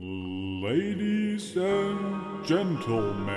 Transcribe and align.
Ladies 0.00 1.56
and 1.56 2.46
Gentlemen. 2.46 3.32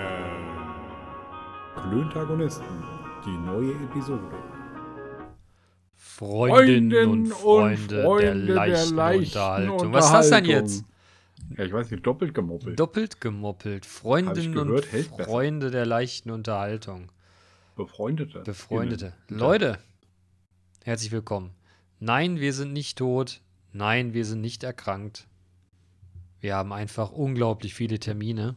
Klöntagonisten, 1.75 2.83
die 3.25 3.35
neue 3.35 3.71
Episode. 3.85 4.29
Freundinnen 5.95 7.09
und 7.09 7.27
Freundinnen 7.29 7.31
Freunde, 7.31 7.81
und 7.81 7.91
der, 7.91 8.03
Freunde 8.03 8.45
der 8.45 8.55
leichten 8.55 8.95
leichten 8.95 9.39
Unterhaltung. 9.39 9.93
Was 9.93 10.05
ist 10.05 10.13
das 10.13 10.29
denn 10.29 10.45
jetzt? 10.45 10.85
Ja, 11.57 11.63
ich 11.63 11.73
weiß 11.73 11.89
nicht, 11.89 12.05
doppelt 12.05 12.35
gemoppelt. 12.35 12.79
Doppelt 12.79 13.19
gemoppelt. 13.19 13.87
Freundinnen 13.87 14.53
gehört, 14.53 14.85
und 14.85 14.91
hält 14.91 15.17
besser. 15.17 15.23
Freunde 15.23 15.71
der 15.71 15.87
leichten 15.87 16.29
Unterhaltung. 16.29 17.11
Befreundete. 17.75 18.41
Befreundete. 18.41 19.13
Innen. 19.29 19.39
Leute, 19.39 19.79
herzlich 20.83 21.11
willkommen. 21.11 21.55
Nein, 21.99 22.39
wir 22.39 22.53
sind 22.53 22.71
nicht 22.71 22.99
tot. 22.99 23.41
Nein, 23.73 24.13
wir 24.13 24.25
sind 24.25 24.41
nicht 24.41 24.63
erkrankt. 24.63 25.25
Wir 26.41 26.55
haben 26.55 26.73
einfach 26.73 27.11
unglaublich 27.11 27.73
viele 27.73 27.99
Termine. 27.99 28.55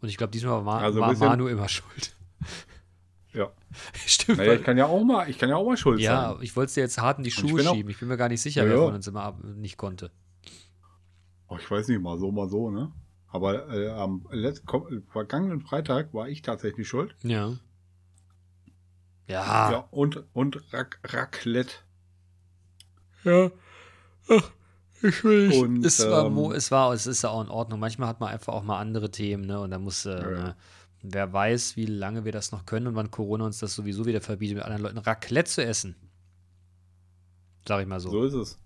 Und 0.00 0.08
ich 0.08 0.16
glaube, 0.16 0.32
diesmal 0.32 0.64
war, 0.66 0.80
Also 0.82 1.00
war 1.00 1.16
Manu 1.16 1.46
immer 1.48 1.68
schuld. 1.70 2.14
Ja. 3.32 3.50
Stimmt. 3.94 4.38
Naja, 4.38 4.54
ich 4.54 4.62
kann 4.64 4.76
ja 4.76 4.86
auch 4.86 5.02
mal, 5.04 5.30
ich 5.30 5.38
kann 5.38 5.48
ja 5.48 5.56
auch 5.56 5.64
mal 5.64 5.76
schuld 5.76 6.00
ja, 6.00 6.32
sein. 6.34 6.42
ich 6.42 6.54
wollte 6.56 6.68
es 6.68 6.74
dir 6.74 6.80
jetzt 6.82 6.98
hart 7.00 7.18
in 7.18 7.24
die 7.24 7.28
ich 7.28 7.34
Schuhe 7.34 7.66
auch- 7.68 7.74
schieben. 7.74 7.90
Ich 7.90 7.98
bin 7.98 8.08
mir 8.08 8.16
gar 8.18 8.28
nicht 8.28 8.42
sicher, 8.42 8.64
Ja, 8.64 8.68
wer 8.68 8.76
ja. 8.78 8.84
von 8.84 8.94
uns 8.94 9.06
immer 9.06 9.38
nicht 9.54 9.78
konnte. 9.78 10.10
Oh, 11.48 11.56
ich 11.58 11.70
weiß 11.70 11.88
nicht, 11.88 12.02
mal 12.02 12.18
so, 12.18 12.30
mal 12.32 12.48
so, 12.48 12.70
ne? 12.70 12.92
Aber 13.28 13.68
äh, 13.74 13.88
am 13.90 14.26
letzten, 14.30 14.66
komm- 14.66 15.02
vergangenen 15.10 15.60
Freitag 15.62 16.12
war 16.12 16.28
ich 16.28 16.42
tatsächlich 16.42 16.86
schuld. 16.88 17.14
Ja. 17.22 17.52
Ja. 19.28 19.70
Ja, 19.70 19.78
und, 19.90 20.24
und 20.34 20.60
Rac 20.74 20.98
Raclette. 21.04 21.74
Ja. 23.24 23.50
Ach, 24.28 24.50
ich 25.02 25.24
will 25.24 25.48
nicht. 25.48 25.60
Und, 25.60 25.84
es, 25.84 26.00
war, 26.08 26.26
ähm, 26.26 26.52
es 26.52 26.70
war, 26.70 26.92
es 26.92 27.06
ist 27.06 27.22
ja 27.22 27.30
auch 27.30 27.42
in 27.42 27.48
Ordnung. 27.48 27.80
Manchmal 27.80 28.08
hat 28.08 28.20
man 28.20 28.30
einfach 28.30 28.52
auch 28.52 28.62
mal 28.62 28.78
andere 28.78 29.10
Themen, 29.10 29.46
ne? 29.46 29.60
Und 29.60 29.70
da 29.70 29.78
muss, 29.78 30.06
äh, 30.06 30.10
Ja, 30.20 30.30
ne? 30.30 30.56
wer 31.02 31.32
weiß, 31.32 31.76
wie 31.76 31.86
lange 31.86 32.24
wir 32.24 32.32
das 32.32 32.52
noch 32.52 32.64
können 32.66 32.86
und 32.86 32.94
wann 32.94 33.10
Corona 33.10 33.44
uns 33.44 33.58
das 33.58 33.74
sowieso 33.74 34.06
wieder 34.06 34.20
verbietet, 34.20 34.56
mit 34.56 34.64
anderen 34.64 34.82
Leuten 34.82 34.98
Raclette 34.98 35.50
zu 35.50 35.64
essen. 35.64 35.96
Sag 37.66 37.82
ich 37.82 37.86
mal 37.88 38.00
so. 38.00 38.10
So 38.10 38.24
ist 38.24 38.34
es. 38.34 38.58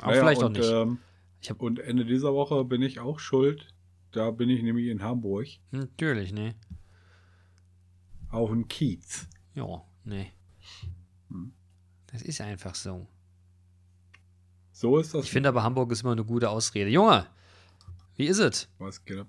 Aber 0.00 0.10
Naja, 0.12 0.22
vielleicht 0.22 0.42
auch 0.42 0.46
und, 0.46 0.52
nicht. 0.56 0.70
Ähm, 0.70 0.98
hab- 1.48 1.62
und 1.62 1.78
Ende 1.78 2.04
dieser 2.04 2.34
Woche 2.34 2.64
bin 2.64 2.82
ich 2.82 3.00
auch 3.00 3.18
schuld. 3.18 3.68
Da 4.12 4.30
bin 4.30 4.48
ich 4.48 4.62
nämlich 4.62 4.86
in 4.88 5.02
Hamburg 5.02 5.46
Natürlich, 5.72 6.32
ne? 6.32 6.54
auf 8.30 8.50
dem 8.50 8.66
Kiez. 8.68 9.28
Ja, 9.54 9.82
ne. 10.04 10.26
Hm. 11.30 11.52
Das 12.08 12.22
ist 12.22 12.40
einfach 12.40 12.74
so. 12.74 13.06
So 14.74 14.98
ist 14.98 15.14
das. 15.14 15.24
Ich 15.24 15.30
finde 15.30 15.48
aber, 15.48 15.62
Hamburg 15.62 15.92
ist 15.92 16.02
immer 16.02 16.12
eine 16.12 16.24
gute 16.24 16.50
Ausrede. 16.50 16.90
Junge, 16.90 17.26
wie 18.16 18.26
ist 18.26 18.38
es? 18.38 18.68
Was 18.78 19.04
geht 19.04 19.18
ab? 19.18 19.28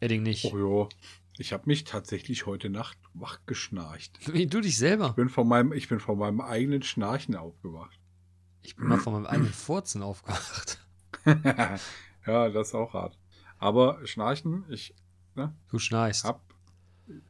Edding 0.00 0.22
nicht. 0.22 0.44
Oh 0.54 0.84
ja. 0.84 0.88
Ich 1.36 1.52
habe 1.52 1.64
mich 1.66 1.82
tatsächlich 1.84 2.46
heute 2.46 2.70
Nacht 2.70 2.96
wach 3.12 3.40
geschnarcht. 3.46 4.18
Wie 4.32 4.46
du 4.46 4.60
dich 4.60 4.76
selber. 4.78 5.08
Ich 5.08 5.14
bin 5.16 5.28
von 5.28 5.48
meinem, 5.48 5.72
ich 5.72 5.88
bin 5.88 5.98
von 5.98 6.16
meinem 6.18 6.40
eigenen 6.40 6.82
Schnarchen 6.82 7.34
aufgewacht. 7.34 7.98
Ich 8.62 8.76
bin 8.76 8.86
mal 8.86 8.98
von 8.98 9.14
meinem 9.14 9.26
eigenen 9.26 9.52
Furzen 9.52 10.02
aufgewacht. 10.02 10.78
ja, 12.26 12.48
das 12.50 12.68
ist 12.68 12.74
auch 12.74 12.92
hart. 12.92 13.18
Aber 13.58 14.06
Schnarchen, 14.06 14.64
ich 14.68 14.94
Du 15.68 15.78
schnarchst. 15.78 16.24
hab. 16.24 16.42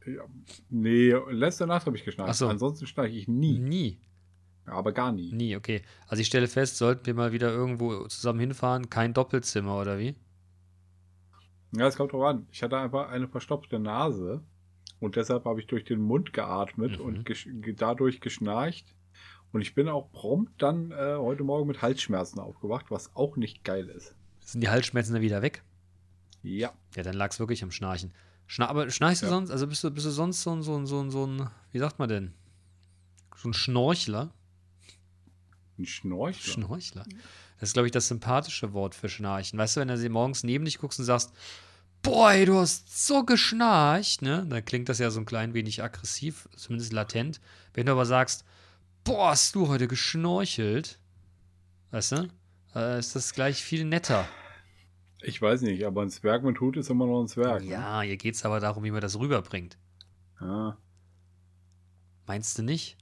Ja, 0.05 0.23
nee, 0.69 1.13
letzte 1.31 1.65
Nacht 1.65 1.87
habe 1.87 1.97
ich 1.97 2.03
geschnarcht. 2.05 2.35
So. 2.35 2.47
Ansonsten 2.47 2.85
schnarche 2.85 3.13
ich 3.15 3.27
nie. 3.27 3.57
Nie. 3.57 3.99
Aber 4.65 4.91
gar 4.93 5.11
nie. 5.11 5.31
Nie, 5.33 5.55
okay. 5.57 5.81
Also 6.07 6.21
ich 6.21 6.27
stelle 6.27 6.47
fest, 6.47 6.77
sollten 6.77 7.05
wir 7.05 7.13
mal 7.13 7.31
wieder 7.33 7.49
irgendwo 7.51 8.07
zusammen 8.07 8.39
hinfahren, 8.39 8.89
kein 8.89 9.13
Doppelzimmer 9.13 9.77
oder 9.79 9.99
wie? 9.99 10.15
Ja, 11.75 11.87
es 11.87 11.95
kommt 11.97 12.13
drauf 12.13 12.23
an. 12.23 12.47
Ich 12.51 12.61
hatte 12.63 12.77
einfach 12.77 13.09
eine 13.09 13.27
verstopfte 13.27 13.79
Nase 13.79 14.41
und 14.99 15.15
deshalb 15.15 15.45
habe 15.45 15.59
ich 15.59 15.67
durch 15.67 15.83
den 15.83 15.99
Mund 16.01 16.31
geatmet 16.33 16.99
Mhm. 16.99 17.05
und 17.05 17.25
gesch 17.25 17.47
ge- 17.51 17.73
dadurch 17.77 18.21
geschnarcht. 18.21 18.95
Und 19.51 19.61
ich 19.61 19.75
bin 19.75 19.87
auch 19.87 20.11
prompt 20.11 20.61
dann 20.61 20.91
äh, 20.91 21.15
heute 21.17 21.43
Morgen 21.43 21.67
mit 21.67 21.81
Halsschmerzen 21.81 22.39
aufgewacht, 22.39 22.87
was 22.89 23.15
auch 23.15 23.35
nicht 23.37 23.63
geil 23.63 23.87
ist. 23.89 24.15
Sind 24.39 24.61
die 24.61 24.69
Halsschmerzen 24.69 25.13
dann 25.13 25.21
wieder 25.21 25.41
weg? 25.41 25.63
Ja. 26.41 26.73
Ja, 26.95 27.03
dann 27.03 27.13
lag 27.15 27.31
es 27.31 27.39
wirklich 27.39 27.63
am 27.63 27.71
Schnarchen. 27.71 28.13
Schna 28.47 28.67
aber 28.67 28.89
schnarchst 28.89 29.21
du 29.21 29.27
Ja. 29.27 29.31
sonst, 29.31 29.51
also 29.51 29.67
bist 29.67 29.83
du, 29.83 29.91
bist 29.91 30.05
du 30.05 30.09
sonst 30.11 30.41
so 30.43 30.51
ein, 30.51 30.61
so 30.63 30.75
ein, 30.77 30.85
so 30.85 30.99
ein, 31.01 31.11
so 31.11 31.25
ein, 31.25 31.49
wie 31.71 31.79
sagt 31.79 31.99
man 31.99 32.09
denn? 32.09 32.33
So 33.35 33.49
ein 33.49 33.53
Schnorchler? 33.53 34.31
Ein 35.77 35.85
Schnorchler. 35.85 36.53
Schnorchler. 36.53 37.03
Das 37.59 37.69
ist, 37.69 37.73
glaube 37.73 37.87
ich, 37.87 37.91
das 37.91 38.07
sympathische 38.07 38.73
Wort 38.73 38.93
für 38.95 39.09
Schnarchen. 39.09 39.57
Weißt 39.57 39.75
du, 39.75 39.81
wenn 39.81 39.87
du 39.87 39.97
sie 39.97 40.09
morgens 40.09 40.43
neben 40.43 40.65
dich 40.65 40.77
guckst 40.77 40.99
und 40.99 41.05
sagst, 41.05 41.31
boah, 42.01 42.31
ey, 42.31 42.45
du 42.45 42.55
hast 42.57 43.05
so 43.07 43.23
geschnarcht, 43.23 44.21
ne? 44.21 44.45
Dann 44.47 44.63
klingt 44.65 44.89
das 44.89 44.99
ja 44.99 45.09
so 45.09 45.19
ein 45.19 45.25
klein 45.25 45.53
wenig 45.53 45.81
aggressiv, 45.81 46.47
zumindest 46.55 46.93
latent. 46.93 47.39
Wenn 47.73 47.85
du 47.85 47.93
aber 47.93 48.05
sagst, 48.05 48.43
boah, 49.03 49.29
hast 49.31 49.55
du 49.55 49.67
heute 49.67 49.87
geschnorchelt, 49.87 50.99
weißt 51.91 52.11
du? 52.13 52.27
Äh, 52.75 52.99
ist 52.99 53.15
das 53.15 53.33
gleich 53.33 53.63
viel 53.63 53.85
netter. 53.85 54.27
ich 55.21 55.41
weiß 55.41 55.61
nicht, 55.61 55.85
aber 55.85 56.01
ein 56.01 56.09
Zwerg 56.09 56.43
mit 56.43 56.59
Hut 56.59 56.75
ist 56.77 56.89
immer 56.89 57.05
noch 57.07 57.21
ein 57.21 57.27
Zwerg. 57.27 57.63
ne? 57.63 57.71
Ja, 57.71 58.01
hier 58.01 58.17
geht 58.17 58.35
es 58.35 58.45
aber 58.45 58.59
darum, 58.59 58.83
wie 58.83 58.91
man 58.91 59.01
das 59.01 59.17
rüberbringt. 59.17 59.77
Ja. 60.41 60.77
Meinst 62.25 62.57
du 62.57 62.63
nicht? 62.63 62.97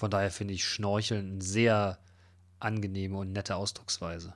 Von 0.00 0.10
daher 0.10 0.30
finde 0.30 0.54
ich 0.54 0.64
Schnorcheln 0.64 1.32
eine 1.32 1.42
sehr 1.42 1.98
angenehme 2.58 3.18
und 3.18 3.32
nette 3.32 3.54
Ausdrucksweise. 3.54 4.32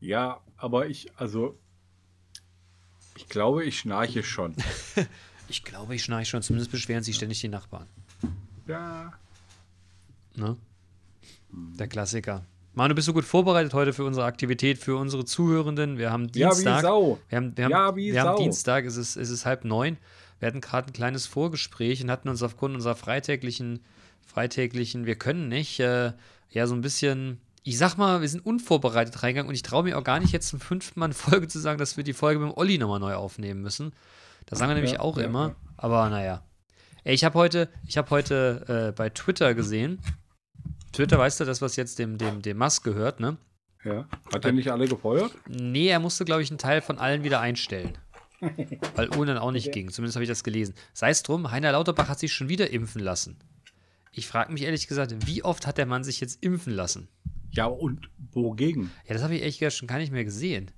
Ja, 0.00 0.40
aber 0.56 0.88
ich, 0.88 1.06
also, 1.14 1.56
ich 3.16 3.28
glaube, 3.28 3.64
ich 3.64 3.78
schnarche 3.78 4.24
schon. 4.24 4.56
Ich 5.48 5.64
glaube, 5.64 5.94
ich 5.94 6.02
schnarche 6.02 6.24
schon, 6.24 6.40
zumindest 6.40 6.70
beschweren 6.70 7.02
sich 7.02 7.14
ständig 7.16 7.40
die 7.40 7.48
Nachbarn. 7.48 7.86
ja. 8.66 9.12
Ne? 10.34 10.56
Der 11.50 11.88
Klassiker. 11.88 12.46
Manu, 12.72 12.94
bist 12.94 13.06
du 13.06 13.12
gut 13.12 13.24
vorbereitet 13.24 13.74
heute 13.74 13.92
für 13.92 14.04
unsere 14.04 14.24
Aktivität, 14.24 14.78
für 14.78 14.96
unsere 14.96 15.26
Zuhörenden? 15.26 15.98
Wir 15.98 16.10
haben 16.10 16.28
Ja, 16.34 16.48
wie 16.50 16.54
Dienstag. 16.54 16.82
Sau. 16.82 17.18
Wir 17.28 17.36
haben, 17.36 17.56
wir 17.56 17.64
haben, 17.64 17.70
Ja, 17.70 17.96
wie 17.96 18.12
wir 18.14 18.20
haben 18.22 18.36
Sau. 18.36 18.42
Dienstag, 18.42 18.86
es 18.86 18.96
ist, 18.96 19.16
es 19.16 19.28
ist 19.28 19.44
halb 19.44 19.64
neun. 19.64 19.98
Wir 20.42 20.48
hatten 20.48 20.60
gerade 20.60 20.88
ein 20.88 20.92
kleines 20.92 21.28
Vorgespräch 21.28 22.02
und 22.02 22.10
hatten 22.10 22.28
uns 22.28 22.42
aufgrund 22.42 22.74
unserer 22.74 22.96
freitäglichen, 22.96 23.78
freitäglichen, 24.26 25.06
wir 25.06 25.14
können 25.14 25.46
nicht, 25.46 25.78
äh, 25.78 26.14
ja, 26.50 26.66
so 26.66 26.74
ein 26.74 26.80
bisschen, 26.80 27.40
ich 27.62 27.78
sag 27.78 27.96
mal, 27.96 28.22
wir 28.22 28.28
sind 28.28 28.44
unvorbereitet 28.44 29.22
reingegangen 29.22 29.48
und 29.48 29.54
ich 29.54 29.62
traue 29.62 29.84
mir 29.84 29.96
auch 29.96 30.02
gar 30.02 30.18
nicht 30.18 30.32
jetzt 30.32 30.48
zum 30.48 30.58
fünften 30.58 30.98
Mal 30.98 31.06
in 31.06 31.12
Folge 31.12 31.46
zu 31.46 31.60
sagen, 31.60 31.78
dass 31.78 31.96
wir 31.96 32.02
die 32.02 32.12
Folge 32.12 32.40
mit 32.40 32.50
dem 32.50 32.58
Olli 32.58 32.76
nochmal 32.76 32.98
neu 32.98 33.14
aufnehmen 33.14 33.62
müssen. 33.62 33.92
Das 34.46 34.58
sagen 34.58 34.70
wir 34.70 34.74
nämlich 34.74 34.94
Ja, 34.94 35.00
auch 35.00 35.16
ja, 35.16 35.22
immer, 35.22 35.50
ja. 35.50 35.56
aber 35.76 36.10
naja. 36.10 36.42
Ey, 37.04 37.14
ich 37.14 37.22
habe 37.22 37.38
heute, 37.38 37.68
ich 37.86 37.96
habe 37.96 38.10
heute 38.10 38.88
äh, 38.88 38.92
bei 38.96 39.10
Twitter 39.10 39.54
gesehen, 39.54 40.00
Twitter, 40.92 41.18
weißt 41.20 41.38
du, 41.38 41.44
das, 41.44 41.62
was 41.62 41.76
jetzt 41.76 42.00
dem, 42.00 42.18
dem, 42.18 42.42
dem 42.42 42.58
Musk 42.58 42.82
gehört, 42.82 43.20
ne? 43.20 43.36
Ja. 43.84 44.08
Hat 44.34 44.44
er 44.44 44.50
nicht 44.50 44.72
alle 44.72 44.88
gefeuert? 44.88 45.30
Nee, 45.46 45.86
er 45.86 46.00
musste, 46.00 46.24
glaube 46.24 46.42
ich, 46.42 46.50
einen 46.50 46.58
Teil 46.58 46.80
von 46.80 46.98
allen 46.98 47.22
wieder 47.22 47.38
einstellen. 47.38 47.96
Weil 48.96 49.08
ohne 49.16 49.34
dann 49.34 49.38
auch 49.42 49.52
nicht 49.52 49.72
ging. 49.72 49.90
Zumindest 49.90 50.16
habe 50.16 50.24
ich 50.24 50.28
das 50.28 50.44
gelesen. 50.44 50.74
Sei 50.92 51.10
es 51.10 51.22
drum, 51.22 51.50
Heiner 51.50 51.72
Lauterbach 51.72 52.08
hat 52.08 52.18
sich 52.18 52.32
schon 52.32 52.48
wieder 52.48 52.70
impfen 52.70 53.02
lassen. 53.02 53.38
Ich 54.12 54.26
frage 54.26 54.52
mich 54.52 54.62
ehrlich 54.62 54.88
gesagt, 54.88 55.26
wie 55.26 55.42
oft 55.44 55.66
hat 55.66 55.78
der 55.78 55.86
Mann 55.86 56.04
sich 56.04 56.20
jetzt 56.20 56.42
impfen 56.44 56.74
lassen? 56.74 57.08
Ja, 57.50 57.66
und 57.66 58.10
wogegen? 58.32 58.90
Ja, 59.06 59.14
das 59.14 59.22
habe 59.22 59.34
ich 59.34 59.40
ehrlich 59.40 59.58
gesagt 59.58 59.76
schon 59.76 59.88
gar 59.88 59.98
nicht 59.98 60.12
mehr 60.12 60.24
gesehen. 60.24 60.70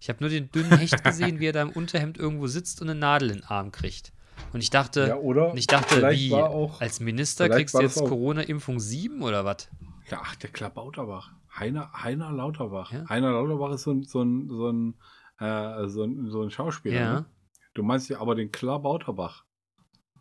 Ich 0.00 0.08
habe 0.08 0.18
nur 0.20 0.30
den 0.30 0.50
dünnen 0.50 0.76
Hecht 0.78 1.02
gesehen, 1.04 1.40
wie 1.40 1.46
er 1.46 1.52
da 1.52 1.62
im 1.62 1.70
Unterhemd 1.70 2.18
irgendwo 2.18 2.46
sitzt 2.46 2.80
und 2.82 2.88
eine 2.90 2.98
Nadel 2.98 3.30
in 3.30 3.36
den 3.38 3.44
Arm 3.44 3.70
kriegt. 3.72 4.12
Und 4.52 4.62
ich 4.62 4.70
dachte, 4.70 5.06
Ja, 5.08 5.16
oder 5.16 5.50
und 5.52 5.58
ich 5.58 5.66
dachte, 5.66 6.02
wie, 6.12 6.32
auch- 6.34 6.80
als 6.80 6.98
Minister 7.00 7.48
kriegst 7.48 7.74
du 7.74 7.80
jetzt 7.82 7.96
Corona-Impfung 7.98 8.80
7 8.80 9.22
oder 9.22 9.44
was? 9.44 9.68
Ja, 10.10 10.22
ach, 10.24 10.34
der 10.36 10.50
Klabauterbach. 10.50 11.30
Heiner, 11.56 11.92
Heiner 11.92 12.32
Lauterbach. 12.32 12.92
Ja. 12.92 13.08
Heiner 13.08 13.32
Lauterbach 13.32 13.72
ist 13.72 13.82
so 13.82 13.92
ein, 13.92 14.04
so 14.04 14.22
ein, 14.22 14.48
so 14.48 14.68
ein, 14.70 14.94
äh, 15.40 15.88
so 15.88 16.04
ein, 16.04 16.30
so 16.30 16.42
ein 16.42 16.50
Schauspieler. 16.50 16.94
Ja. 17.00 17.12
Ne? 17.14 17.26
Du 17.74 17.82
meinst 17.82 18.08
ja 18.08 18.20
aber 18.20 18.34
den 18.34 18.50
Klabauterbach. 18.52 19.44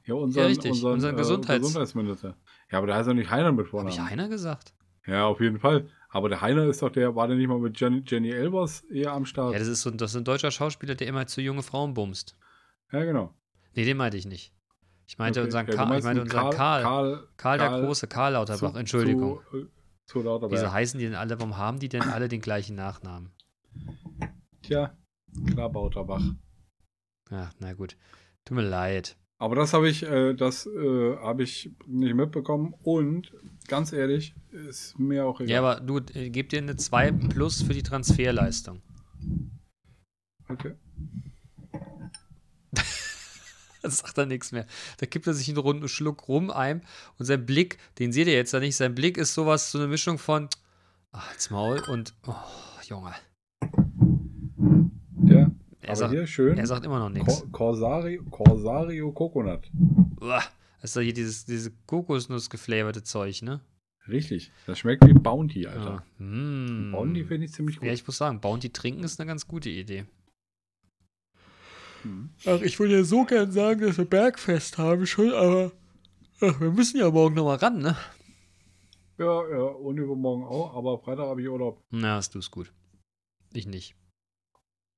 Ja, 0.06 0.16
unseren, 0.16 0.48
richtig. 0.48 0.72
unseren, 0.72 0.94
Unseren 0.94 1.16
äh, 1.16 1.18
Gesundheits- 1.20 1.60
Gesundheitsminister. 1.62 2.36
Ja, 2.72 2.78
aber 2.80 2.88
der 2.88 2.96
heißt 2.96 3.08
doch 3.10 3.14
nicht 3.14 3.30
Heiner 3.30 3.52
mit 3.52 3.62
Habe 3.66 3.70
Vornamen. 3.70 3.94
ich 3.94 4.00
Heiner 4.00 4.30
gesagt? 4.30 4.74
Ja, 5.06 5.26
auf 5.26 5.40
jeden 5.42 5.60
Fall. 5.60 5.88
Aber 6.10 6.30
der 6.30 6.42
Heiner 6.42 6.66
ist 6.66 6.82
doch 6.82 6.90
der, 6.90 7.16
war 7.16 7.28
der 7.28 7.38
nicht 7.38 7.48
mal 7.48 7.60
mit 7.60 7.80
Jenny, 7.80 8.04
Jenny 8.06 8.30
Elbers 8.32 8.82
eher 8.86 9.12
am 9.14 9.26
Start? 9.26 9.54
Ja, 9.54 9.60
das 9.60 9.68
ist, 9.68 9.82
so, 9.82 9.92
das 9.92 10.12
ist 10.12 10.18
ein 10.18 10.24
deutscher 10.24 10.50
Schauspieler, 10.52 10.96
der 10.96 11.08
immer 11.08 11.28
zu 11.28 11.42
junge 11.42 11.62
Frauen 11.64 11.94
bumst. 11.94 12.36
Ja, 12.92 13.04
genau. 13.04 13.34
Nee, 13.76 13.86
den 13.86 13.98
meinte 13.98 14.18
ich 14.18 14.26
nicht. 14.26 14.54
Ich 15.06 15.18
meinte 15.18 15.40
Okay. 15.40 15.46
unseren 15.48 15.68
Ja, 15.68 15.76
Karl, 15.76 15.98
ich 15.98 16.04
meinte 16.04 16.22
unseren 16.24 16.50
Karl. 16.52 16.84
Karl, 16.84 17.28
Karl, 17.38 17.58
der 17.58 17.68
Karl 17.70 17.86
Große, 17.86 18.08
Karl 18.08 18.34
Lauterbach, 18.34 18.74
zu- 18.74 18.78
Entschuldigung. 18.80 19.40
Zu, 19.52 19.58
äh, 19.58 19.66
zu 20.06 20.22
Lauterbach. 20.22 20.56
Wieso 20.56 20.72
heißen 20.72 21.00
die 21.00 21.06
denn 21.06 21.16
alle, 21.16 21.40
warum 21.40 21.58
haben 21.58 21.80
die 21.80 21.90
denn 21.90 22.02
alle 22.04 22.28
den 22.28 22.42
gleichen 22.42 22.76
Nachnamen? 22.76 23.32
Tja, 24.64 24.96
Klabauterbach. 25.48 26.24
Ach, 27.32 27.54
na 27.60 27.74
gut. 27.74 27.98
Tut 28.46 28.58
mir 28.58 28.64
leid. 28.64 29.18
Aber 29.42 29.56
das 29.56 29.74
habe 29.74 29.90
ich, 29.90 30.04
äh, 30.04 30.34
das 30.34 30.66
äh, 30.66 31.16
habe 31.18 31.44
ich 31.44 31.72
nicht 31.88 32.14
mitbekommen 32.14 32.74
und 32.84 33.32
ganz 33.70 33.94
ehrlich, 33.94 34.36
ist 34.52 35.00
mir 35.00 35.26
auch 35.26 35.40
egal. 35.40 35.50
Ja, 35.50 35.60
aber 35.60 35.80
du, 35.80 36.00
äh, 36.14 36.30
gib 36.30 36.50
dir 36.50 36.58
eine 36.60 36.76
2 36.76 37.12
plus 37.14 37.62
für 37.62 37.74
die 37.74 37.84
Transferleistung. 37.84 38.82
okay. 40.50 40.76
Das 43.82 44.00
sagt 44.00 44.18
er 44.18 44.26
nichts 44.26 44.52
mehr. 44.52 44.66
Da 44.98 45.06
kippt 45.06 45.26
er 45.26 45.34
sich 45.34 45.48
einen 45.48 45.58
runden 45.58 45.88
Schluck 45.88 46.28
rum 46.28 46.52
ein 46.52 46.82
und 47.18 47.26
sein 47.26 47.46
Blick, 47.46 47.78
den 47.98 48.12
seht 48.12 48.28
ihr 48.28 48.34
jetzt 48.34 48.52
ja 48.52 48.60
nicht, 48.60 48.76
sein 48.76 48.94
Blick 48.94 49.18
ist 49.18 49.34
sowas, 49.34 49.72
so 49.72 49.78
eine 49.78 49.88
Mischung 49.88 50.18
von 50.18 50.50
ach, 51.14 51.32
als 51.32 51.50
Maul 51.50 51.82
und 51.88 52.14
oh, 52.28 52.36
Junge. 52.84 53.16
Er 55.90 55.94
aber 55.94 56.00
sagt, 56.02 56.12
hier 56.14 56.28
schön. 56.28 56.58
er 56.60 56.68
sagt 56.68 56.86
immer 56.86 57.00
noch 57.00 57.10
nichts. 57.10 57.40
Cor 57.40 57.52
Corsario, 57.52 58.24
Corsario 58.26 59.12
Coconut. 59.12 59.72
Uah, 60.22 60.44
Das 60.82 60.92
ist 60.92 60.96
doch 60.96 61.02
hier 61.02 61.16
dieses, 61.16 61.46
diese 61.46 61.72
Kokosnuss 61.88 62.50
geflaverte 62.52 63.02
Zeug, 63.04 63.42
ne? 63.42 63.62
Richtig. 64.08 64.52
Das 64.68 64.78
schmeckt 64.78 65.06
wie 65.08 65.14
Bounty, 65.14 65.66
Alter. 65.66 66.04
Ja. 66.20 66.26
Mm. 66.26 66.92
Bounty 66.92 67.24
finde 67.26 67.46
ich 67.46 67.54
ziemlich 67.54 67.78
gut. 67.78 67.88
Ja, 67.88 67.94
ich 67.94 68.06
muss 68.06 68.18
sagen, 68.18 68.40
Bounty 68.40 68.70
trinken 68.70 69.04
ist 69.04 69.20
eine 69.20 69.28
ganz 69.28 69.48
gute 69.48 69.70
Idee. 69.70 70.06
Mhm. 72.04 72.30
Ach, 72.46 72.62
ich 72.62 72.80
würde 72.80 72.98
ja 72.98 73.04
so 73.04 73.26
gern 73.26 73.52
sagen, 73.52 73.82
dass 73.82 73.98
wir 73.98 74.06
Bergfest 74.06 74.78
haben 74.78 75.08
schon, 75.08 75.34
aber 75.34 75.72
ach, 76.40 76.60
wir 76.62 76.72
müssen 76.72 76.98
ja 77.00 77.10
morgen 77.10 77.36
nochmal 77.36 77.58
ran, 77.58 77.80
ne? 77.80 77.98
Ja, 79.18 79.50
ja, 79.50 79.64
und 79.64 79.98
übermorgen 79.98 80.44
auch, 80.44 80.76
aber 80.76 81.00
Freitag 81.00 81.26
habe 81.26 81.42
ich 81.42 81.50
Urlaub. 81.50 81.82
Na, 81.90 82.16
hast 82.16 82.36
du 82.36 82.40
es 82.40 82.52
gut. 82.52 82.72
Ich 83.54 83.66
nicht. 83.68 83.96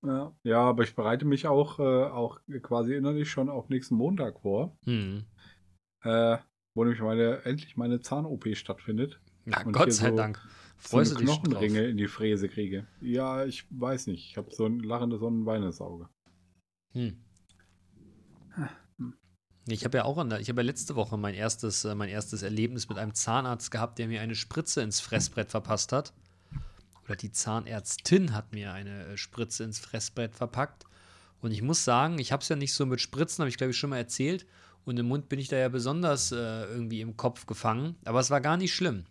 Ja, 0.03 0.35
ja 0.43 0.59
aber 0.61 0.83
ich 0.83 0.95
bereite 0.95 1.25
mich 1.25 1.47
auch, 1.47 1.79
äh, 1.79 1.83
auch 1.83 2.39
quasi 2.61 2.95
innerlich 2.95 3.29
schon 3.29 3.49
auf 3.49 3.69
nächsten 3.69 3.95
Montag 3.95 4.41
vor, 4.41 4.75
Hm. 4.85 5.25
äh, 6.03 6.37
wo 6.73 6.83
nämlich 6.83 7.01
meine, 7.01 7.43
endlich 7.45 7.77
meine 7.77 7.99
Zahn-OP 8.01 8.55
stattfindet. 8.55 9.19
Na, 9.45 9.63
Und 9.63 9.73
Gott 9.73 9.93
sei 9.93 10.09
so- 10.09 10.15
Dank. 10.15 10.39
So 10.83 10.97
Freust 10.97 11.11
du 11.11 11.17
dich 11.17 11.27
schon 11.29 11.35
drauf? 11.43 11.43
Knochenringe 11.59 11.85
in 11.85 11.97
die 11.97 12.07
Fräse 12.07 12.49
kriege. 12.49 12.87
Ja, 13.01 13.45
ich 13.45 13.67
weiß 13.69 14.07
nicht. 14.07 14.27
Ich 14.31 14.37
habe 14.37 14.49
so 14.51 14.65
ein 14.65 14.79
lachendes, 14.79 15.19
so 15.19 15.27
ein 15.27 15.45
weinendes 15.45 15.79
Auge. 15.79 16.09
Hm. 16.93 17.23
Ich 19.67 19.85
habe 19.85 19.99
ja 19.99 20.05
auch, 20.05 20.17
an 20.17 20.29
der, 20.31 20.39
ich 20.39 20.49
habe 20.49 20.61
ja 20.61 20.65
letzte 20.65 20.95
Woche 20.95 21.17
mein 21.17 21.35
erstes, 21.35 21.85
äh, 21.85 21.93
mein 21.93 22.09
erstes 22.09 22.41
Erlebnis 22.41 22.89
mit 22.89 22.97
einem 22.97 23.13
Zahnarzt 23.13 23.69
gehabt, 23.69 23.99
der 23.99 24.07
mir 24.07 24.21
eine 24.21 24.33
Spritze 24.33 24.81
ins 24.81 24.99
Fressbrett 24.99 25.51
verpasst 25.51 25.91
hat. 25.91 26.13
Oder 27.11 27.17
die 27.17 27.33
Zahnärztin 27.33 28.33
hat 28.33 28.53
mir 28.53 28.71
eine 28.71 29.03
äh, 29.03 29.17
Spritze 29.17 29.65
ins 29.65 29.79
Fressbrett 29.79 30.33
verpackt. 30.33 30.85
Und 31.41 31.51
ich 31.51 31.61
muss 31.61 31.83
sagen, 31.83 32.19
ich 32.19 32.31
habe 32.31 32.41
es 32.41 32.47
ja 32.47 32.55
nicht 32.55 32.73
so 32.73 32.85
mit 32.85 33.01
Spritzen, 33.01 33.41
habe 33.41 33.49
ich 33.49 33.57
glaube 33.57 33.71
ich 33.71 33.77
schon 33.77 33.89
mal 33.89 33.97
erzählt. 33.97 34.45
Und 34.85 34.97
im 34.97 35.07
Mund 35.09 35.27
bin 35.27 35.37
ich 35.37 35.49
da 35.49 35.57
ja 35.57 35.67
besonders 35.67 36.31
äh, 36.31 36.63
irgendwie 36.67 37.01
im 37.01 37.17
Kopf 37.17 37.47
gefangen. 37.47 37.97
Aber 38.05 38.21
es 38.21 38.29
war 38.29 38.39
gar 38.39 38.55
nicht 38.55 38.73
schlimm. 38.73 39.03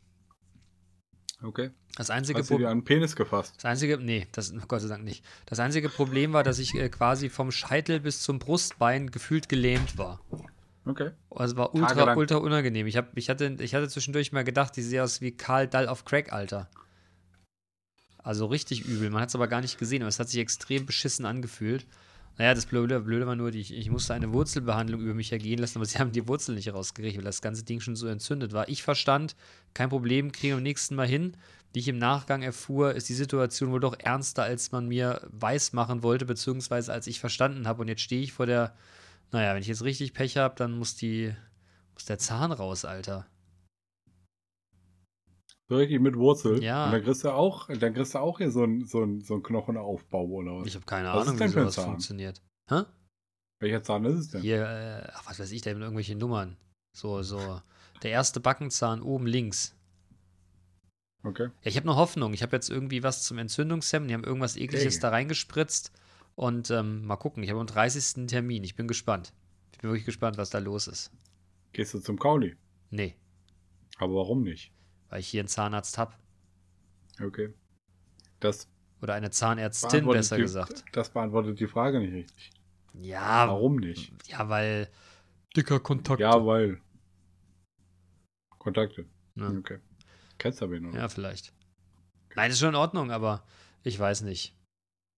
Okay. 1.43 1.73
Das 1.95 2.09
einzige 2.09 2.39
Hast 2.39 2.49
du 2.49 2.57
dir 2.57 2.71
den 2.71 2.85
Penis 2.85 3.15
gefasst? 3.15 3.57
Das 3.57 3.67
einzige, 3.67 3.99
nee, 3.99 4.27
das 4.33 4.55
Gott 4.67 4.81
sei 4.81 4.89
Dank 4.89 5.05
nicht. 5.05 5.23
Das 5.45 5.61
einzige 5.61 5.91
Problem 5.91 6.33
war, 6.33 6.43
dass 6.43 6.59
ich 6.59 6.75
äh, 6.75 6.89
quasi 6.89 7.29
vom 7.29 7.53
Scheitel 7.53 8.01
bis 8.01 8.23
zum 8.23 8.39
Brustbein 8.39 9.11
gefühlt 9.11 9.51
gelähmt 9.51 9.99
war. 9.99 10.21
Okay. 10.87 11.11
Also 11.29 11.59
war 11.59 11.75
ultra, 11.75 12.17
ultra 12.17 12.37
unangenehm. 12.37 12.87
Ich, 12.87 12.97
hab, 12.97 13.15
ich, 13.15 13.29
hatte, 13.29 13.59
ich 13.61 13.75
hatte 13.75 13.91
zwischendurch 13.91 14.33
mal 14.33 14.45
gedacht, 14.45 14.75
die 14.75 14.83
sieht 14.83 15.01
aus 15.01 15.21
wie 15.21 15.33
Karl 15.33 15.69
Dall 15.69 15.87
auf 15.87 16.07
Crack, 16.07 16.33
Alter. 16.33 16.71
Also 18.23 18.47
richtig 18.47 18.85
übel. 18.85 19.11
Man 19.11 19.23
hat 19.23 19.31
es 19.31 19.35
aber 19.35 19.49
gar 19.49 19.61
nicht 19.61 19.79
gesehen, 19.79 20.03
aber 20.03 20.09
es 20.09 20.19
hat 20.19 20.29
sich 20.29 20.41
extrem 20.41 20.87
beschissen 20.87 21.25
angefühlt. 21.25 21.87
Naja, 22.39 22.55
das 22.55 22.67
Blöde, 22.67 23.01
Blöde 23.01 23.27
war 23.27 23.37
nur, 23.37 23.53
ich, 23.53 23.73
ich 23.75 23.91
musste 23.91 24.15
eine 24.15 24.33
Wurzelbehandlung 24.33 25.01
über 25.03 25.15
mich 25.15 25.33
ergehen 25.33 25.59
lassen, 25.59 25.79
aber 25.79 25.87
sie 25.87 25.99
haben 25.99 26.13
die 26.13 26.27
Wurzel 26.27 26.55
nicht 26.55 26.73
rausgekriegt, 26.73 27.17
weil 27.17 27.25
das 27.25 27.43
ganze 27.43 27.65
Ding 27.65 27.81
schon 27.81 27.97
so 27.97 28.07
entzündet 28.07 28.53
war. 28.53 28.69
Ich 28.69 28.83
verstand, 28.83 29.37
kein 29.75 29.91
Problem, 29.91 30.33
kriegen 30.33 30.53
wir 30.53 30.57
beim 30.57 30.63
nächsten 30.63 30.95
Mal 30.95 31.07
hin. 31.07 31.37
Wie 31.73 31.79
ich 31.81 31.89
im 31.89 31.99
Nachgang 31.99 32.43
erfuhr, 32.43 32.95
ist 32.95 33.09
die 33.09 33.15
Situation 33.15 33.71
wohl 33.71 33.81
doch 33.81 33.97
ernster, 33.99 34.43
als 34.43 34.73
man 34.73 34.89
mir 34.89 35.29
weiß 35.31 35.73
machen 35.73 36.03
wollte, 36.03 36.25
beziehungsweise 36.25 36.93
als 36.93 37.07
ich 37.07 37.21
verstanden 37.21 37.69
habe. 37.69 37.83
Und 37.83 37.89
jetzt 37.89 38.03
stehe 38.03 38.23
ich 38.23 38.33
vor 38.33 38.47
der, 38.47 38.75
naja, 39.31 39.55
wenn 39.55 39.63
ich 39.63 39.69
jetzt 39.69 39.85
richtig 39.85 40.13
Pech 40.13 40.37
habe, 40.37 40.55
dann 40.57 40.73
muss 40.73 40.97
die, 40.97 41.33
muss 41.95 42.07
der 42.07 42.19
Zahn 42.19 42.51
raus, 42.51 42.85
Alter. 42.85 43.27
So 45.71 45.77
richtig 45.77 46.01
mit 46.01 46.17
Wurzel. 46.17 46.61
Ja. 46.65 46.87
Und 46.87 46.93
dann 46.95 47.05
kriegst 47.05 47.23
du 47.23 47.31
auch, 47.31 47.69
dann 47.69 47.95
kriegst 47.95 48.15
du 48.17 48.19
auch 48.19 48.39
hier 48.39 48.51
so 48.51 48.65
einen 48.65 48.87
so 48.87 49.05
ein, 49.05 49.21
so 49.21 49.35
ein 49.37 49.43
Knochenaufbau 49.45 50.25
oder 50.27 50.59
was? 50.59 50.67
Ich 50.67 50.75
habe 50.75 50.85
keine 50.85 51.13
Was 51.13 51.29
Ahnung, 51.29 51.39
denn 51.39 51.49
wie 51.49 51.53
sowas 51.53 51.75
Zahn? 51.77 51.85
funktioniert. 51.85 52.43
Hä? 52.69 52.83
Welcher 53.61 53.81
Zahn 53.85 54.05
ist 54.05 54.17
es 54.19 54.29
denn? 54.31 54.43
Hier, 54.43 54.63
äh, 54.67 55.09
ach, 55.15 55.31
was 55.31 55.39
weiß 55.39 55.53
ich, 55.53 55.63
da 55.63 55.71
haben 55.71 55.81
irgendwelche 55.81 56.17
Nummern. 56.17 56.57
So, 56.93 57.23
so. 57.23 57.61
Der 58.03 58.11
erste 58.11 58.41
Backenzahn 58.41 59.01
oben 59.01 59.29
links. 59.29 59.77
Okay. 61.23 61.45
Ja, 61.45 61.51
ich 61.63 61.77
habe 61.77 61.87
noch 61.87 61.97
Hoffnung. 61.97 62.35
Ich 62.35 62.43
habe 62.43 62.57
jetzt 62.57 62.69
irgendwie 62.69 63.05
was 63.05 63.23
zum 63.23 63.39
Entzündungshemmen. 63.39 64.09
Die 64.09 64.15
haben 64.15 64.25
irgendwas 64.25 64.57
ekliges 64.57 64.97
Ey. 64.97 65.01
da 65.01 65.11
reingespritzt. 65.11 65.93
Und 66.35 66.71
ähm, 66.73 67.05
mal 67.05 67.15
gucken. 67.15 67.45
Ich 67.45 67.51
habe 67.51 67.61
am 67.61 67.69
30. 67.69 68.17
einen 68.17 68.27
Termin. 68.27 68.65
Ich 68.65 68.75
bin 68.75 68.89
gespannt. 68.89 69.33
Ich 69.71 69.79
bin 69.79 69.91
wirklich 69.91 70.07
gespannt, 70.07 70.37
was 70.37 70.51
da 70.51 70.59
los 70.59 70.89
ist. 70.89 71.13
Gehst 71.73 71.95
du 71.95 72.01
zum 72.01 72.19
Kauli? 72.19 72.57
Nee, 72.91 73.15
Aber 73.99 74.15
warum 74.17 74.43
nicht? 74.43 74.73
Weil 75.11 75.21
ich 75.21 75.29
hier 75.29 75.41
einen 75.41 75.49
Zahnarzt 75.49 75.99
habe. 75.99 76.15
Okay. 77.23 77.53
Das 78.39 78.69
Oder 79.03 79.15
eine 79.15 79.31
Zahnärztin, 79.31 80.07
besser 80.07 80.37
die, 80.37 80.43
gesagt. 80.43 80.85
Das 80.93 81.11
beantwortet 81.11 81.61
die 81.61 81.67
Frage 81.67 82.01
nicht 82.01 82.15
richtig. 82.15 82.51
Ja, 82.95 83.47
Warum 83.49 83.77
nicht? 83.77 84.13
ja, 84.27 84.49
weil 84.49 84.89
dicker 85.57 85.79
Kontakt. 85.81 86.21
Ja, 86.21 86.45
weil. 86.47 86.81
Kontakte. 88.59 89.07
Ja. 89.37 89.51
Okay. 89.51 89.79
Kennst 90.39 90.61
du 90.61 90.71
wen, 90.71 90.87
oder? 90.87 90.99
Ja, 90.99 91.09
vielleicht. 91.09 91.53
Nein, 92.35 92.51
ist 92.51 92.59
schon 92.59 92.71
in 92.71 92.75
Ordnung, 92.75 93.11
aber 93.11 93.45
ich 93.83 93.99
weiß 93.99 94.23
nicht. 94.23 94.55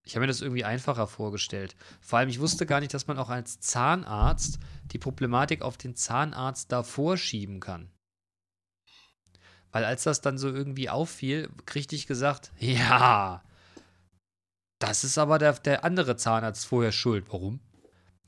Ich 0.05 0.17
habe 0.17 0.23
mir 0.23 0.27
das 0.27 0.41
irgendwie 0.41 0.65
einfacher 0.65 1.07
vorgestellt. 1.07 1.77
Vor 2.01 2.19
allem, 2.19 2.29
ich 2.29 2.41
wusste 2.41 2.67
gar 2.67 2.81
nicht, 2.81 2.93
dass 2.93 3.07
man 3.07 3.19
auch 3.19 3.31
als 3.31 3.61
Zahnarzt 3.61 4.59
die 4.93 4.99
Problematik 4.99 5.63
auf 5.63 5.77
den 5.77 5.95
Zahnarzt 5.95 6.73
davor 6.73 7.17
schieben 7.17 7.61
kann. 7.61 7.89
Weil 9.73 9.85
als 9.85 10.05
das 10.05 10.21
dann 10.21 10.39
so 10.39 10.49
irgendwie 10.49 10.91
auffiel, 10.91 11.49
kriegte 11.67 11.97
ich 11.97 12.07
gesagt, 12.07 12.53
ja, 12.59 13.43
das 14.79 15.05
ist 15.05 15.17
aber 15.17 15.39
der, 15.39 15.55
der 15.55 15.85
andere 15.85 16.17
Zahnarzt 16.17 16.67
vorher 16.67 16.93
schuld. 16.93 17.27
Warum? 17.31 17.61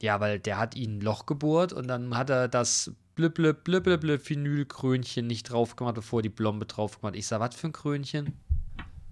Ja, 0.01 0.21
weil 0.21 0.41
der 0.41 0.59
hat 0.59 0.75
ihnen 0.75 0.99
ein 0.99 1.01
Loch 1.01 1.27
gebohrt 1.27 1.73
und 1.73 1.87
dann 1.87 2.17
hat 2.17 2.31
er 2.31 2.49
das 2.49 2.93
blip, 3.15 3.35
blip, 3.35 3.65
blip, 3.65 3.85
blip, 3.85 4.01
blip 4.01 4.29
Vinylkrönchen 4.29 5.27
nicht 5.27 5.51
drauf 5.51 5.77
gemacht, 5.77 5.95
bevor 5.95 6.23
die 6.23 6.29
Blombe 6.29 6.67
drauf 6.67 7.01
gemacht. 7.01 7.17
Ich 7.17 7.27
sag, 7.27 7.41
was 7.41 7.55
für 7.55 7.69
ein 7.69 7.73
Krönchen? 7.73 8.33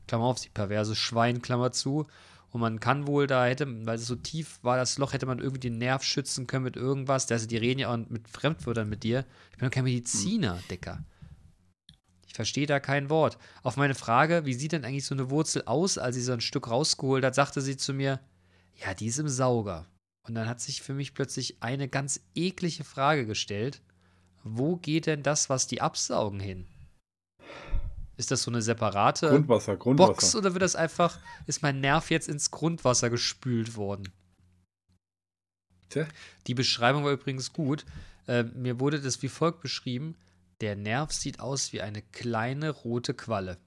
Klammer 0.09 0.25
auf, 0.25 0.41
die 0.41 0.49
perverse 0.49 0.95
Schwein, 0.97 1.43
Klammer 1.43 1.73
zu. 1.73 2.07
Und 2.51 2.61
man 2.61 2.81
kann 2.81 3.07
wohl 3.07 3.27
da 3.27 3.47
hätte, 3.47 3.67
weil 3.87 3.97
es 3.97 4.07
so 4.07 4.15
tief 4.15 4.59
war, 4.63 4.77
das 4.77 4.99
Loch, 4.99 5.15
hätte 5.15 5.27
man 5.27 5.39
irgendwie 5.39 5.61
den 5.61 5.79
Nerv 5.79 6.03
schützen 6.03 6.47
können 6.47 6.65
mit 6.65 6.77
irgendwas. 6.77 7.31
Also 7.33 7.47
die 7.47 7.57
reden 7.57 7.81
ja 7.81 7.93
auch 7.93 7.97
mit 7.97 8.29
Fremdwörtern 8.29 8.89
mit 8.89 9.05
dir. 9.05 9.25
Ich 9.53 9.59
bin 9.59 9.69
doch 9.69 9.75
kein 9.75 9.85
Mediziner, 9.85 10.59
Dicker. 10.71 11.03
Ich 12.33 12.37
verstehe 12.37 12.67
da 12.67 12.81
kein 12.81 13.11
Wort. 13.11 13.37
Auf 13.63 13.77
meine 13.77 13.95
Frage, 13.95 14.47
wie 14.47 14.55
sieht 14.55 14.73
denn 14.73 14.87
eigentlich 14.87 15.05
so 15.05 15.15
eine 15.15 15.29
Wurzel 15.29 15.65
aus, 15.67 15.99
als 15.99 16.15
sie 16.17 16.23
so 16.23 16.33
ein 16.33 16.41
Stück 16.41 16.71
rausgeholt 16.71 17.23
hat, 17.23 17.35
sagte 17.35 17.61
sie 17.61 17.77
zu 17.77 17.93
mir, 17.93 18.21
ja, 18.83 18.95
die 18.95 19.09
ist 19.09 19.19
im 19.19 19.29
Sauger. 19.29 19.85
Und 20.27 20.35
dann 20.35 20.49
hat 20.49 20.59
sich 20.59 20.81
für 20.81 20.95
mich 20.95 21.13
plötzlich 21.13 21.63
eine 21.63 21.89
ganz 21.89 22.23
eklige 22.35 22.85
Frage 22.85 23.27
gestellt. 23.27 23.83
Wo 24.45 24.77
geht 24.77 25.05
denn 25.05 25.23
das, 25.23 25.51
was 25.51 25.67
die 25.67 25.83
absaugen, 25.83 26.41
hin? 26.41 26.67
Ist 28.17 28.31
das 28.31 28.45
so 28.45 28.51
eine 28.51 28.63
separate 28.63 29.29
Grundwasser, 29.29 29.73
Box 29.73 29.83
Grundwasser. 29.83 30.39
oder 30.39 30.55
wird 30.55 30.63
das 30.63 30.75
einfach, 30.75 31.19
ist 31.47 31.61
mein 31.61 31.83
Nerv 31.83 32.11
jetzt 32.11 32.31
ins 32.31 32.51
Grundwasser 32.51 33.11
gespült 33.11 33.77
worden? 33.77 34.11
Tja. 35.91 36.07
Die 36.47 36.55
Beschreibung 36.55 37.05
war 37.05 37.13
übrigens 37.13 37.53
gut. 37.53 37.85
Äh, 38.27 38.45
mir 38.45 38.81
wurde 38.81 39.03
das 39.03 39.21
wie 39.21 39.29
folgt 39.29 39.61
beschrieben: 39.61 40.17
Der 40.63 40.77
Nerv 40.77 41.13
sieht 41.13 41.41
aus 41.41 41.73
wie 41.73 41.83
eine 41.83 42.03
kleine 42.03 42.71
rote 42.71 43.15
Qualle. 43.15 43.61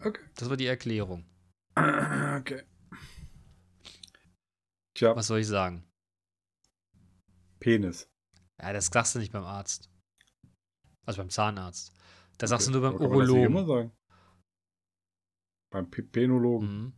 Okay. 0.00 0.20
Das 0.34 0.50
war 0.50 0.56
die 0.56 0.66
Erklärung. 0.66 1.24
okay. 1.76 2.64
Tja, 4.94 5.14
Was 5.14 5.28
soll 5.28 5.38
ich 5.40 5.46
sagen? 5.46 5.88
Penis. 7.60 8.08
Ja, 8.60 8.72
das 8.72 8.86
sagst 8.86 9.14
du 9.14 9.18
nicht 9.18 9.32
beim 9.32 9.44
Arzt. 9.44 9.88
Also 11.06 11.18
beim 11.18 11.30
Zahnarzt. 11.30 11.92
Das 12.38 12.50
sagst 12.50 12.66
du 12.66 12.72
Okay. 12.72 12.80
nur 12.80 12.90
beim 12.90 12.98
kann 12.98 13.06
Urologen. 13.08 13.44
immer 13.44 13.64
sagen? 13.66 13.92
Beim 15.72 15.90
Pe- 15.90 16.02
Penologen. 16.02 16.68
Mhm. 16.86 16.92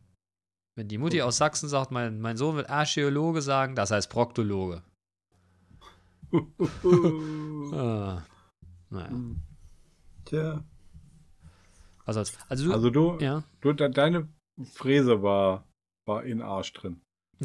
Wenn 0.76 0.88
die 0.88 0.98
Mutti 0.98 1.20
aus 1.22 1.36
Sachsen 1.38 1.68
sagt, 1.68 1.90
mein, 1.90 2.20
mein 2.20 2.36
Sohn 2.36 2.56
wird 2.56 2.70
Archäologe 2.70 3.42
sagen, 3.42 3.74
das 3.74 3.90
heißt 3.90 4.08
Proktologe. 4.10 4.84
Ah. 7.72 8.22
Naja, 8.90 9.10
Tja. 10.24 10.64
was 12.06 12.14
soll's. 12.14 12.32
Also 12.48 12.64
du, 12.64 12.72
Also 12.72 12.90
du, 12.90 13.18
ja, 13.20 13.44
du 13.60 13.72
de- 13.74 13.90
deine 13.90 14.28
Fräse 14.72 15.22
war, 15.22 15.66
war 16.06 16.24
in 16.24 16.40
Arsch 16.40 16.72
drin. 16.72 17.00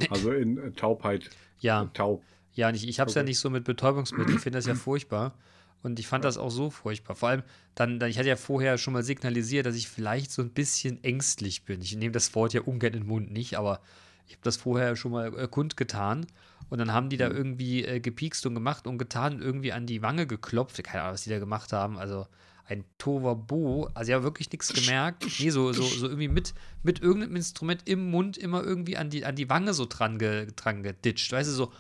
Also 0.10 0.32
in 0.32 0.58
äh, 0.58 0.72
Taubheit. 0.72 1.30
Ja, 1.60 1.86
Taub. 1.94 2.24
ja, 2.54 2.70
ich, 2.72 2.88
ich 2.88 3.00
habe 3.00 3.10
es 3.10 3.16
ja 3.16 3.22
Okay. 3.22 3.30
nicht 3.30 3.40
so 3.40 3.50
mit 3.50 3.66
Betäubungsmitteln. 3.66 4.38
Ich 4.38 4.42
finde 4.44 4.58
das 4.58 4.66
ja 4.66 4.76
furchtbar. 4.76 5.38
Und 5.84 6.00
ich 6.00 6.08
fand 6.08 6.24
das 6.24 6.38
auch 6.38 6.50
so 6.50 6.70
furchtbar. 6.70 7.16
Vor 7.16 7.28
allem, 7.30 7.44
dann, 7.76 8.00
dann, 8.00 8.10
ich 8.10 8.18
hatte 8.18 8.30
ja 8.30 8.38
vorher 8.38 8.78
schon 8.78 8.94
mal 8.94 9.04
signalisiert, 9.04 9.66
dass 9.66 9.76
ich 9.76 9.90
vielleicht 9.90 10.32
so 10.32 10.42
ein 10.42 10.50
bisschen 10.52 11.04
ängstlich 11.04 11.66
bin. 11.66 11.82
Ich 11.82 11.94
nehme 11.98 12.14
das 12.14 12.34
Wort 12.36 12.54
ja 12.54 12.62
ungern 12.62 12.94
in 12.94 13.02
den 13.02 13.08
Mund 13.08 13.32
nicht, 13.34 13.58
aber 13.58 13.82
ich 14.26 14.34
habe 14.34 14.44
das 14.44 14.56
vorher 14.56 14.96
schon 14.96 15.12
mal 15.12 15.38
äh, 15.38 15.48
kundgetan. 15.50 16.26
Und 16.70 16.80
dann 16.80 16.92
haben 16.92 17.10
die 17.10 17.18
da 17.18 17.30
irgendwie 17.30 17.84
äh, 17.86 18.00
gepiekst 18.00 18.46
und 18.46 18.56
gemacht 18.56 18.88
und 18.88 18.98
getan, 18.98 19.42
irgendwie 19.42 19.72
an 19.74 19.86
die 19.86 20.02
Wange 20.02 20.28
geklopft. 20.28 20.84
Keine 20.84 21.04
Ahnung, 21.04 21.14
was 21.14 21.24
die 21.24 21.30
da 21.30 21.40
gemacht 21.40 21.74
haben. 21.74 21.98
Also 21.98 22.28
ein 22.66 22.84
Tovabo. 22.98 23.90
Also 23.94 24.12
ja, 24.12 24.24
wirklich 24.24 24.52
nichts 24.52 24.74
gemerkt. 24.74 25.26
Nee, 25.40 25.50
so, 25.50 25.74
so, 25.74 25.84
so 25.84 26.08
irgendwie 26.08 26.28
mit, 26.28 26.54
mit 26.82 27.02
irgendeinem 27.02 27.36
Instrument 27.36 27.88
im 27.88 28.10
Mund 28.10 28.38
immer 28.38 28.64
irgendwie 28.64 28.98
an 28.98 29.10
die, 29.10 29.26
an 29.26 29.36
die 29.36 29.50
Wange 29.50 29.74
so 29.74 29.86
dran, 29.86 30.18
ge, 30.18 30.48
dran 30.56 30.84
geditscht. 30.84 31.32
Weißt 31.32 31.50
du, 31.50 31.54
so. 31.54 31.72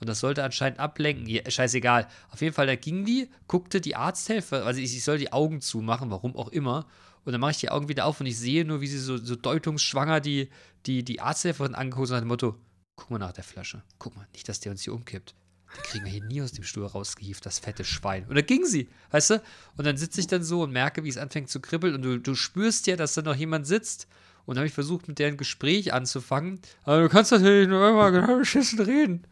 Und 0.00 0.08
das 0.08 0.20
sollte 0.20 0.44
anscheinend 0.44 0.78
ablenken. 0.78 1.26
Ja, 1.26 1.48
scheißegal. 1.48 2.08
Auf 2.30 2.40
jeden 2.40 2.54
Fall, 2.54 2.66
da 2.66 2.76
ging 2.76 3.04
die, 3.04 3.28
guckte 3.46 3.80
die 3.80 3.96
Arzthelfer, 3.96 4.64
also 4.64 4.80
ich, 4.80 4.94
ich 4.94 5.04
soll 5.04 5.18
die 5.18 5.32
Augen 5.32 5.60
zumachen, 5.60 6.10
warum 6.10 6.36
auch 6.36 6.48
immer. 6.48 6.86
Und 7.24 7.32
dann 7.32 7.40
mache 7.40 7.50
ich 7.50 7.58
die 7.58 7.70
Augen 7.70 7.88
wieder 7.88 8.06
auf 8.06 8.20
und 8.20 8.26
ich 8.26 8.38
sehe 8.38 8.64
nur, 8.64 8.80
wie 8.80 8.86
sie 8.86 8.98
so, 8.98 9.16
so 9.16 9.36
deutungsschwanger 9.36 10.20
die, 10.20 10.48
die, 10.86 11.04
die 11.04 11.20
Arzthelferin 11.20 11.74
angeguckt 11.74 12.08
hat, 12.08 12.14
nach 12.16 12.20
dem 12.20 12.28
Motto: 12.28 12.56
Guck 12.98 13.10
mal 13.10 13.18
nach 13.18 13.32
der 13.32 13.44
Flasche. 13.44 13.80
Guck 14.00 14.16
mal, 14.16 14.26
nicht, 14.32 14.48
dass 14.48 14.58
der 14.58 14.72
uns 14.72 14.82
hier 14.82 14.92
umkippt. 14.92 15.32
Den 15.76 15.82
kriegen 15.84 16.04
wir 16.04 16.10
hier 16.12 16.24
nie 16.24 16.42
aus 16.42 16.50
dem 16.50 16.64
Stuhl 16.64 16.84
rausgehieft, 16.84 17.46
das 17.46 17.60
fette 17.60 17.84
Schwein. 17.84 18.24
Und 18.26 18.34
da 18.34 18.40
ging 18.40 18.64
sie, 18.64 18.88
weißt 19.12 19.30
du? 19.30 19.42
Und 19.76 19.86
dann 19.86 19.96
sitze 19.96 20.18
ich 20.20 20.26
dann 20.26 20.42
so 20.42 20.62
und 20.62 20.72
merke, 20.72 21.04
wie 21.04 21.08
es 21.08 21.16
anfängt 21.16 21.48
zu 21.48 21.60
kribbeln 21.60 21.94
und 21.94 22.02
du, 22.02 22.18
du 22.18 22.34
spürst 22.34 22.88
ja, 22.88 22.96
dass 22.96 23.14
da 23.14 23.22
noch 23.22 23.36
jemand 23.36 23.68
sitzt. 23.68 24.08
Und 24.46 24.56
dann 24.56 24.62
habe 24.62 24.66
ich 24.66 24.74
versucht, 24.74 25.06
mit 25.06 25.20
der 25.20 25.28
ein 25.28 25.36
Gespräch 25.36 25.92
anzufangen. 25.92 26.60
Aber 26.82 27.02
du 27.02 27.08
kannst 27.08 27.30
natürlich 27.30 27.68
nur 27.68 27.88
immer 27.88 28.10
genau 28.10 28.38
beschissen 28.38 28.80
reden. 28.80 29.24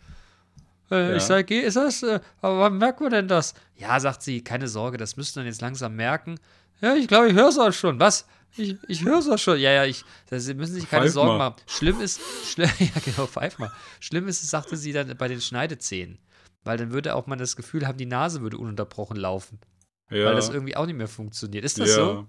Äh, 0.90 1.10
Ja. 1.10 1.16
Ich 1.16 1.24
sage, 1.24 1.42
geh, 1.44 1.60
ist 1.60 1.76
das, 1.76 2.04
äh, 2.04 2.20
aber 2.40 2.60
wann 2.60 2.78
merkt 2.78 3.00
man 3.00 3.10
denn 3.10 3.26
das? 3.26 3.54
Ja, 3.74 3.98
sagt 3.98 4.22
sie, 4.22 4.44
keine 4.44 4.68
Sorge, 4.68 4.96
das 4.96 5.16
müssten 5.16 5.40
wir 5.40 5.46
jetzt 5.46 5.60
langsam 5.60 5.96
merken. 5.96 6.38
Ja, 6.80 6.94
ich 6.94 7.08
glaube, 7.08 7.28
ich 7.28 7.34
höre 7.34 7.48
es 7.48 7.58
auch 7.58 7.72
schon. 7.72 7.98
Was? 7.98 8.26
Ich, 8.56 8.76
ich 8.88 9.04
höre 9.04 9.18
es 9.18 9.28
auch 9.28 9.38
schon. 9.38 9.58
Ja, 9.58 9.72
ja, 9.72 9.84
ich, 9.84 10.04
Sie 10.30 10.54
müssen 10.54 10.74
sich 10.74 10.88
keine 10.88 11.04
Pfeif 11.04 11.12
Sorgen 11.12 11.28
mal. 11.36 11.50
machen. 11.50 11.56
Schlimm 11.66 12.00
ist, 12.00 12.20
schlimm, 12.44 12.70
ja 12.78 13.00
genau, 13.04 13.26
pfeif 13.26 13.58
mal. 13.58 13.72
Schlimm 14.00 14.28
ist, 14.28 14.48
sagte 14.48 14.76
sie 14.76 14.92
dann 14.92 15.14
bei 15.16 15.28
den 15.28 15.40
Schneidezähnen. 15.40 16.18
Weil 16.64 16.78
dann 16.78 16.90
würde 16.90 17.14
auch 17.14 17.26
man 17.26 17.38
das 17.38 17.54
Gefühl 17.54 17.86
haben, 17.86 17.98
die 17.98 18.06
Nase 18.06 18.40
würde 18.40 18.58
ununterbrochen 18.58 19.16
laufen. 19.16 19.60
Ja. 20.10 20.26
Weil 20.26 20.34
das 20.34 20.48
irgendwie 20.50 20.76
auch 20.76 20.86
nicht 20.86 20.96
mehr 20.96 21.08
funktioniert. 21.08 21.64
Ist 21.64 21.78
das 21.78 21.90
ja. 21.90 21.94
so? 21.94 22.26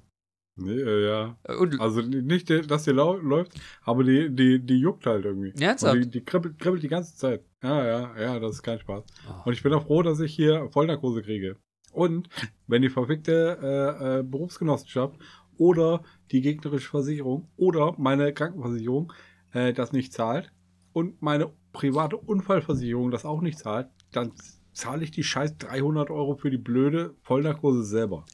Nee, 0.57 0.79
äh, 0.79 1.07
ja. 1.07 1.37
Und, 1.59 1.79
Also 1.79 2.01
nicht, 2.01 2.49
dass 2.49 2.83
die 2.83 2.91
läuft, 2.91 3.53
aber 3.83 4.03
die, 4.03 4.29
die, 4.29 4.59
die 4.59 4.79
juckt 4.79 5.05
halt 5.05 5.25
irgendwie. 5.25 5.53
Ernsthaft? 5.61 5.95
Und 5.95 6.05
die, 6.05 6.09
die 6.09 6.25
kribbelt, 6.25 6.59
kribbelt 6.59 6.81
die 6.81 6.87
ganze 6.87 7.15
Zeit. 7.15 7.43
Ja, 7.61 7.85
ja, 7.85 8.19
ja, 8.19 8.39
das 8.39 8.55
ist 8.55 8.63
kein 8.63 8.79
Spaß. 8.79 9.03
Oh. 9.29 9.33
Und 9.45 9.53
ich 9.53 9.61
bin 9.61 9.73
auch 9.73 9.85
froh, 9.85 10.01
dass 10.01 10.19
ich 10.19 10.33
hier 10.33 10.67
Vollnarkose 10.71 11.21
kriege. 11.21 11.57
Und 11.91 12.29
wenn 12.67 12.81
die 12.81 12.89
verfickte 12.89 13.57
äh, 13.61 14.19
äh, 14.19 14.23
Berufsgenossenschaft 14.23 15.17
oder 15.57 16.03
die 16.31 16.41
gegnerische 16.41 16.89
Versicherung 16.89 17.49
oder 17.57 17.95
meine 17.97 18.33
Krankenversicherung 18.33 19.13
äh, 19.53 19.73
das 19.73 19.91
nicht 19.91 20.13
zahlt 20.13 20.51
und 20.93 21.21
meine 21.21 21.51
private 21.73 22.17
Unfallversicherung 22.17 23.11
das 23.11 23.25
auch 23.25 23.41
nicht 23.41 23.59
zahlt, 23.59 23.89
dann 24.11 24.33
zahle 24.73 25.03
ich 25.03 25.11
die 25.11 25.23
scheiß 25.23 25.57
300 25.57 26.09
Euro 26.09 26.35
für 26.35 26.49
die 26.49 26.57
blöde 26.57 27.15
Vollnarkose 27.21 27.83
selber. 27.83 28.25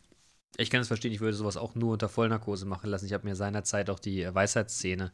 ich 0.58 0.70
kann 0.70 0.82
es 0.82 0.88
verstehen, 0.88 1.12
ich 1.12 1.22
würde 1.22 1.36
sowas 1.36 1.58
auch 1.58 1.75
nur 1.75 1.94
unter 1.94 2.10
Vollnarkose 2.10 2.65
machen 2.65 2.89
lassen. 2.89 3.06
Ich 3.06 3.13
habe 3.13 3.27
mir 3.27 3.36
seinerzeit 3.36 3.89
auch 3.89 4.00
die 4.00 4.22
äh, 4.22 4.34
Weisheitszähne, 4.34 5.12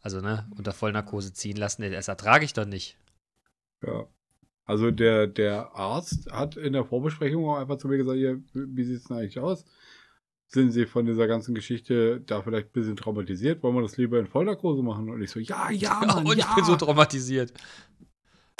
also 0.00 0.20
ne, 0.20 0.50
unter 0.56 0.72
Vollnarkose 0.72 1.32
ziehen 1.32 1.56
lassen. 1.56 1.90
Das 1.90 2.08
ertrage 2.08 2.44
ich 2.44 2.52
doch 2.52 2.66
nicht. 2.66 2.96
Ja. 3.82 4.06
Also 4.66 4.90
der, 4.90 5.26
der 5.26 5.74
Arzt 5.74 6.30
hat 6.32 6.56
in 6.56 6.72
der 6.72 6.84
Vorbesprechung 6.84 7.46
auch 7.46 7.58
einfach 7.58 7.76
zu 7.76 7.86
mir 7.86 7.98
gesagt, 7.98 8.18
ja, 8.18 8.34
wie 8.54 8.84
sieht 8.84 8.96
es 8.96 9.04
denn 9.04 9.18
eigentlich 9.18 9.38
aus? 9.38 9.64
Sind 10.46 10.70
Sie 10.70 10.86
von 10.86 11.06
dieser 11.06 11.26
ganzen 11.26 11.54
Geschichte 11.54 12.20
da 12.20 12.42
vielleicht 12.42 12.68
ein 12.68 12.72
bisschen 12.72 12.96
traumatisiert? 12.96 13.62
Wollen 13.62 13.74
wir 13.74 13.82
das 13.82 13.96
lieber 13.96 14.18
in 14.18 14.26
Vollnarkose 14.26 14.82
machen? 14.82 15.10
Und 15.10 15.22
ich 15.22 15.30
so, 15.30 15.40
ja, 15.40 15.70
ja, 15.70 16.00
Mann, 16.06 16.26
und 16.26 16.36
ja. 16.36 16.46
ich 16.48 16.54
bin 16.54 16.64
so 16.64 16.76
traumatisiert. 16.76 17.52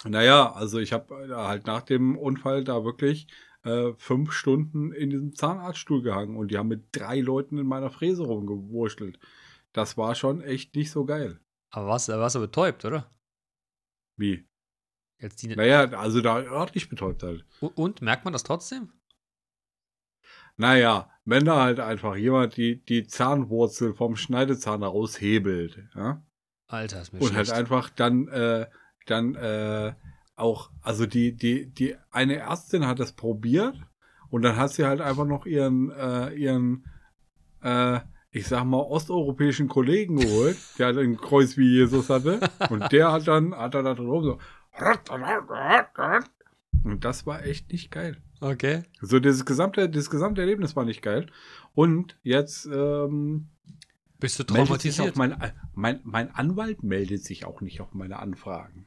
Naja, 0.04 0.52
also 0.52 0.78
ich 0.78 0.92
habe 0.92 1.28
halt 1.36 1.66
nach 1.66 1.82
dem 1.82 2.18
Unfall 2.18 2.64
da 2.64 2.84
wirklich 2.84 3.26
äh, 3.62 3.92
fünf 3.96 4.32
Stunden 4.32 4.92
in 4.92 5.10
diesem 5.10 5.34
Zahnarztstuhl 5.34 6.02
gehangen 6.02 6.36
und 6.36 6.50
die 6.50 6.58
haben 6.58 6.68
mit 6.68 6.88
drei 6.92 7.20
Leuten 7.20 7.58
in 7.58 7.66
meiner 7.66 7.90
Fräse 7.90 8.24
rumgewurschtelt. 8.24 9.18
Das 9.72 9.96
war 9.96 10.14
schon 10.14 10.40
echt 10.42 10.74
nicht 10.74 10.90
so 10.90 11.04
geil. 11.04 11.40
Aber 11.70 11.88
warst, 11.88 12.08
warst 12.08 12.36
du 12.36 12.40
betäubt, 12.40 12.84
oder? 12.84 13.10
Wie? 14.16 14.46
Jetzt 15.18 15.42
die, 15.42 15.48
Naja, 15.48 15.84
also 15.98 16.20
da 16.20 16.38
örtlich 16.40 16.88
betäubt 16.88 17.22
halt. 17.22 17.44
und, 17.60 17.76
und 17.76 18.02
merkt 18.02 18.24
man 18.24 18.32
das 18.32 18.42
trotzdem? 18.42 18.92
Naja, 20.56 21.10
wenn 21.24 21.44
da 21.44 21.62
halt 21.62 21.80
einfach 21.80 22.16
jemand 22.16 22.56
die, 22.56 22.84
die 22.84 23.06
Zahnwurzel 23.06 23.94
vom 23.94 24.16
Schneidezahn 24.16 24.82
raushebelt, 24.82 25.82
ja, 25.94 26.22
Alter, 26.66 27.02
ist 27.02 27.12
mir 27.12 27.20
und 27.20 27.34
halt 27.34 27.46
schlecht. 27.46 27.58
einfach 27.58 27.90
dann, 27.90 28.28
äh, 28.28 28.66
dann 29.06 29.34
äh, 29.34 29.94
auch, 30.36 30.70
also 30.82 31.06
die, 31.06 31.36
die, 31.36 31.66
die, 31.66 31.96
eine 32.10 32.36
Ärztin 32.36 32.86
hat 32.86 32.98
das 32.98 33.12
probiert 33.12 33.76
und 34.30 34.42
dann 34.42 34.56
hat 34.56 34.72
sie 34.72 34.84
halt 34.84 35.00
einfach 35.00 35.26
noch 35.26 35.46
ihren, 35.46 35.90
äh, 35.90 36.30
ihren, 36.34 36.84
äh, 37.62 38.00
ich 38.30 38.48
sag 38.48 38.64
mal, 38.64 38.80
osteuropäischen 38.80 39.68
Kollegen 39.68 40.16
geholt, 40.16 40.56
der 40.78 40.86
halt 40.86 40.98
ein 40.98 41.16
Kreuz 41.16 41.56
wie 41.56 41.70
Jesus 41.70 42.10
hatte, 42.10 42.40
und 42.70 42.92
der 42.92 43.12
hat 43.12 43.28
dann, 43.28 43.54
hat 43.54 43.74
dann 43.74 43.84
da 43.84 43.94
drum 43.94 44.24
so, 44.24 44.38
und 46.82 47.04
das 47.04 47.26
war 47.26 47.44
echt 47.44 47.70
nicht 47.72 47.90
geil. 47.90 48.16
Okay. 48.44 48.82
So, 49.00 49.20
dieses 49.20 49.46
gesamte, 49.46 49.88
dieses 49.88 50.10
gesamte 50.10 50.42
Erlebnis 50.42 50.76
war 50.76 50.84
nicht 50.84 51.00
geil. 51.00 51.28
Und 51.72 52.18
jetzt 52.22 52.66
ähm, 52.66 53.48
Bist 54.20 54.38
du 54.38 54.44
traumatisiert? 54.44 55.16
mein, 55.16 55.34
mein, 55.72 56.00
mein 56.04 56.30
Anwalt 56.34 56.82
meldet 56.82 57.24
sich 57.24 57.46
auch 57.46 57.62
nicht 57.62 57.80
auf 57.80 57.94
meine 57.94 58.18
Anfragen. 58.18 58.84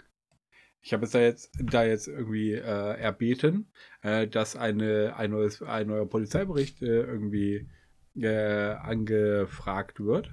Ich 0.79 0.93
habe 0.93 1.05
es 1.05 1.11
da 1.11 1.19
jetzt, 1.19 1.51
da 1.59 1.83
jetzt 1.83 2.07
irgendwie 2.07 2.51
äh, 2.51 2.99
erbeten, 2.99 3.71
äh, 4.03 4.27
dass 4.27 4.55
eine, 4.55 5.15
ein, 5.17 5.31
neues, 5.31 5.63
ein 5.63 5.87
neuer 5.87 6.07
Polizeibericht 6.07 6.83
äh, 6.83 7.01
irgendwie 7.01 7.67
äh, 8.15 8.73
angefragt 8.73 9.99
wird, 9.99 10.29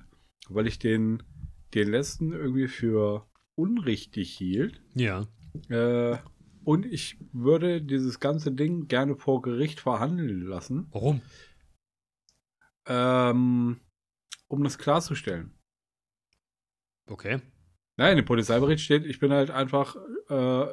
weil 0.50 0.66
ich 0.66 0.78
den, 0.78 1.22
den 1.72 1.88
letzten 1.88 2.32
irgendwie 2.32 2.68
für 2.68 3.26
unrichtig 3.54 4.36
hielt. 4.36 4.82
Ja. 4.94 5.26
Und 6.64 6.86
ich 6.86 7.18
würde 7.32 7.82
dieses 7.82 8.20
ganze 8.20 8.52
Ding 8.52 8.88
gerne 8.88 9.16
vor 9.16 9.42
Gericht 9.42 9.80
verhandeln 9.80 10.42
lassen, 10.42 10.88
Warum? 10.92 11.20
ähm, 12.86 13.80
um 14.48 14.64
das 14.64 14.78
klarzustellen. 14.78 15.54
Okay. 17.06 17.40
Nein, 17.96 18.18
im 18.18 18.24
Polizeibericht 18.24 18.82
steht, 18.82 19.04
ich 19.04 19.20
bin 19.20 19.32
halt 19.32 19.50
einfach 19.50 19.96
äh, 20.28 20.66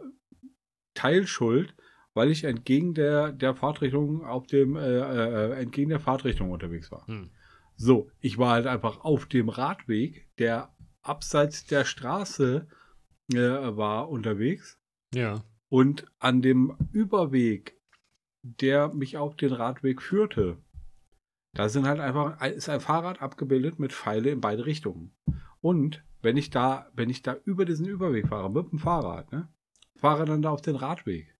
Teilschuld, 0.93 1.75
weil 2.13 2.31
ich 2.31 2.43
entgegen 2.43 2.93
der, 2.93 3.31
der 3.31 3.53
Fahrtrichtung 3.53 4.25
auf 4.25 4.47
dem, 4.47 4.75
äh, 4.75 4.81
äh, 4.81 5.61
entgegen 5.61 5.89
der 5.89 5.99
Fahrtrichtung 5.99 6.51
unterwegs 6.51 6.91
war. 6.91 7.05
Hm. 7.07 7.31
So, 7.75 8.09
ich 8.19 8.37
war 8.37 8.51
halt 8.53 8.67
einfach 8.67 9.01
auf 9.01 9.25
dem 9.25 9.49
Radweg, 9.49 10.27
der 10.37 10.73
abseits 11.01 11.65
der 11.65 11.85
Straße 11.85 12.67
äh, 13.33 13.37
war 13.37 14.09
unterwegs. 14.09 14.79
Ja. 15.13 15.43
Und 15.71 16.05
an 16.19 16.41
dem 16.41 16.75
Überweg, 16.91 17.79
der 18.41 18.93
mich 18.93 19.15
auf 19.15 19.37
den 19.37 19.53
Radweg 19.53 20.01
führte, 20.01 20.57
da 21.53 21.69
sind 21.69 21.87
halt 21.87 22.01
einfach, 22.01 22.41
ist 22.45 22.67
ein 22.67 22.81
Fahrrad 22.81 23.21
abgebildet 23.21 23.79
mit 23.79 23.93
Pfeile 23.93 24.31
in 24.31 24.41
beide 24.41 24.65
Richtungen. 24.65 25.15
Und 25.61 26.03
wenn 26.21 26.35
ich 26.35 26.49
da, 26.49 26.91
wenn 26.93 27.09
ich 27.09 27.21
da 27.21 27.37
über 27.45 27.63
diesen 27.63 27.85
Überweg 27.85 28.27
fahre, 28.27 28.51
mit 28.51 28.69
dem 28.69 28.79
Fahrrad, 28.79 29.31
ne, 29.31 29.47
fahre 29.95 30.25
dann 30.25 30.41
da 30.41 30.49
auf 30.49 30.61
den 30.61 30.75
Radweg, 30.75 31.37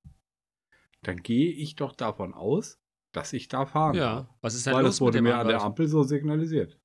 dann 1.01 1.17
gehe 1.17 1.51
ich 1.51 1.75
doch 1.75 1.91
davon 1.91 2.33
aus, 2.33 2.79
dass 3.11 3.33
ich 3.33 3.49
da 3.49 3.65
fahren 3.65 3.97
darf. 3.97 4.27
Ja. 4.27 4.37
Was 4.39 4.55
ist 4.55 4.65
denn 4.65 4.73
Weil 4.73 4.83
los 4.83 4.95
das 4.95 5.01
wurde 5.01 5.21
mir 5.21 5.37
an 5.37 5.47
der? 5.47 5.61
Ampel 5.61 5.87
so 5.87 6.03
signalisiert. 6.03 6.79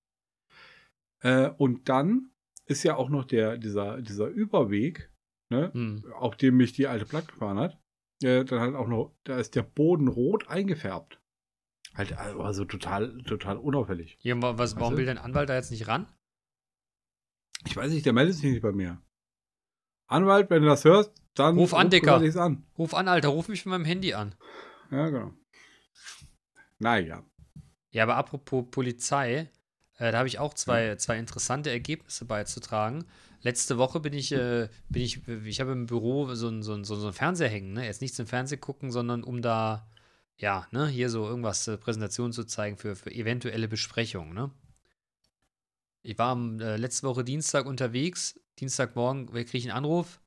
Äh, 1.20 1.50
und 1.58 1.88
dann 1.88 2.32
ist 2.64 2.82
ja 2.82 2.96
auch 2.96 3.08
noch 3.08 3.24
der, 3.24 3.56
dieser, 3.56 4.02
dieser 4.02 4.26
Überweg, 4.26 5.12
ne, 5.50 5.72
Hm. 5.72 6.04
auf 6.14 6.36
dem 6.36 6.56
mich 6.56 6.72
die 6.72 6.86
alte 6.86 7.06
Platt 7.06 7.28
gefahren 7.28 7.58
hat, 7.58 7.78
äh, 8.22 8.44
dann 8.44 8.60
halt 8.60 8.74
auch 8.74 8.88
noch, 8.88 9.14
da 9.24 9.38
ist 9.38 9.54
der 9.54 9.62
Boden 9.62 10.08
rot 10.08 10.48
eingefärbt. 10.48 11.20
Halt, 11.94 12.12
also 12.18 12.64
total, 12.64 13.22
total 13.22 13.56
unauffällig. 13.56 14.18
Wa- 14.22 14.58
was, 14.58 14.76
warum 14.76 14.92
du? 14.94 14.98
will 14.98 15.06
dein 15.06 15.18
Anwalt 15.18 15.48
da 15.48 15.54
jetzt 15.54 15.70
nicht 15.70 15.88
ran? 15.88 16.06
Ich 17.64 17.76
weiß 17.76 17.90
nicht, 17.90 18.04
der 18.04 18.12
meldet 18.12 18.34
sich 18.36 18.44
nicht 18.50 18.62
bei 18.62 18.72
mir. 18.72 19.00
Anwalt, 20.08 20.50
wenn 20.50 20.62
du 20.62 20.68
das 20.68 20.84
hörst, 20.84 21.12
dann 21.34 21.56
Ruf 21.58 21.74
an, 21.74 21.90
Dicker. 21.90 22.16
an. 22.16 22.66
Ruf 22.78 22.94
an, 22.94 23.08
Alter, 23.08 23.28
ruf 23.28 23.48
mich 23.48 23.62
von 23.62 23.70
meinem 23.70 23.84
Handy 23.84 24.14
an. 24.14 24.34
Ja, 24.90 25.08
genau. 25.08 25.32
Naja. 26.78 27.24
Ja, 27.90 28.02
aber 28.02 28.16
apropos 28.16 28.66
Polizei, 28.70 29.48
Äh, 29.98 30.12
da 30.12 30.18
habe 30.18 30.28
ich 30.28 30.38
auch 30.38 30.52
zwei, 30.52 30.96
zwei 30.96 31.18
interessante 31.18 31.70
Ergebnisse 31.70 32.26
beizutragen. 32.26 33.06
Letzte 33.42 33.78
Woche 33.78 34.00
bin 34.00 34.12
ich, 34.12 34.32
äh, 34.32 34.68
bin 34.88 35.02
ich, 35.02 35.26
ich 35.28 35.60
habe 35.60 35.72
im 35.72 35.86
Büro 35.86 36.34
so 36.34 36.48
einen 36.48 36.62
so 36.62 36.82
so 36.82 37.06
ein 37.06 37.12
Fernseher 37.12 37.48
hängen, 37.48 37.72
ne? 37.72 37.84
Jetzt 37.84 38.00
nicht 38.00 38.14
zum 38.14 38.26
Fernsehen 38.26 38.60
gucken, 38.60 38.90
sondern 38.90 39.22
um 39.22 39.42
da, 39.42 39.88
ja, 40.36 40.66
ne, 40.70 40.88
hier 40.88 41.10
so 41.10 41.26
irgendwas, 41.26 41.66
äh, 41.68 41.76
Präsentation 41.76 42.32
zu 42.32 42.44
zeigen 42.44 42.76
für, 42.76 42.96
für 42.96 43.12
eventuelle 43.12 43.68
Besprechungen, 43.68 44.34
ne? 44.34 44.50
Ich 46.02 46.18
war 46.18 46.36
äh, 46.60 46.76
letzte 46.76 47.06
Woche 47.06 47.24
Dienstag 47.24 47.66
unterwegs, 47.66 48.40
Dienstagmorgen 48.58 49.26
kriege 49.26 49.58
ich 49.58 49.64
einen 49.64 49.76
Anruf. 49.76 50.20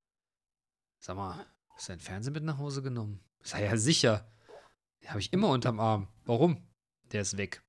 Sag 1.00 1.16
mal, 1.16 1.46
hast 1.70 1.88
du 1.88 1.94
dein 1.94 2.00
Fernsehen 2.00 2.34
mit 2.34 2.44
nach 2.44 2.58
Hause 2.58 2.82
genommen? 2.82 3.22
Sei 3.42 3.63
ja 3.63 3.78
sicher. 3.78 4.30
Den 5.01 5.10
habe 5.10 5.20
ich 5.20 5.32
immer 5.32 5.50
unterm 5.50 5.80
Arm. 5.80 6.10
Warum? 6.25 6.68
Der 7.12 7.22
ist 7.22 7.38
weg. 7.38 7.63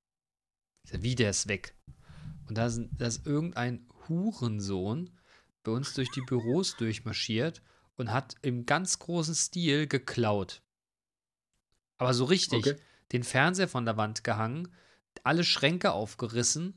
Wie, 0.90 1.14
der 1.14 1.30
ist 1.30 1.48
weg? 1.48 1.76
Und 2.48 2.58
da 2.58 2.66
ist, 2.66 2.80
da 2.98 3.06
ist 3.06 3.26
irgendein 3.26 3.88
Hurensohn 4.08 5.10
bei 5.70 5.76
uns 5.76 5.94
durch 5.94 6.10
die 6.10 6.20
Büros 6.20 6.76
durchmarschiert 6.76 7.62
und 7.96 8.12
hat 8.12 8.34
im 8.42 8.66
ganz 8.66 8.98
großen 8.98 9.34
Stil 9.34 9.86
geklaut. 9.86 10.62
Aber 11.98 12.14
so 12.14 12.24
richtig. 12.24 12.66
Okay. 12.66 12.76
Den 13.12 13.24
Fernseher 13.24 13.68
von 13.68 13.84
der 13.84 13.96
Wand 13.96 14.22
gehangen, 14.22 14.68
alle 15.24 15.42
Schränke 15.42 15.92
aufgerissen, 15.92 16.76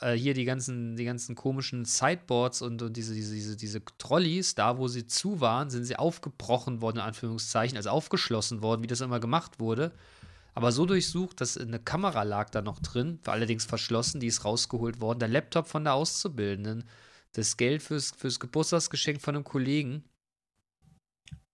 äh, 0.00 0.14
hier 0.14 0.34
die 0.34 0.44
ganzen, 0.44 0.96
die 0.96 1.04
ganzen 1.04 1.36
komischen 1.36 1.84
Sideboards 1.84 2.62
und, 2.62 2.82
und 2.82 2.96
diese, 2.96 3.14
diese, 3.14 3.32
diese, 3.34 3.56
diese 3.56 3.84
Trolleys, 3.96 4.56
da 4.56 4.76
wo 4.76 4.88
sie 4.88 5.06
zu 5.06 5.40
waren, 5.40 5.70
sind 5.70 5.84
sie 5.84 5.96
aufgebrochen 5.96 6.82
worden, 6.82 6.96
in 6.96 7.02
Anführungszeichen, 7.02 7.76
also 7.76 7.90
aufgeschlossen 7.90 8.60
worden, 8.60 8.82
wie 8.82 8.88
das 8.88 9.00
immer 9.00 9.20
gemacht 9.20 9.60
wurde. 9.60 9.92
Aber 10.54 10.72
so 10.72 10.84
durchsucht, 10.84 11.40
dass 11.40 11.56
eine 11.56 11.78
Kamera 11.78 12.24
lag 12.24 12.50
da 12.50 12.60
noch 12.60 12.80
drin, 12.80 13.20
war 13.22 13.34
allerdings 13.34 13.64
verschlossen, 13.64 14.18
die 14.20 14.26
ist 14.26 14.44
rausgeholt 14.44 15.00
worden. 15.00 15.20
Der 15.20 15.28
Laptop 15.28 15.68
von 15.68 15.84
der 15.84 15.94
Auszubildenden, 15.94 16.84
das 17.32 17.56
Geld 17.56 17.82
fürs, 17.82 18.12
fürs 18.12 18.40
Geburtstagsgeschenk 18.40 19.20
von 19.20 19.34
einem 19.34 19.44
Kollegen. 19.44 20.04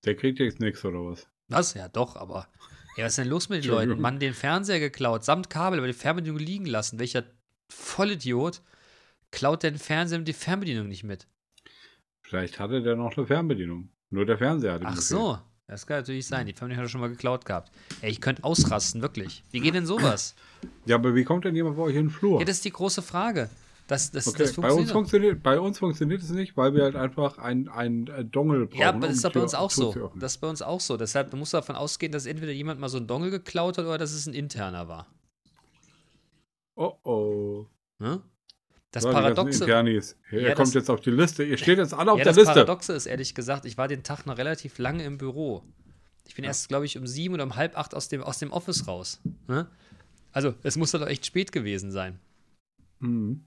Der 0.05 0.17
kriegt 0.17 0.39
jetzt 0.39 0.61
nichts 0.61 0.85
oder 0.85 1.05
was? 1.05 1.27
Was? 1.49 1.75
Ja, 1.75 1.89
doch, 1.89 2.17
aber. 2.17 2.49
Ja, 2.97 3.05
was 3.05 3.13
ist 3.13 3.19
denn 3.19 3.29
los 3.29 3.49
mit 3.49 3.65
den 3.65 3.71
Leuten? 3.71 4.01
Mann, 4.01 4.21
den 4.21 4.35
Fernseher 4.35 4.79
geklaut, 4.79 5.25
samt 5.25 5.51
Kabel, 5.51 5.79
aber 5.79 5.89
die 5.89 5.93
Fernbedienung 5.95 6.39
liegen 6.39 6.67
lassen. 6.67 6.99
Welcher 6.99 7.25
Vollidiot 7.71 8.63
klaut 9.31 9.63
den 9.63 9.79
Fernseher 9.79 10.19
und 10.19 10.27
die 10.27 10.33
Fernbedienung 10.33 10.89
nicht 10.89 11.05
mit? 11.05 11.27
Vielleicht 12.23 12.61
hatte 12.61 12.83
der 12.83 12.97
noch 12.97 13.17
eine 13.17 13.27
Fernbedienung. 13.27 13.91
Nur 14.11 14.27
der 14.27 14.39
Fernseher 14.39 14.75
hat 14.75 14.83
ihm 14.83 14.87
Ach 14.87 15.01
so, 15.01 15.39
das 15.67 15.87
kann 15.87 15.99
natürlich 15.99 16.27
sein. 16.27 16.47
Die 16.47 16.53
Fernbedienung 16.53 16.85
hat 16.85 16.89
er 16.89 16.91
schon 16.91 17.01
mal 17.01 17.11
geklaut 17.11 17.45
gehabt. 17.45 17.73
Ey, 18.01 18.11
ich 18.11 18.21
könnte 18.21 18.45
ausrasten, 18.45 19.03
wirklich. 19.03 19.43
Wie 19.51 19.61
geht 19.61 19.75
denn 19.75 19.87
sowas? 19.87 20.37
Ja, 20.87 20.97
aber 20.97 21.15
wie 21.15 21.25
kommt 21.25 21.45
denn 21.45 21.57
jemand 21.57 21.77
bei 21.77 21.83
euch 21.83 21.97
in 21.97 22.07
den 22.07 22.11
Flur? 22.11 22.39
Ja, 22.39 22.45
das 22.45 22.57
ist 22.57 22.65
die 22.65 22.71
große 22.71 23.03
Frage. 23.03 23.51
Das, 23.87 24.11
das, 24.11 24.27
okay, 24.29 24.39
das 24.39 24.53
bei 24.55 24.63
uns, 24.73 24.91
funktioniert. 24.91 24.93
funktioniert, 24.93 25.43
bei 25.43 25.61
uns 25.61 25.79
funktioniert 25.79 26.23
es 26.23 26.31
nicht, 26.31 26.57
weil 26.57 26.75
wir 26.75 26.85
halt 26.85 26.97
einfach 26.97 27.37
ein, 27.37 27.69
ein 27.69 28.07
äh, 28.07 28.25
Dongle 28.25 28.67
brauchen. 28.67 28.81
Ja, 28.81 28.89
aber 28.89 29.07
das 29.09 29.17
ist 29.17 29.25
doch 29.27 29.33
bei 29.33 29.43
uns 29.43 29.55
auch 29.55 29.71
so. 29.71 30.11
Das 30.19 30.33
ist 30.33 30.39
bei 30.39 30.49
uns 30.49 30.63
auch 30.63 30.81
so. 30.81 30.97
Deshalb 30.97 31.33
musst 31.35 31.53
du 31.53 31.59
davon 31.59 31.77
ausgehen, 31.77 32.11
dass 32.11 32.25
entweder 32.25 32.53
jemand 32.53 32.81
mal 32.81 32.89
so 32.89 32.97
einen 32.97 33.07
Dongle 33.07 33.31
geklaut 33.31 33.77
hat 33.77 33.85
oder 33.85 33.99
dass 33.99 34.13
es 34.13 34.27
ein 34.27 34.33
interner 34.33 34.89
war. 34.89 35.07
Oh 36.77 36.95
oh. 37.05 37.67
Ne? 37.99 38.23
Das 38.91 39.05
Paradoxe. 39.05 39.65
Internis. 39.65 40.17
Er 40.31 40.41
Ja, 40.41 40.49
kommt 40.55 40.69
das- 40.69 40.75
jetzt 40.75 40.91
auf 40.91 41.01
die 41.01 41.11
Liste. 41.11 41.45
Ihr 41.45 41.59
steht 41.59 41.79
jetzt 41.79 41.93
alle 41.93 42.13
auf 42.13 42.19
Ja, 42.19 42.25
der 42.25 42.33
das 42.33 42.37
Liste. 42.39 42.53
Paradoxe 42.55 42.93
ist 42.95 43.07
ehrlich 43.07 43.35
gesagt, 43.35 43.65
ich 43.65 43.77
war 43.77 43.89
den 43.89 44.03
Tag 44.03 44.25
noch 44.25 44.39
relativ 44.39 44.79
lange 44.79 45.05
im 45.05 45.19
Büro. 45.19 45.63
Ich 46.27 46.35
bin 46.35 46.45
erst, 46.45 46.69
glaube 46.69 46.87
ich, 46.87 46.97
um 46.97 47.07
sieben 47.07 47.35
oder 47.35 47.45
um 47.45 47.57
halb 47.57 47.77
acht 47.77 47.95
aus 47.95 48.09
dem, 48.09 48.23
aus 48.23 48.39
dem 48.39 48.51
Office 48.51 48.87
raus. 48.89 49.21
Ne? 49.47 49.69
Also, 50.33 50.55
es 50.63 50.77
muss 50.77 50.93
doch 50.93 51.07
echt 51.07 51.27
spät 51.27 51.53
gewesen 51.53 51.91
sein. 51.91 52.19
Mhm. 53.01 53.45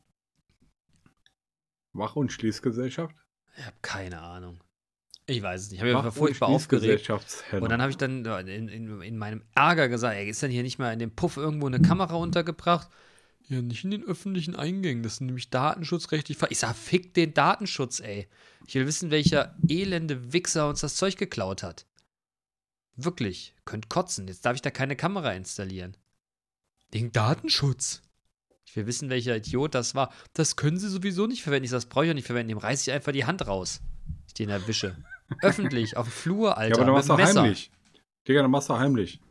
Wach- 1.97 2.15
und 2.15 2.31
Schließgesellschaft? 2.31 3.15
Ich 3.57 3.65
habe 3.65 3.75
keine 3.81 4.21
Ahnung. 4.21 4.59
Ich 5.25 5.41
weiß 5.41 5.61
es 5.63 5.71
nicht. 5.71 5.81
Ich 5.83 5.93
habe 5.93 6.05
mich 6.05 6.13
furchtbar 6.13 6.47
aufgeregt. 6.49 7.09
Und 7.63 7.69
dann 7.69 7.81
habe 7.81 7.91
ich 7.91 7.97
dann 7.97 8.23
in, 8.47 8.69
in, 8.69 9.01
in 9.01 9.17
meinem 9.17 9.43
Ärger 9.55 9.89
gesagt, 9.89 10.15
ey, 10.15 10.29
ist 10.29 10.41
denn 10.41 10.51
hier 10.51 10.63
nicht 10.63 10.79
mal 10.79 10.93
in 10.93 10.99
dem 10.99 11.11
Puff 11.15 11.35
irgendwo 11.37 11.67
eine 11.67 11.81
Kamera 11.81 12.15
untergebracht? 12.15 12.89
Ja, 13.49 13.61
nicht 13.61 13.83
in 13.83 13.91
den 13.91 14.03
öffentlichen 14.03 14.55
Eingängen. 14.55 15.03
Das 15.03 15.13
ist 15.13 15.21
nämlich 15.21 15.49
datenschutzrechtlich. 15.49 16.37
ver- 16.37 16.51
Ich 16.51 16.59
sag, 16.59 16.75
fick 16.75 17.13
den 17.13 17.33
Datenschutz, 17.33 17.99
ey. 17.99 18.27
Ich 18.67 18.75
will 18.75 18.85
wissen, 18.85 19.11
welcher 19.11 19.55
elende 19.67 20.31
Wichser 20.33 20.69
uns 20.69 20.81
das 20.81 20.95
Zeug 20.95 21.17
geklaut 21.17 21.63
hat. 21.63 21.85
Wirklich. 22.95 23.53
Könnt 23.65 23.89
kotzen. 23.89 24.27
Jetzt 24.27 24.45
darf 24.45 24.55
ich 24.55 24.61
da 24.61 24.71
keine 24.71 24.95
Kamera 24.95 25.31
installieren. 25.33 25.95
Wegen 26.91 27.11
Datenschutz. 27.11 28.01
Ich 28.67 28.75
will 28.75 28.85
wissen, 28.85 29.09
welcher 29.09 29.37
Idiot 29.37 29.73
das 29.73 29.95
war. 29.95 30.11
Das 30.33 30.57
können 30.57 30.77
sie 30.77 30.89
sowieso 30.89 31.25
nicht 31.25 31.41
verwenden. 31.41 31.63
Ich 31.65 31.71
sag, 31.71 31.77
das 31.77 31.85
brauche 31.85 32.05
ich 32.05 32.11
auch 32.11 32.15
nicht 32.15 32.27
verwenden. 32.27 32.49
Dem 32.49 32.57
reiße 32.57 32.89
ich 32.89 32.93
einfach 32.95 33.13
die 33.13 33.25
Hand 33.25 33.47
raus. 33.47 33.81
Ich 34.27 34.33
den 34.33 34.49
erwische. 34.49 34.97
Öffentlich, 35.41 35.95
auf 35.97 36.07
dem 36.07 36.11
Flur, 36.11 36.57
Alter. 36.57 36.69
ja, 36.69 36.75
aber 36.75 36.85
dann 36.85 36.93
machst 36.93 37.09
du 37.09 37.41
heimlich. 37.41 37.71
Digga, 38.27 38.41
dann 38.41 38.51
machst 38.51 38.69
du 38.69 38.77
heimlich. 38.77 39.21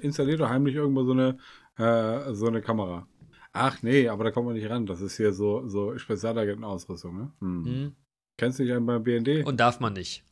Installier 0.00 0.36
doch 0.36 0.48
heimlich 0.48 0.76
irgendwo 0.76 1.04
so 1.04 1.12
eine, 1.12 1.38
äh, 1.78 2.32
so 2.32 2.46
eine 2.46 2.62
Kamera. 2.62 3.08
Ach 3.52 3.82
nee, 3.82 4.08
aber 4.08 4.24
da 4.24 4.30
kommt 4.30 4.46
man 4.46 4.54
nicht 4.54 4.70
ran. 4.70 4.86
Das 4.86 5.00
ist 5.00 5.16
hier 5.16 5.32
so, 5.32 5.66
so 5.68 5.98
Spezialagentenausrüstung, 5.98 7.16
ne? 7.16 7.32
Hm. 7.40 7.64
Hm. 7.64 7.96
Kennst 8.36 8.58
du 8.60 8.62
nicht 8.62 8.72
einen 8.72 8.86
beim 8.86 9.02
BND? 9.02 9.40
Und, 9.40 9.46
Und 9.46 9.56
darf 9.60 9.80
man 9.80 9.92
nicht. 9.94 10.24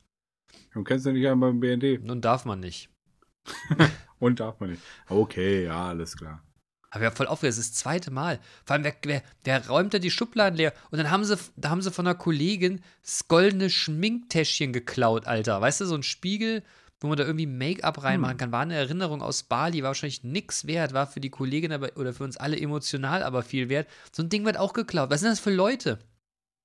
kennst 0.84 1.06
du 1.06 1.12
nicht 1.12 1.26
einen 1.26 1.40
beim 1.40 1.58
BND? 1.58 2.04
Nun 2.04 2.20
darf 2.20 2.44
man 2.44 2.60
nicht. 2.60 2.88
Und 4.20 4.40
darf 4.40 4.60
man 4.60 4.70
nicht. 4.70 4.82
Okay, 5.08 5.64
ja, 5.64 5.88
alles 5.88 6.16
klar. 6.16 6.42
Aber 6.90 7.04
ja, 7.04 7.10
voll 7.10 7.26
aufgeregt, 7.26 7.56
das 7.56 7.64
ist 7.64 7.74
das 7.74 7.80
zweite 7.80 8.10
Mal. 8.10 8.40
Vor 8.64 8.74
allem, 8.74 8.84
wer, 8.84 8.94
wer, 9.02 9.22
wer 9.44 9.68
räumt 9.68 9.92
da 9.92 9.98
die 9.98 10.10
Schubladen 10.10 10.56
leer? 10.56 10.72
Und 10.90 10.98
dann 10.98 11.10
haben 11.10 11.24
sie, 11.24 11.36
da 11.56 11.70
haben 11.70 11.82
sie 11.82 11.90
von 11.90 12.06
einer 12.06 12.14
Kollegin 12.14 12.80
das 13.02 13.28
goldene 13.28 13.68
Schminktäschchen 13.68 14.72
geklaut, 14.72 15.26
Alter. 15.26 15.60
Weißt 15.60 15.82
du, 15.82 15.86
so 15.86 15.94
ein 15.94 16.02
Spiegel, 16.02 16.62
wo 17.00 17.08
man 17.08 17.18
da 17.18 17.24
irgendwie 17.24 17.46
Make-up 17.46 18.02
reinmachen 18.02 18.38
kann. 18.38 18.52
War 18.52 18.62
eine 18.62 18.74
Erinnerung 18.74 19.22
aus 19.22 19.42
Bali, 19.42 19.82
war 19.82 19.88
wahrscheinlich 19.88 20.24
nix 20.24 20.66
wert, 20.66 20.94
war 20.94 21.06
für 21.06 21.20
die 21.20 21.30
Kollegin 21.30 21.72
aber, 21.72 21.96
oder 21.96 22.14
für 22.14 22.24
uns 22.24 22.36
alle 22.36 22.58
emotional 22.58 23.22
aber 23.22 23.42
viel 23.42 23.68
wert. 23.68 23.88
So 24.10 24.22
ein 24.22 24.30
Ding 24.30 24.44
wird 24.44 24.56
auch 24.56 24.72
geklaut. 24.72 25.10
Was 25.10 25.20
sind 25.20 25.30
das 25.30 25.40
für 25.40 25.52
Leute? 25.52 25.98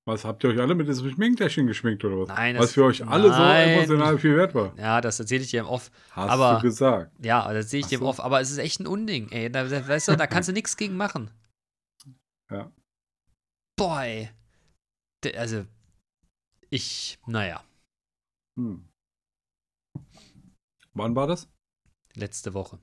Was 0.06 0.24
habt 0.26 0.44
ihr 0.44 0.50
euch 0.50 0.60
alle 0.60 0.74
mit 0.74 0.86
diesem 0.86 1.10
Schminktäschchen 1.10 1.66
geschminkt 1.66 2.04
oder 2.04 2.18
was? 2.20 2.28
Nein, 2.28 2.58
was 2.58 2.72
für 2.72 2.84
euch 2.84 3.06
alle 3.06 3.30
Nein. 3.30 3.68
so 3.86 3.94
emotional 3.94 4.18
viel 4.18 4.36
wert 4.36 4.54
war. 4.54 4.76
Ja, 4.78 5.00
das 5.00 5.18
erzähle 5.18 5.42
ich 5.44 5.50
dir 5.50 5.60
im 5.60 5.66
Off. 5.66 5.90
Hast 6.10 6.30
Aber- 6.30 6.56
du 6.56 6.62
gesagt. 6.62 7.10
Ja, 7.24 7.50
das 7.52 7.70
sehe 7.70 7.80
ich 7.80 7.86
dir 7.86 7.98
im. 7.98 8.04
Off. 8.04 8.20
Aber 8.20 8.40
es 8.40 8.50
ist 8.50 8.58
echt 8.58 8.80
ein 8.80 8.86
Unding, 8.86 9.30
ey. 9.30 9.50
Da, 9.50 9.70
weißt 9.70 10.08
du, 10.08 10.16
da 10.16 10.26
kannst 10.26 10.48
du 10.48 10.52
nichts 10.54 10.76
gegen 10.76 10.96
machen. 10.96 11.30
Ja. 12.50 12.70
Boy. 13.76 14.28
Also, 15.36 15.64
ich, 16.68 17.18
naja, 17.26 17.64
Hm. 18.58 18.86
Wann 20.92 21.16
war 21.16 21.26
das? 21.26 21.48
letzte 22.14 22.52
Woche. 22.54 22.78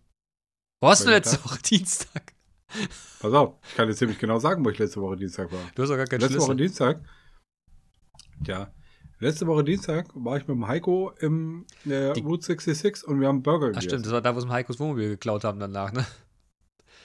Wo 0.82 0.88
warst 0.88 1.06
du 1.06 1.10
letzte 1.12 1.42
Woche? 1.46 1.60
Dienstag. 1.66 2.34
Pass 3.20 3.34
auf, 3.34 3.56
ich 3.68 3.76
kann 3.76 3.88
jetzt 3.88 4.00
ziemlich 4.00 4.18
genau 4.20 4.40
sagen, 4.40 4.64
wo 4.66 4.70
ich 4.70 4.80
letzte 4.80 5.02
Woche 5.02 5.16
Dienstag 5.18 5.52
war. 5.52 5.60
Du 5.76 5.84
hast 5.84 5.90
doch 5.90 5.98
gar 5.98 6.06
keinen 6.08 6.22
letzte 6.22 6.38
Woche 6.40 6.54
Schlüssel. 6.54 6.58
Dienstag. 6.58 7.02
Ja. 8.48 8.74
Letzte 9.20 9.46
Woche 9.46 9.64
Dienstag 9.64 10.08
war 10.16 10.38
ich 10.38 10.48
mit 10.48 10.56
dem 10.56 10.68
Heiko 10.68 11.12
im 11.20 11.66
äh, 11.86 12.08
Route 12.20 12.44
66 12.46 13.08
und 13.08 13.20
wir 13.20 13.28
haben 13.28 13.44
Burger 13.44 13.68
Ach 13.68 13.70
gegessen. 13.70 13.90
stimmt, 13.90 14.06
das 14.08 14.14
war 14.14 14.22
da, 14.22 14.36
wo 14.36 14.40
sie 14.40 14.50
Heikos 14.50 14.80
Wohnmobil 14.80 15.10
geklaut 15.10 15.44
haben 15.44 15.60
danach, 15.60 15.92
ne? 15.94 16.06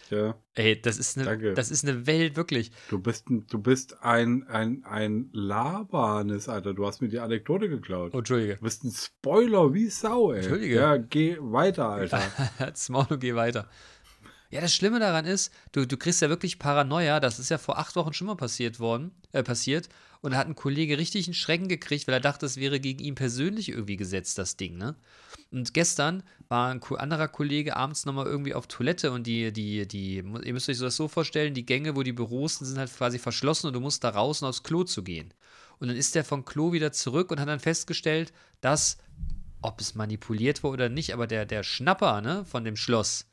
Ja, 0.09 0.37
Ey, 0.55 0.81
das 0.81 0.99
ist 0.99 1.17
eine, 1.19 1.27
Danke. 1.27 1.53
das 1.55 1.73
ist 1.73 1.85
eine 1.87 2.07
Welt, 2.07 2.37
wirklich. 2.37 2.71
du 2.91 3.01
bist, 3.01 3.29
ein- 3.29 3.45
du 3.49 3.59
bist 3.59 4.03
ein, 4.05 4.45
ein, 4.47 4.85
ein 4.85 5.31
Labernis, 5.33 6.49
Alter. 6.49 6.75
Du 6.75 6.87
hast 6.87 7.03
mir 7.03 7.09
die 7.09 7.19
Anekdote 7.19 7.69
geklaut. 7.69 8.13
Oh, 8.15 8.19
Entschuldige. 8.19 8.55
Du 8.55 8.63
bist 8.63 8.85
ein 8.85 8.93
Spoiler 8.93 9.75
wie 9.75 9.91
Sau, 9.91 10.31
ey. 10.31 10.39
Entschuldige. 10.39 10.77
Ja, 10.77 10.97
geh 10.97 11.37
weiter, 11.41 11.89
Alter. 11.91 12.23
Halt's 12.61 12.89
Maul 12.89 13.07
und 13.11 13.19
geh 13.21 13.35
weiter. 13.35 13.69
Ja, 14.51 14.61
das 14.61 14.75
Schlimme 14.75 15.01
daran 15.01 15.25
ist, 15.25 15.53
du, 15.73 15.87
du 15.87 15.97
kriegst 15.97 16.23
ja 16.23 16.29
wirklich 16.29 16.59
Paranoia. 16.59 17.21
Das 17.21 17.39
ist 17.39 17.51
ja 17.51 17.59
vor 17.59 17.79
acht 17.79 17.97
Wochen 17.97 18.13
schon 18.13 18.29
mal 18.29 18.37
passiert 18.37 18.79
worden, 18.79 19.11
äh, 19.33 19.43
passiert. 19.43 19.89
Und 20.21 20.33
da 20.33 20.39
hat 20.39 20.47
ein 20.47 20.55
Kollege 20.55 20.99
richtig 20.99 21.27
einen 21.27 21.35
Schrecken 21.35 21.69
gekriegt, 21.69 22.07
weil 22.07 22.15
er 22.15 22.21
dachte, 22.21 22.47
es 22.47 22.57
wäre 22.57 22.81
gegen 22.81 23.05
ihn 23.05 23.15
persönlich 23.15 23.69
irgendwie 23.69 23.97
gesetzt, 23.97 24.39
das 24.39 24.57
Ding, 24.57 24.77
ne? 24.77 24.97
Und 25.53 25.75
gestern 25.75 26.23
war 26.49 26.71
ein 26.71 26.83
anderer 26.83 27.29
Kollege 27.29 27.77
abends 27.77 28.05
nochmal 28.05 28.27
irgendwie 28.27 28.55
auf 28.55 28.67
Toilette 28.67 29.13
und 29.13 29.27
die, 29.27 29.53
die, 29.53 29.87
die, 29.87 30.17
ihr 30.17 30.53
müsst 30.53 30.69
euch 30.69 30.79
das 30.79 30.97
so 30.97 31.09
vorstellen, 31.09 31.55
die 31.55 31.67
Gänge, 31.67 31.95
wo 31.97 32.03
die 32.03 32.13
Büros 32.13 32.57
sind, 32.57 32.67
sind 32.67 32.79
halt 32.79 32.93
quasi 32.93 33.19
verschlossen 33.19 33.69
und 33.69 33.73
du 33.73 33.81
musst 33.81 34.03
da 34.03 34.11
raus 34.11 34.43
und 34.43 34.49
aufs 34.49 34.63
Klo 34.63 34.85
zu 34.85 35.03
gehen. 35.03 35.33
Und 35.79 35.89
dann 35.89 35.97
ist 35.97 36.15
der 36.15 36.25
vom 36.25 36.45
Klo 36.45 36.73
wieder 36.73 36.93
zurück 36.93 37.31
und 37.31 37.39
hat 37.39 37.49
dann 37.49 37.61
festgestellt, 37.61 38.33
dass, 38.61 38.99
ob 39.63 39.81
es 39.81 39.95
manipuliert 39.95 40.63
war 40.63 40.73
oder 40.73 40.89
nicht, 40.89 41.13
aber 41.13 41.27
der, 41.27 41.47
der 41.47 41.63
Schnapper, 41.63 42.21
ne, 42.21 42.45
von 42.45 42.65
dem 42.65 42.77
Schloss, 42.77 43.27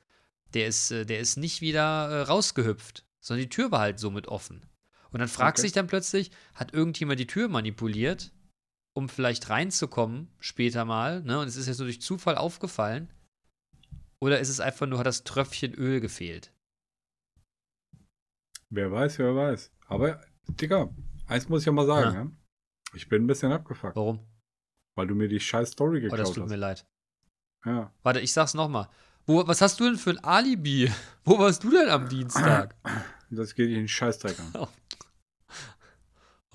der 0.53 0.67
ist, 0.67 0.91
äh, 0.91 1.05
der 1.05 1.19
ist 1.19 1.37
nicht 1.37 1.61
wieder 1.61 2.09
äh, 2.09 2.21
rausgehüpft, 2.23 3.05
sondern 3.19 3.43
die 3.43 3.49
Tür 3.49 3.71
war 3.71 3.79
halt 3.81 3.99
somit 3.99 4.27
offen. 4.27 4.65
Und 5.11 5.19
dann 5.19 5.27
fragt 5.29 5.57
Okay. 5.59 5.67
sich 5.67 5.71
dann 5.73 5.87
plötzlich, 5.87 6.31
hat 6.55 6.73
irgendjemand 6.73 7.19
die 7.19 7.27
Tür 7.27 7.47
manipuliert, 7.47 8.31
um 8.95 9.09
vielleicht 9.09 9.49
reinzukommen 9.49 10.29
später 10.39 10.85
mal, 10.85 11.21
ne? 11.23 11.39
Und 11.39 11.47
es 11.47 11.55
ist 11.55 11.67
jetzt 11.67 11.77
nur 11.79 11.87
durch 11.87 12.01
Zufall 12.01 12.35
aufgefallen. 12.35 13.11
Oder 14.19 14.39
ist 14.39 14.49
es 14.49 14.59
einfach 14.59 14.87
nur, 14.87 14.99
hat 14.99 15.05
das 15.07 15.23
Tröpfchen 15.23 15.73
Öl 15.73 15.99
gefehlt? 15.99 16.51
Wer 18.69 18.91
weiß, 18.91 19.19
wer 19.19 19.35
weiß. 19.35 19.71
Aber, 19.87 20.21
Digga, 20.47 20.89
eins 21.27 21.49
muss 21.49 21.61
ich 21.61 21.65
ja 21.67 21.71
mal 21.71 21.85
sagen, 21.85 22.15
Ja. 22.15 22.23
ja. 22.23 22.31
Ich 22.95 23.09
bin 23.09 23.23
ein 23.23 23.27
bisschen 23.27 23.51
abgefuckt, 23.51 23.95
Warum? 23.95 24.19
weil 24.95 25.07
du 25.07 25.15
mir 25.15 25.27
die 25.27 25.39
scheiß 25.39 25.71
Story 25.71 25.97
Oh, 25.97 26.01
geklaut 26.01 26.19
das 26.19 26.31
tut 26.31 26.43
hast. 26.43 26.49
mir 26.49 26.55
leid. 26.57 26.85
Ja. 27.65 27.91
Warte, 28.03 28.19
ich 28.19 28.31
sag's 28.33 28.53
nochmal. 28.53 28.87
Wo, 29.25 29.47
was 29.47 29.61
hast 29.61 29.79
du 29.79 29.85
denn 29.85 29.97
für 29.97 30.11
ein 30.11 30.23
Alibi? 30.23 30.91
Wo 31.23 31.39
warst 31.39 31.63
du 31.63 31.71
denn 31.71 31.89
am 31.89 32.09
Dienstag? 32.09 32.75
Das 33.29 33.55
geht 33.55 33.69
in 33.69 33.75
den 33.75 33.87
Scheißdreck 33.87 34.39
an. 34.39 34.67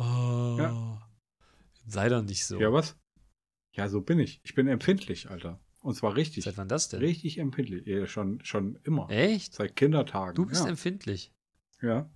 Oh. 0.01 0.97
Sei 1.89 2.09
doch 2.09 2.23
nicht 2.23 2.47
so. 2.47 2.61
Ja, 2.61 2.73
was? 2.73 2.97
Ja, 3.73 3.89
so 3.89 4.01
bin 4.01 4.21
ich. 4.21 4.41
Ich 4.45 4.55
bin 4.55 4.69
empfindlich, 4.69 5.29
Alter. 5.29 5.59
Und 5.81 5.97
zwar 5.97 6.15
richtig. 6.15 6.45
Seit 6.45 6.57
wann 6.57 6.69
das 6.69 6.89
denn? 6.89 7.01
Richtig 7.01 7.39
empfindlich. 7.39 7.85
Ja, 7.85 8.07
schon, 8.07 8.39
schon 8.45 8.79
immer. 8.85 9.11
Echt? 9.11 9.55
Seit 9.55 9.75
Kindertagen. 9.75 10.37
Du 10.37 10.47
bist 10.47 10.63
ja. 10.63 10.71
empfindlich. 10.71 11.33
ja. 11.83 12.09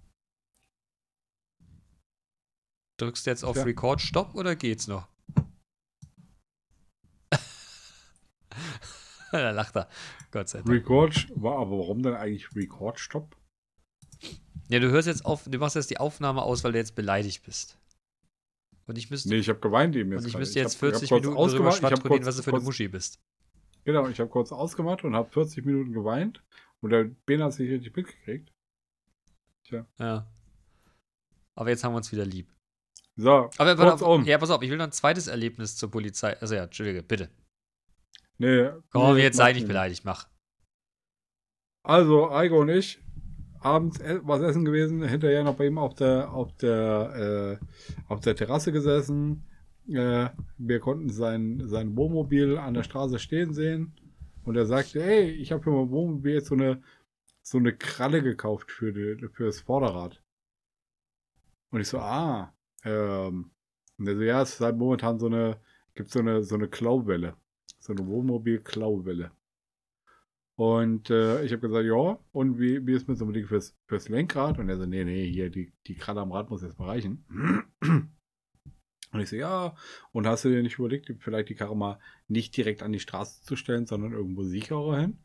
Drückst 2.99 3.27
du 3.27 3.31
jetzt 3.31 3.45
auf 3.45 3.57
Ja. 3.57 3.65
Record 3.65 4.01
Stopp 4.01 4.37
oder 4.37 4.55
geht's 4.55 4.87
noch? 4.87 5.09
da 9.41 9.51
lacht 9.51 9.77
er. 9.77 9.89
Gott 10.31 10.49
sei 10.49 10.59
Dank. 10.59 10.69
Record, 10.71 11.27
war 11.35 11.59
aber 11.59 11.79
warum 11.79 12.03
denn 12.03 12.15
eigentlich 12.15 12.55
Record 12.55 12.99
Stop? 13.01 13.37
Ja, 14.69 14.79
du 14.79 14.91
hörst 14.91 15.09
jetzt 15.09 15.25
auf, 15.27 15.45
du 15.47 15.59
machst 15.59 15.77
jetzt 15.77 15.91
die 15.91 15.99
Aufnahme 15.99 16.43
aus, 16.43 16.65
weil 16.65 16.73
du 16.73 16.79
jetzt 16.79 16.95
beleidigt 16.95 17.45
bist. 17.45 17.79
Und 18.87 18.97
ich 18.99 19.11
müsste, 19.11 19.29
Nee, 19.29 19.37
ich 19.37 19.49
habe 19.49 19.61
geweint 19.61 19.95
eben 19.97 20.13
jetzt. 20.13 20.23
und 20.23 20.29
ich 20.29 20.37
müsste 20.37 20.59
jetzt 20.61 20.77
hab- 20.81 20.89
ich 20.89 20.95
hab 20.95 21.01
40 21.01 21.09
kurz 21.11 21.23
Minuten 21.25 21.51
darüber 21.53 21.73
schwadronieren, 21.73 22.27
was 22.27 22.37
du 22.37 22.43
für 22.43 22.51
eine 22.55 22.61
Muschi 22.61 22.89
bist. 22.89 23.21
Genau, 23.85 24.09
ich 24.09 24.19
habe 24.21 24.31
kurz 24.31 24.53
ausgemacht 24.53 25.05
und 25.05 25.15
habe 25.17 25.29
40 25.31 25.65
Minuten 25.67 25.93
geweint. 25.93 26.43
Und 26.81 26.91
der 26.91 27.05
Ben 27.27 27.43
hat 27.43 27.53
sich 27.53 27.71
richtig 27.71 27.95
mitgekriegt. 27.95 28.53
Ja. 29.99 30.27
Aber 31.55 31.69
jetzt 31.71 31.85
haben 31.85 31.93
wir 31.93 31.99
uns 31.99 32.11
wieder 32.13 32.25
lieb. 32.27 32.53
So, 33.17 33.51
Aber 33.59 33.77
pass 33.77 33.93
auf, 33.93 34.01
kurzum. 34.01 34.25
ja, 34.25 34.39
pass 34.39 34.51
auf, 34.51 34.63
ich 34.63 34.71
will 34.71 34.79
noch 34.79 34.87
ein 34.87 34.93
zweites 34.93 35.27
Erlebnis 35.29 35.77
zur 35.77 35.91
Polizei. 35.91 36.37
Also 36.41 36.55
ja, 36.55 36.65
Entschuldige, 36.65 37.03
bitte. 37.03 37.31
Nee, 38.43 38.71
Komm, 38.91 39.15
nee, 39.15 39.23
jetzt 39.23 39.37
sei 39.37 39.53
nicht 39.53 39.69
beleidigt, 39.69 40.05
mach. 40.05 40.29
Also, 41.85 42.29
Eigo 42.33 42.61
und 42.61 42.71
ich, 42.71 43.01
abends 43.61 44.01
e- 44.01 44.19
was 44.25 44.43
essen 44.43 44.65
gewesen, 44.65 45.05
hinterher 45.05 45.45
noch 45.45 45.55
bei 45.55 45.67
ihm 45.67 45.79
auf 45.79 45.95
der, 45.95 46.33
auf 46.33 46.53
der, 46.57 47.61
äh, 47.61 47.65
auf 48.09 48.19
der 48.19 48.35
Terrasse 48.35 48.73
gesessen. 48.73 49.45
Äh, 49.89 50.31
wir 50.59 50.81
konnten 50.81 51.09
sein, 51.09 51.63
sein 51.69 51.97
Wohnmobil 51.97 52.59
an 52.59 52.75
der 52.75 52.83
Straße 52.83 53.21
stehen 53.21 53.55
sehen. 53.55 53.93
Und 54.45 54.57
er 54.57 54.67
sagte, 54.67 55.01
hey, 55.01 55.31
ich 55.31 55.53
habe 55.53 55.63
für 55.63 55.71
mein 55.71 55.91
Wohnmobil 55.91 56.35
jetzt 56.35 56.49
so 56.49 56.57
eine, 56.57 56.83
so 57.43 57.59
eine 57.59 57.77
Kralle 57.77 58.23
gekauft 58.25 58.73
für, 58.73 58.93
die, 58.93 59.29
für 59.29 59.45
das 59.47 59.61
Vorderrad. 59.61 60.21
Und 61.71 61.81
ich 61.81 61.87
so, 61.87 62.01
ah, 62.01 62.53
ähm, 62.85 63.53
und 63.99 64.09
er 64.09 64.17
so, 64.17 64.23
ja, 64.23 64.43
es 64.43 64.55
ist 64.55 64.61
halt 64.61 64.77
momentan 64.77 65.21
so 65.21 65.27
eine, 65.27 65.61
gibt 65.95 66.11
so 66.11 66.19
eine, 66.19 66.43
so 66.43 66.57
eine 66.57 66.67
Klauwelle. 66.67 67.37
So 67.83 67.93
eine 67.93 68.07
Wohnmobil-Klauwelle. 68.07 69.33
Und 70.57 71.11
äh, 71.11 71.45
ich 71.45 71.53
habe 71.53 71.67
gesagt, 71.67 71.85
ja, 71.85 72.19
und 72.31 72.59
wie, 72.61 72.87
wie 72.87 72.93
ist 72.93 73.09
mit 73.09 73.19
so 73.19 73.25
einem 73.25 73.35
Ding 73.35 73.47
fürs, 73.47 73.77
fürs 73.89 74.09
Lenkrad? 74.09 74.59
Und 74.59 74.69
er 74.69 74.77
so, 74.77 74.87
nee, 74.87 75.05
nee, 75.05 75.29
hier, 75.29 75.51
die, 75.51 75.73
die 75.89 75.97
Kralle 75.97 76.21
am 76.21 76.31
Rad 76.31 76.51
muss 76.51 76.63
jetzt 76.63 76.79
mal 76.79 76.89
reichen. 76.89 77.25
Und 79.13 79.21
ich 79.21 79.29
so, 79.29 79.37
ja, 79.37 79.75
und 80.13 80.27
hast 80.27 80.45
du 80.45 80.49
dir 80.49 80.63
nicht 80.63 80.79
überlegt, 80.79 81.13
vielleicht 81.19 81.49
die 81.49 81.55
Karre 81.55 81.77
mal 81.77 81.99
nicht 82.29 82.57
direkt 82.57 82.83
an 82.83 82.93
die 82.93 83.01
Straße 83.01 83.43
zu 83.43 83.57
stellen, 83.57 83.87
sondern 83.87 84.13
irgendwo 84.13 84.45
sicherer 84.45 85.01
hin? 85.01 85.19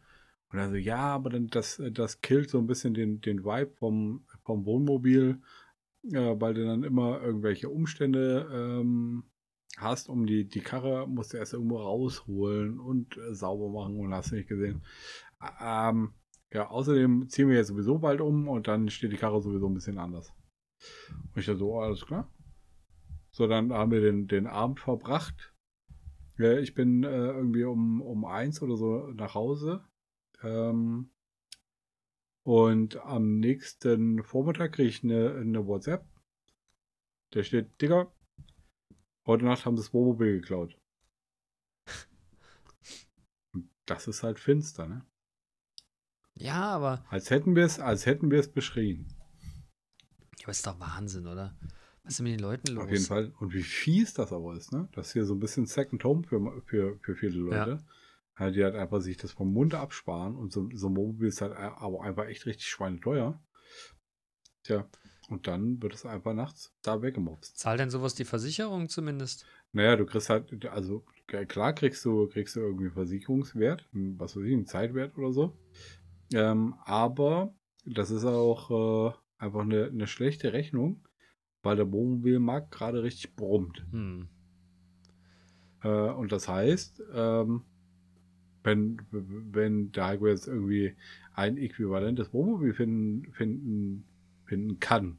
Und 0.50 0.60
er 0.60 0.70
so, 0.70 0.76
ja, 0.76 0.98
aber 0.98 1.30
dann 1.30 1.48
das, 1.48 1.82
das 1.92 2.22
killt 2.22 2.50
so 2.50 2.58
ein 2.58 2.68
bisschen 2.68 2.94
den, 2.94 3.22
den 3.22 3.46
Vibe 3.46 3.76
vom, 3.76 4.26
vom 4.44 4.66
Wohnmobil, 4.66 5.42
äh, 6.12 6.36
weil 6.40 6.54
du 6.56 6.66
dann 6.66 6.84
immer 6.84 7.22
irgendwelche 7.22 7.70
Umstände 7.70 8.50
ähm, 8.52 9.24
hast, 9.78 10.10
um 10.10 10.26
die, 10.26 10.48
die 10.48 10.62
Karre 10.62 11.08
musst 11.08 11.34
du 11.34 11.38
erst 11.38 11.54
irgendwo 11.54 11.78
rausholen 11.78 12.80
und 12.80 13.18
äh, 13.18 13.34
sauber 13.34 13.70
machen 13.70 14.00
und 14.00 14.14
hast 14.14 14.32
nicht 14.32 14.50
gesehen. 14.50 14.84
Ähm, 15.62 16.14
ja, 16.52 16.70
außerdem 16.70 17.30
ziehen 17.30 17.50
wir 17.50 17.58
jetzt 17.58 17.68
sowieso 17.68 18.00
bald 18.00 18.22
um 18.22 18.48
und 18.48 18.68
dann 18.68 18.90
steht 18.90 19.12
die 19.12 19.18
Karre 19.18 19.42
sowieso 19.42 19.68
ein 19.68 19.74
bisschen 19.74 19.98
anders. 19.98 20.34
Und 21.34 21.40
ich 21.40 21.46
dachte 21.46 21.60
so, 21.60 21.74
oh, 21.74 21.82
alles 21.82 22.06
klar. 22.06 22.32
So, 23.32 23.48
dann 23.48 23.72
haben 23.74 23.92
wir 23.92 24.02
den, 24.02 24.28
den 24.28 24.48
Abend 24.48 24.80
verbracht. 24.80 25.54
Ja, 26.38 26.58
ich 26.58 26.74
bin 26.74 27.04
äh, 27.04 27.28
irgendwie 27.28 27.64
um, 27.64 28.02
um 28.02 28.26
eins 28.26 28.62
oder 28.62 28.78
so 28.78 29.12
nach 29.12 29.36
Hause. 29.36 29.84
Ähm, 30.42 31.12
und 32.44 32.98
am 32.98 33.40
nächsten 33.40 34.24
Vormittag 34.24 34.74
kriege 34.74 34.90
ich 34.90 35.04
eine, 35.04 35.36
eine 35.36 35.68
WhatsApp. 35.68 36.06
Da 37.32 37.44
steht, 37.44 37.82
Digga, 37.82 38.12
heute 39.28 39.46
Nacht 39.46 39.66
haben 39.66 39.78
sie 39.78 39.84
das 39.84 39.94
Wohnmobil 39.94 40.40
geklaut. 40.40 40.78
Und 43.54 43.70
Das 43.86 44.08
ist 44.08 44.24
halt 44.24 44.40
finster, 44.40 44.88
ne? 44.88 45.06
Ja, 46.36 46.62
aber, 46.70 47.04
Als 47.10 47.30
hätten 47.30 47.56
wir 47.56 47.66
es, 47.66 47.80
als 47.80 48.06
hätten 48.06 48.30
wir 48.30 48.40
es 48.40 48.52
beschrien. 48.52 49.08
ja, 50.38 50.44
aber 50.44 50.52
ist 50.52 50.68
doch 50.68 50.80
Wahnsinn, 50.80 51.26
oder? 51.28 51.58
Was 52.04 52.14
ist 52.14 52.20
denn 52.20 52.26
mit 52.26 52.34
den 52.34 52.40
Leuten 52.44 52.74
los? 52.74 52.86
Auf 52.86 52.92
jeden 52.92 53.06
Fall. 53.06 53.34
Und 53.40 53.54
wie 53.54 53.64
fies 53.64 54.14
das 54.14 54.32
aber 54.32 54.56
ist, 54.56 54.72
ne? 54.72 54.88
Das 54.94 55.08
ist 55.08 55.14
hier 55.14 55.26
so 55.26 55.34
ein 55.34 55.40
bisschen 55.40 55.66
Second 55.66 56.04
Home 56.04 56.24
für, 56.24 56.62
für, 56.66 57.00
für 57.00 57.16
viele 57.16 57.38
Leute. 57.38 57.84
Ja. 58.40 58.52
Die 58.52 58.64
halt 58.64 58.76
einfach 58.76 59.02
sich 59.02 59.18
das 59.18 59.32
vom 59.32 59.52
Mund 59.52 59.74
absparen 59.74 60.36
und 60.36 60.54
so, 60.54 60.70
so 60.76 60.90
ein 60.90 60.94
Mobil 60.94 61.28
ist 61.28 61.42
halt 61.42 61.54
aber 61.54 62.04
einfach 62.04 62.28
echt 62.28 62.46
richtig 62.46 62.68
schweineteuer. 62.68 63.44
Tja, 64.62 64.88
und 65.28 65.48
dann 65.48 65.82
wird 65.82 65.94
es 65.94 66.06
einfach 66.06 66.34
nachts 66.34 66.74
da 66.82 67.02
weggemobst. 67.02 67.58
Zahlt 67.58 67.80
denn 67.80 67.90
sowas 67.90 68.16
die 68.16 68.26
Versicherung 68.26 68.90
zumindest? 68.90 69.46
Naja, 69.74 69.96
du 69.96 70.06
kriegst 70.06 70.30
halt, 70.30 70.66
also 70.66 71.04
klar 71.28 71.74
kriegst 71.74 72.04
du, 72.06 72.28
kriegst 72.28 72.56
du 72.56 72.62
irgendwie 72.62 72.90
Versicherungswert, 72.90 73.88
einen, 73.94 74.20
was 74.20 74.36
weiß 74.36 74.44
ich, 74.44 74.54
einen 74.54 74.66
Zeitwert 74.66 75.18
oder 75.18 75.34
so. 75.34 75.58
Ähm, 76.34 76.76
aber 76.86 77.54
das 77.86 78.12
ist 78.12 78.26
auch 78.26 79.12
äh, 79.12 79.14
einfach 79.38 79.62
eine, 79.62 79.86
eine 79.86 80.08
schlechte 80.08 80.54
Rechnung, 80.54 81.06
weil 81.62 81.76
der 81.76 81.92
Wohnmobilmarkt 81.92 82.72
gerade 82.72 83.04
richtig 83.04 83.36
brummt. 83.36 83.86
Hm. 83.92 84.30
Äh, 85.84 85.90
und 85.90 86.32
das 86.32 86.48
heißt, 86.48 87.04
ähm, 87.14 87.64
wenn, 88.64 89.02
wenn 89.12 89.92
der 89.92 90.08
Heiko 90.08 90.28
jetzt 90.28 90.48
irgendwie 90.48 90.96
ein 91.34 91.58
äquivalentes 91.58 92.34
Wohnmobil 92.34 92.74
finden, 92.74 93.32
finden, 93.34 94.06
finden 94.48 94.80
kann, 94.80 95.18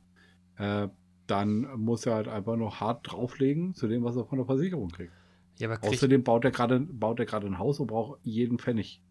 äh, 0.57 0.89
dann 1.27 1.61
muss 1.79 2.07
er 2.07 2.15
halt 2.15 2.29
einfach 2.29 2.57
noch 2.57 2.81
hart 2.81 3.13
drauflegen 3.13 3.75
zu 3.75 3.87
dem, 3.87 4.03
was 4.03 4.17
er 4.17 4.25
von 4.25 4.39
der 4.39 4.47
Versicherung 4.47 4.89
kriegt. 4.89 5.13
Ja, 5.59 5.69
aber 5.69 5.79
kriegt, 5.79 5.95
Außerdem 5.95 6.25
baut 6.25 6.45
er 6.45 6.51
gerade 6.51 6.81
baut 6.81 7.21
er 7.21 7.27
gerade 7.27 7.47
ein 7.47 7.59
Haus 7.59 7.79
und 7.81 7.89
braucht 7.89 8.21
jeden 8.23 8.59
Pfennig, 8.59 9.03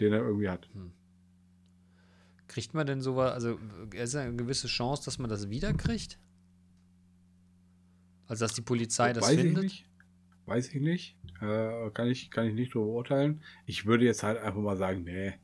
den 0.00 0.12
er 0.12 0.20
irgendwie 0.20 0.48
hat. 0.48 0.68
kriegt 2.48 2.74
man 2.74 2.86
denn 2.86 3.00
sowas, 3.00 3.32
also 3.32 3.58
ist 3.94 4.14
ja 4.14 4.22
eine 4.22 4.36
gewisse 4.36 4.66
Chance, 4.66 5.04
dass 5.04 5.18
man 5.18 5.30
das 5.30 5.50
wiederkriegt? 5.50 6.18
Also, 8.26 8.44
dass 8.44 8.54
die 8.54 8.62
Polizei 8.62 9.12
das 9.12 9.24
Weiß 9.24 9.36
findet? 9.36 9.64
ich 9.64 9.72
nicht. 9.72 9.86
Weiß 10.46 10.74
ich 10.74 10.80
nicht. 10.80 11.16
Äh, 11.40 11.90
kann, 11.90 12.08
ich, 12.08 12.30
kann 12.30 12.46
ich 12.46 12.54
nicht 12.54 12.74
drüber 12.74 12.86
urteilen. 12.86 13.42
Ich 13.66 13.86
würde 13.86 14.04
jetzt 14.04 14.22
halt 14.22 14.38
einfach 14.38 14.60
mal 14.60 14.76
sagen, 14.76 15.04
nee. 15.04 15.34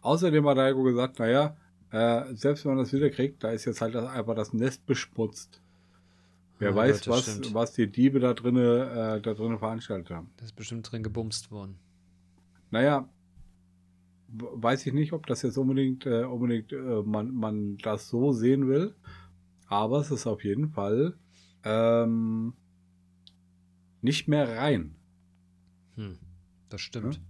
Außerdem 0.00 0.46
hat 0.46 0.58
Heiko 0.58 0.82
gesagt, 0.82 1.18
naja, 1.18 1.56
äh, 1.90 2.34
selbst 2.34 2.64
wenn 2.64 2.74
man 2.74 2.84
das 2.84 2.92
wieder 2.92 3.10
kriegt, 3.10 3.42
da 3.42 3.50
ist 3.50 3.64
jetzt 3.64 3.80
halt 3.80 3.94
das, 3.94 4.08
einfach 4.08 4.34
das 4.34 4.52
Nest 4.52 4.86
beschmutzt. 4.86 5.60
Wer 6.58 6.70
Ja, 6.70 6.76
weiß, 6.76 7.00
das 7.00 7.08
was, 7.08 7.54
was 7.54 7.72
die 7.72 7.90
Diebe 7.90 8.20
da 8.20 8.34
drinnen 8.34 8.62
äh, 8.62 9.20
da 9.20 9.34
drinnen 9.34 9.58
veranstaltet 9.58 10.10
haben. 10.10 10.30
Das 10.36 10.46
ist 10.46 10.56
bestimmt 10.56 10.90
drin 10.90 11.02
gebumst 11.02 11.50
worden. 11.50 11.78
Naja, 12.70 13.08
weiß 14.28 14.86
ich 14.86 14.92
nicht, 14.92 15.12
ob 15.12 15.26
das 15.26 15.42
jetzt 15.42 15.56
unbedingt, 15.58 16.06
äh, 16.06 16.24
unbedingt 16.24 16.72
äh, 16.72 17.02
man, 17.02 17.34
man 17.34 17.78
das 17.78 18.08
so 18.08 18.32
sehen 18.32 18.68
will. 18.68 18.94
Aber 19.66 20.00
es 20.00 20.10
ist 20.10 20.26
auf 20.26 20.44
jeden 20.44 20.70
Fall 20.70 21.14
ähm, 21.64 22.52
nicht 24.02 24.28
mehr 24.28 24.58
rein. 24.58 24.94
Hm, 25.96 26.18
das 26.68 26.80
stimmt. 26.80 27.20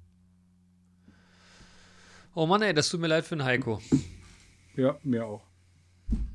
Oh 2.34 2.46
Mann, 2.46 2.62
ey, 2.62 2.72
das 2.72 2.88
tut 2.88 3.00
mir 3.00 3.08
leid 3.08 3.24
für 3.24 3.36
den 3.36 3.44
Heiko. 3.44 3.80
Ja, 4.76 4.98
mir 5.02 5.26
auch. 5.26 5.42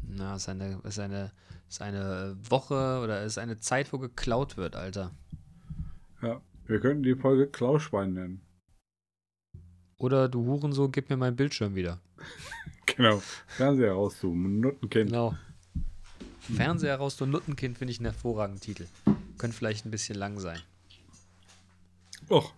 Na, 0.07 0.35
ist 0.35 0.49
eine, 0.49 0.79
ist 0.83 0.99
eine, 0.99 1.31
ist 1.67 1.81
eine 1.81 2.37
Woche 2.49 3.01
oder 3.03 3.23
ist 3.23 3.37
eine 3.37 3.57
Zeit, 3.57 3.91
wo 3.91 3.97
geklaut 3.97 4.57
wird, 4.57 4.75
Alter. 4.75 5.11
Ja, 6.21 6.41
wir 6.67 6.79
könnten 6.79 7.03
die 7.03 7.15
Folge 7.15 7.47
Klauschwein 7.47 8.13
nennen. 8.13 8.41
Oder 9.97 10.29
du 10.29 10.45
Hurensohn, 10.45 10.91
gib 10.91 11.09
mir 11.09 11.17
meinen 11.17 11.35
Bildschirm 11.35 11.75
wieder. 11.75 11.99
Genau. 12.95 13.19
Fernseher 13.47 13.91
rauszoomen, 13.93 14.59
Nuttenkind. 14.59 15.09
Genau. 15.09 15.35
Fernseher 16.39 16.95
raus, 16.97 17.17
du 17.17 17.25
Nuttenkind, 17.25 17.77
finde 17.77 17.91
ich 17.91 17.99
einen 17.99 18.05
hervorragenden 18.05 18.61
Titel. 18.61 18.85
Könnte 19.37 19.57
vielleicht 19.57 19.85
ein 19.85 19.91
bisschen 19.91 20.17
lang 20.17 20.39
sein. 20.39 20.59
Och. 22.29 22.53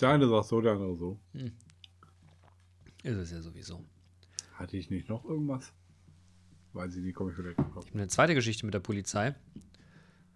Der 0.00 0.10
eine 0.10 0.28
sagt 0.28 0.46
so, 0.46 0.60
der 0.60 0.72
andere 0.72 0.96
so. 0.96 1.18
Ist 3.02 3.16
es 3.16 3.30
ja 3.32 3.40
sowieso. 3.40 3.84
Hatte 4.54 4.76
ich 4.76 4.90
nicht 4.90 5.08
noch 5.08 5.24
irgendwas? 5.24 5.72
Weiß 6.72 6.94
ich 6.96 7.02
nicht, 7.02 7.14
komme 7.14 7.30
ich 7.30 7.36
vielleicht. 7.36 7.58
Ich 7.58 7.64
habe 7.64 7.86
eine 7.94 8.08
zweite 8.08 8.34
Geschichte 8.34 8.64
mit 8.64 8.74
der 8.74 8.80
Polizei. 8.80 9.34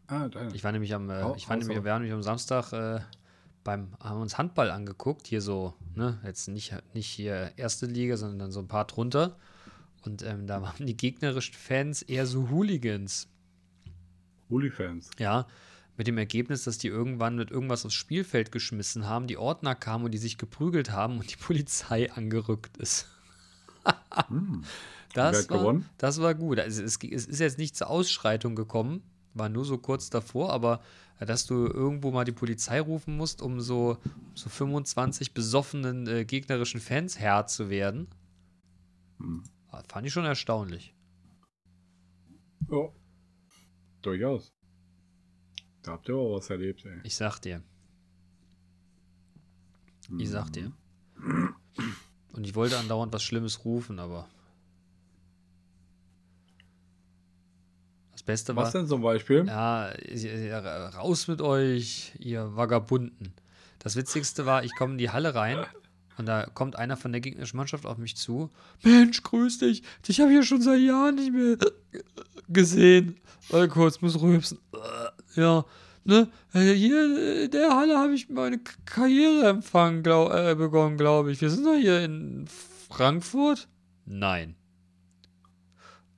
Ah, 0.09 0.29
deine. 0.29 0.55
Ich 0.55 0.65
war 0.65 0.73
nämlich 0.73 0.95
am, 0.95 1.09
äh, 1.11 1.37
ich 1.37 1.49
war 1.49 1.57
nämlich, 1.57 1.83
wir 1.83 1.93
haben 1.93 2.03
nämlich 2.03 2.15
am 2.15 2.23
Samstag 2.23 2.73
äh, 2.73 3.01
beim, 3.65 3.89
haben 4.01 4.21
uns 4.21 4.39
Handball 4.39 4.71
angeguckt, 4.71 5.27
hier 5.27 5.41
so, 5.41 5.75
ne, 5.95 6.21
jetzt 6.25 6.49
nicht, 6.49 6.75
nicht 6.95 7.09
hier 7.09 7.53
erste 7.57 7.87
Liga, 7.87 8.17
sondern 8.17 8.39
dann 8.39 8.53
so 8.53 8.61
ein 8.61 8.69
paar 8.69 8.87
drunter. 8.87 9.37
Und 10.05 10.23
ähm, 10.23 10.47
da 10.47 10.63
waren 10.63 10.87
die 10.87 10.97
gegnerischen 10.97 11.55
Fans 11.55 12.03
eher 12.03 12.27
so 12.27 12.49
Hooligans. 12.51 13.29
Holy-Fans. 14.49 15.11
Ja, 15.19 15.49
mit 15.97 16.07
dem 16.07 16.19
Ergebnis, 16.19 16.65
dass 16.65 16.79
die 16.79 16.89
irgendwann 16.89 17.37
mit 17.37 17.51
irgendwas 17.51 17.85
aufs 17.87 17.95
Spielfeld 17.95 18.53
geschmissen 18.53 19.07
haben, 19.07 19.27
die 19.27 19.37
Ordner 19.37 19.75
kamen 19.75 20.05
und 20.05 20.11
die 20.13 20.19
sich 20.19 20.39
geprügelt 20.39 20.91
haben 20.91 21.19
und 21.19 21.31
die 21.31 21.37
Polizei 21.43 22.13
angerückt 22.13 22.77
ist. 22.77 23.09
Hm. 24.29 24.65
Das 25.15 25.49
war, 25.49 25.81
das 25.97 26.21
war 26.21 26.35
gut. 26.35 26.59
Also 26.59 26.83
es, 26.83 26.99
es 27.03 27.27
ist 27.27 27.41
jetzt 27.41 27.57
nicht 27.57 27.75
zur 27.75 27.89
Ausschreitung 27.89 28.55
gekommen, 28.55 29.03
war 29.33 29.49
nur 29.49 29.65
so 29.65 29.79
kurz 29.79 30.11
davor, 30.11 30.53
aber 30.53 30.83
äh, 31.21 31.25
dass 31.25 31.47
du 31.47 31.55
irgendwo 31.55 32.11
mal 32.11 32.25
die 32.25 32.33
Polizei 32.33 32.83
rufen 32.83 33.17
musst, 33.17 33.41
um 33.41 33.63
so, 33.63 33.97
so 34.35 34.51
25 34.51 35.33
besoffenen 35.33 36.07
äh, 36.07 36.27
gegnerischen 36.27 36.81
Fans 36.81 37.19
Herr 37.19 37.47
zu 37.47 37.71
werden, 37.71 38.09
Hm. 39.19 39.43
ah, 39.69 39.83
fand 39.89 40.07
ich 40.07 40.13
schon 40.13 40.25
erstaunlich. 40.25 40.95
Ja. 42.71 42.89
Durchaus. 44.03 44.53
Da 45.87 45.93
habt 45.93 46.09
ihr 46.09 46.17
aber 46.17 46.33
was 46.33 46.51
erlebt, 46.51 46.85
ey. 46.85 46.99
Ich 47.05 47.15
sag 47.15 47.39
dir. 47.39 47.63
Ich 50.19 50.29
sag 50.29 50.53
dir. 50.53 50.73
Und 52.33 52.45
ich 52.45 52.57
wollte 52.57 52.77
andauernd 52.77 53.13
was 53.13 53.23
Schlimmes 53.23 53.65
rufen, 53.65 54.01
aber. 54.01 54.29
Das 58.11 58.25
Beste 58.25 58.57
war. 58.57 58.65
Was 58.65 58.73
denn 58.73 58.89
zum 58.89 59.01
Beispiel? 59.01 59.47
Ja, 59.47 59.93
raus 60.89 61.29
mit 61.29 61.41
euch, 61.41 62.15
ihr 62.19 62.57
Vagabunden. 62.57 63.33
Das 63.79 63.95
Witzigste 63.95 64.45
war, 64.45 64.65
ich 64.65 64.75
komme 64.75 64.95
in 64.95 64.99
die 64.99 65.11
Halle 65.11 65.37
rein 65.37 65.65
und 66.19 66.27
da 66.27 66.47
kommt 66.47 66.77
einer 66.77 66.97
von 66.97 67.13
der 67.13 67.21
gegnerischen 67.21 67.57
Mannschaft 67.57 67.87
auf 67.87 67.99
mich 67.99 68.17
zu. 68.17 68.51
Mensch, 68.83 69.23
grüß 69.23 69.59
dich. 69.59 69.83
Dich 70.09 70.21
habe 70.21 70.31
ich 70.31 70.37
ja 70.37 70.43
schon 70.43 70.63
seit 70.63 70.81
Jahren 70.81 71.15
nicht 71.17 71.33
mehr 71.33 71.57
gesehen. 72.49 73.17
Warte 73.51 73.69
kurz, 73.69 74.01
muss 74.01 74.21
rülpsen. 74.21 74.59
Ja, 75.35 75.65
ne? 76.05 76.29
äh, 76.55 76.73
Hier 76.75 77.45
in 77.45 77.51
der 77.51 77.77
Halle 77.77 77.99
habe 77.99 78.15
ich 78.15 78.29
meine 78.29 78.59
K- 78.59 78.73
Karriereempfang 78.87 80.03
glaub, 80.03 80.33
äh, 80.33 80.55
begonnen, 80.55 80.97
glaube 80.97 81.33
ich. 81.33 81.41
Wir 81.41 81.51
sind 81.51 81.65
doch 81.67 81.77
hier 81.77 82.03
in 82.05 82.47
Frankfurt? 82.89 83.69
Nein. 84.05 84.55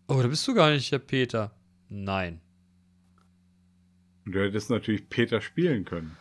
Oh, 0.06 0.20
da 0.22 0.28
bist 0.28 0.46
du 0.48 0.54
gar 0.54 0.70
nicht, 0.70 0.90
Herr 0.92 0.98
Peter. 1.00 1.50
Nein. 1.88 2.40
Du 4.24 4.38
hättest 4.40 4.70
natürlich 4.70 5.08
Peter 5.08 5.40
spielen 5.40 5.84
können. 5.84 6.16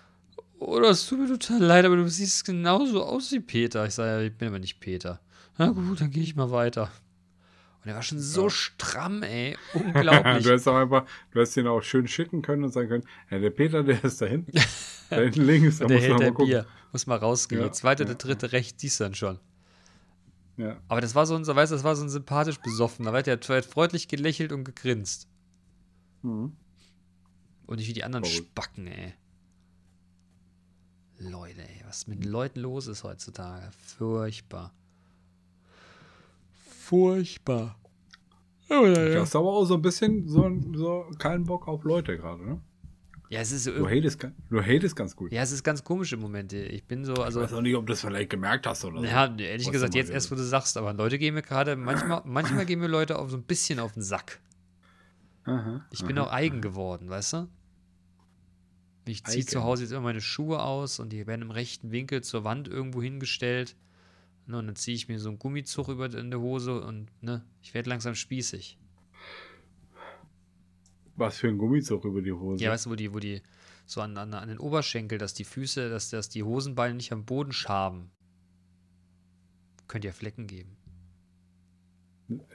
Oh, 0.60 0.80
das 0.80 1.08
tut 1.08 1.20
mir 1.20 1.28
total 1.28 1.62
leid, 1.62 1.86
aber 1.86 1.96
du 1.98 2.08
siehst 2.10 2.44
genauso 2.46 3.04
aus 3.04 3.32
wie 3.32 3.40
Peter. 3.40 3.86
Ich 3.86 3.94
sage, 3.94 4.10
ja, 4.10 4.22
ich 4.28 4.36
bin 4.36 4.48
aber 4.48 4.60
nicht 4.60 4.80
Peter. 4.80 5.20
Na 5.58 5.70
gut, 5.70 6.02
dann 6.02 6.12
gehe 6.12 6.24
ich 6.24 6.36
mal 6.36 6.52
weiter. 6.52 6.92
Und 7.84 7.90
er 7.90 7.96
war 7.96 8.02
schon 8.04 8.20
so 8.20 8.44
Ja. 8.46 8.50
stramm, 8.50 9.24
ey. 9.24 9.56
du 9.74 9.80
Unglaublich. 9.80 10.46
hättest 10.46 10.68
auch 10.68 10.76
einfach, 10.76 11.06
du 11.32 11.40
hättest 11.40 11.58
ihn 11.58 11.68
auch 11.68 11.82
schön 11.82 12.08
schicken 12.08 12.42
können 12.42 12.64
und 12.64 12.72
sagen 12.74 12.90
können, 12.90 13.04
ja, 13.30 13.40
der 13.40 13.50
Peter, 13.52 13.84
der 13.84 14.04
ist 14.04 14.20
da 14.22 14.26
hinten. 14.26 14.52
da 15.10 15.16
hinten 15.18 15.42
links, 15.42 15.78
da 15.80 15.86
der 15.86 15.98
musst 15.98 16.08
du 16.08 16.12
hält 16.12 16.20
der 16.22 16.28
mal 16.30 16.34
gucken. 16.34 16.48
Bier. 16.50 16.66
Muss 16.92 17.06
mal 17.08 17.18
rausgehen. 17.18 17.62
Ja, 17.62 17.68
Der 17.68 17.74
zweite, 17.74 18.06
der 18.06 18.16
dritte 18.16 18.52
rechts, 18.52 18.82
siehst 18.82 19.00
du 19.00 19.04
dann 19.06 19.16
schon. 19.16 19.40
Ja. 20.58 20.78
Aber 20.88 21.02
das 21.02 21.14
war 21.14 21.26
so 21.28 21.36
ein, 21.36 21.46
weißt 21.46 21.72
du, 21.72 21.76
das 21.76 21.84
war 21.84 21.96
so 21.96 22.04
ein 22.04 22.10
sympathisch 22.10 22.58
besoffener. 22.60 23.14
Weil 23.14 23.22
der 23.24 23.38
hat 23.40 23.66
freundlich 23.66 24.08
gelächelt 24.08 24.52
und 24.52 24.64
gegrinst. 24.64 25.28
Mhm. 26.24 26.54
Und 27.68 27.76
nicht 27.78 27.88
wie 27.88 27.94
die 27.94 28.04
anderen. 28.04 28.26
Spacken, 28.26 28.88
ey. 28.88 29.14
Leute, 31.20 31.62
ey, 31.62 31.84
was 31.86 32.08
mit 32.08 32.24
den 32.24 32.32
Leuten 32.32 32.60
los 32.60 32.88
ist 32.88 33.04
heutzutage. 33.04 33.70
Furchtbar. 33.98 34.72
Furchtbar. 36.80 37.76
Du 38.70 38.86
ja, 38.86 39.22
hast 39.22 39.36
aber 39.36 39.48
auch 39.48 39.66
so 39.66 39.76
ein 39.76 39.82
bisschen 39.82 40.28
so, 40.28 40.50
so 40.76 41.10
keinen 41.18 41.46
Bock 41.46 41.68
auf 41.68 41.84
Leute 41.86 42.18
gerade, 42.18 42.44
ne? 42.46 42.62
ja, 43.30 43.40
es 43.42 43.52
ist 43.52 43.64
so 43.64 43.72
Du 43.72 43.88
hatest, 43.88 44.26
du 44.50 44.62
hatest 44.62 44.96
ganz 44.96 45.16
gut. 45.16 45.32
Ja, 45.32 45.42
es 45.42 45.52
ist 45.52 45.64
ganz 45.64 45.84
komisch 45.84 46.12
im 46.14 46.20
Moment. 46.20 46.52
Ich 46.54 46.84
bin 46.86 47.04
so, 47.06 47.14
Ich 47.14 47.20
also. 47.20 47.42
weiß 47.42 47.54
auch 47.54 47.62
nicht, 47.62 47.76
ob 47.76 47.86
du 47.88 47.94
das 47.94 48.02
vielleicht 48.02 48.30
gemerkt 48.30 48.68
hast 48.68 48.84
oder 48.86 49.00
so. 49.00 49.06
Ja, 49.06 49.26
ehrlich 49.38 49.66
Was 49.68 49.72
gesagt, 49.72 49.96
jetzt 49.96 50.10
erst, 50.12 50.32
wo 50.32 50.36
du 50.36 50.44
sagst, 50.44 50.78
aber 50.78 50.94
Leute 50.94 51.18
gehen 51.18 51.34
mir 51.34 51.42
gerade, 51.42 51.76
manchmal, 51.76 52.22
manchmal 52.26 52.66
gehen 52.66 52.80
mir 52.80 52.88
Leute 52.88 53.18
auf 53.20 53.30
so 53.32 53.38
ein 53.38 53.44
bisschen 53.44 53.80
auf 53.80 53.94
den 53.94 54.04
Sack. 54.04 54.40
Aha, 55.46 55.86
Ich 55.92 56.04
bin 56.06 56.18
aha. 56.18 56.28
auch 56.28 56.32
eigen 56.32 56.62
geworden, 56.62 57.10
weißt 57.10 57.34
du? 57.34 57.48
Ich 59.08 59.24
ziehe 59.24 59.46
zu 59.46 59.64
Hause 59.64 59.84
jetzt 59.84 59.92
immer 59.92 60.02
meine 60.02 60.22
Schuhe 60.22 60.62
aus 60.62 61.00
und 61.00 61.10
die 61.10 61.26
werden 61.28 61.42
im 61.42 61.52
rechten 61.52 61.92
Winkel 61.92 62.24
zur 62.24 62.44
Wand 62.44 62.68
irgendwo 62.68 63.02
hingestellt. 63.02 63.76
Ne, 64.46 64.58
und 64.58 64.68
dann 64.68 64.76
ziehe 64.76 64.96
ich 64.96 65.08
mir 65.08 65.20
so 65.20 65.30
einen 65.30 65.40
Gummizug 65.40 65.90
über 65.90 66.14
in 66.14 66.32
der 66.32 66.40
Hose 66.40 66.82
und 66.82 67.08
ne, 67.22 67.44
ich 67.62 67.74
werde 67.74 67.90
langsam 67.90 68.16
spießig. 68.16 68.78
Was 71.18 71.38
für 71.38 71.48
ein 71.48 71.58
Gummizug 71.58 72.06
über 72.06 72.22
die 72.22 72.32
Hose. 72.32 72.64
Ja, 72.64 72.72
weißt 72.72 72.86
du, 72.86 72.92
wo 72.92 72.96
die, 72.96 73.14
wo 73.14 73.20
die, 73.20 73.42
so 73.86 74.02
an, 74.02 74.18
an, 74.18 74.34
an 74.34 74.48
den 74.48 74.60
Oberschenkel, 74.60 75.18
dass 75.18 75.34
die 75.34 75.44
Füße, 75.44 75.90
dass, 75.90 76.10
dass 76.12 76.30
die 76.30 76.44
Hosenbeine 76.44 76.96
nicht 76.96 77.12
am 77.12 77.26
Boden 77.26 77.52
schaben. 77.52 78.12
Könnte 79.88 80.08
ja 80.08 80.14
Flecken 80.14 80.48
geben. 80.48 80.77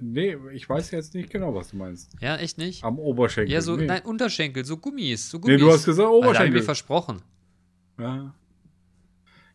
Nee, 0.00 0.37
ich 0.52 0.68
weiß 0.68 0.90
jetzt 0.90 1.14
nicht 1.14 1.30
genau, 1.30 1.54
was 1.54 1.70
du 1.70 1.76
meinst. 1.78 2.14
Ja, 2.20 2.37
echt 2.37 2.58
nicht? 2.58 2.85
Am 2.85 2.98
Oberschenkel. 2.98 3.52
Ja, 3.52 3.62
so, 3.62 3.76
nee. 3.76 3.87
nein, 3.87 4.02
Unterschenkel, 4.02 4.64
so 4.66 4.76
Gummis, 4.76 5.30
so 5.30 5.38
nee, 5.38 5.42
Gummis. 5.42 5.61
du 5.61 5.72
hast 5.72 5.85
gesagt 5.87 6.06
Alter, 6.08 6.18
Oberschenkel. 6.18 6.61
mir 6.61 6.62
versprochen. 6.62 7.22
ja. 7.98 8.35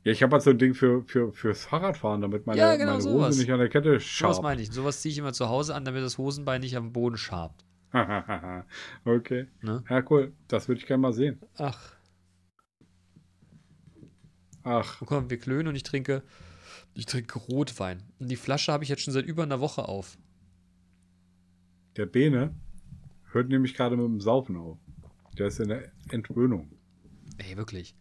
ja, 0.03 0.12
ich 0.12 0.23
habe 0.23 0.34
halt 0.34 0.41
so 0.43 0.49
ein 0.49 0.58
Ding 0.58 0.73
für, 0.73 1.03
für, 1.03 1.32
fürs 1.34 1.65
Fahrradfahren, 1.65 2.21
damit 2.21 2.47
meine, 2.47 2.60
Ja, 2.60 2.75
genau 2.77 2.93
meine 2.93 3.03
Hose 3.03 3.12
sowas. 3.12 3.38
nicht 3.38 3.51
an 3.51 3.60
der 3.60 3.69
Kette 3.69 3.89
Sowas 3.91 4.03
scharf. 4.03 4.41
meine 4.41 4.62
ich. 4.62 4.71
Sowas 4.71 5.01
ziehe 5.01 5.12
ich 5.12 5.17
immer 5.19 5.34
zu 5.34 5.49
Hause 5.49 5.75
an, 5.75 5.86
damit 5.86 6.03
das 6.03 6.17
Hosenbein 6.17 6.62
nicht 6.62 6.75
am 6.77 6.93
Boden 6.93 7.17
schabt. 7.17 7.63
okay. 9.06 9.47
Ne? 9.62 9.84
Ja, 9.89 10.03
cool. 10.10 10.34
Das 10.47 10.67
würde 10.67 10.82
ich 10.82 10.88
gerne 10.88 11.01
mal 11.01 11.13
sehen. 11.13 11.39
Ach, 11.58 11.93
Ach, 14.63 14.97
guck 14.99 15.12
mal, 15.12 15.30
wir 15.30 15.38
klönen 15.38 15.69
und 15.69 15.75
ich 15.75 15.84
trinke, 15.84 16.23
ich 16.97 17.05
trinke 17.05 17.39
Rotwein. 17.39 18.03
Und 18.19 18.29
die 18.29 18.36
Flasche 18.36 18.71
habe 18.71 18.83
ich 18.83 18.89
jetzt 18.89 19.03
schon 19.03 19.13
seit 19.13 19.25
über 19.25 19.43
einer 19.43 19.60
Woche 19.60 19.88
auf. 19.88 20.17
der 21.95 22.05
Bene 22.05 22.53
hört 23.31 23.49
nämlich 23.49 23.73
gerade 23.73 23.95
mit 23.97 24.05
dem 24.05 24.21
Saufen 24.21 24.55
auf. 24.57 24.77
Der 25.38 25.47
ist 25.47 25.60
in 25.60 25.69
der 25.69 25.91
Entwöhnung. 26.10 26.71
Ey, 27.38 27.55
wirklich. 27.57 27.95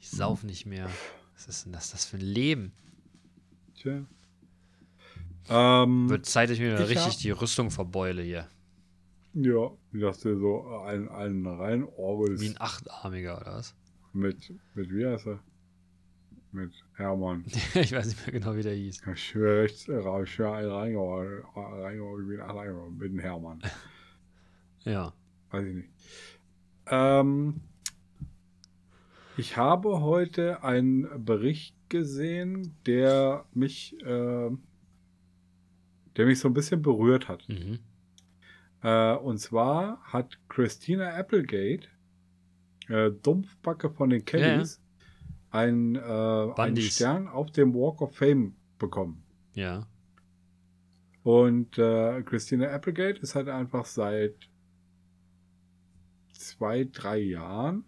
Ich 0.00 0.10
sauf 0.10 0.42
nicht 0.42 0.66
mehr. 0.66 0.90
Was 1.34 1.46
ist 1.48 1.64
denn 1.64 1.72
das, 1.72 1.90
das 1.90 2.04
für 2.04 2.16
ein 2.18 2.22
Leben? 2.22 2.72
Tja. 3.74 4.04
Ähm, 5.48 6.08
Wird 6.08 6.26
Zeit, 6.26 6.48
dass 6.50 6.56
ich 6.56 6.60
mir 6.62 6.74
Ich 6.74 6.80
richtig 6.88 7.14
hab- 7.14 7.18
die 7.18 7.30
Rüstung 7.30 7.70
verbeule 7.70 8.22
hier. 8.22 8.48
ja, 9.34 9.70
dass 9.92 10.20
du 10.20 10.38
so 10.38 10.66
einen, 10.80 11.08
einen 11.08 11.46
rein 11.46 11.84
orgelst 11.84 12.42
Wie 12.42 12.48
ein 12.48 12.60
Achtarmiger 12.60 13.40
oder 13.40 13.54
was? 13.54 13.74
mit, 14.12 14.52
mit, 14.74 14.90
wie 14.90 15.06
heißt 15.06 15.26
er? 15.26 15.40
Mit 16.56 16.72
Hermann. 16.94 17.44
ich 17.74 17.92
weiß 17.92 18.06
nicht 18.06 18.26
mehr 18.26 18.40
genau, 18.40 18.56
wie 18.56 18.62
der 18.62 18.72
hieß. 18.72 19.02
Ich 19.12 19.22
schwöre 19.22 19.64
rechts, 19.64 19.88
äh, 19.88 20.22
ich 20.22 20.30
schwöre 20.30 20.54
einen 20.54 20.70
reingehauen, 20.70 21.42
mit 22.96 23.10
dem 23.10 23.18
Hermann. 23.18 23.60
Ja. 24.84 25.12
Weiß 25.50 25.66
ich 25.66 25.74
nicht. 25.74 25.90
Ähm, 26.86 27.60
ich 29.36 29.56
habe 29.56 30.00
heute 30.00 30.62
einen 30.62 31.24
Bericht 31.24 31.74
gesehen, 31.88 32.76
der 32.86 33.46
mich, 33.52 34.00
äh, 34.02 34.50
der 36.16 36.26
mich 36.26 36.38
so 36.38 36.46
ein 36.48 36.54
bisschen 36.54 36.82
berührt 36.82 37.28
hat. 37.28 37.48
Mhm. 37.48 37.80
Äh, 38.82 39.16
und 39.16 39.38
zwar 39.38 40.00
hat 40.04 40.38
Christina 40.48 41.16
Applegate, 41.16 41.88
äh, 42.88 43.10
Dumpfbacke 43.10 43.90
von 43.90 44.08
den 44.10 44.24
Kellys, 44.24 44.80
einen, 45.56 45.96
äh, 45.96 46.52
einen. 46.56 46.76
Stern 46.76 47.28
auf 47.28 47.50
dem 47.50 47.74
Walk 47.74 48.02
of 48.02 48.14
Fame 48.14 48.54
bekommen. 48.78 49.24
Ja. 49.54 49.86
Und 51.22 51.78
äh, 51.78 52.22
Christina 52.22 52.68
Applegate 52.68 53.20
ist 53.20 53.34
halt 53.34 53.48
einfach 53.48 53.86
seit 53.86 54.34
zwei, 56.32 56.84
drei 56.84 57.18
Jahren 57.18 57.84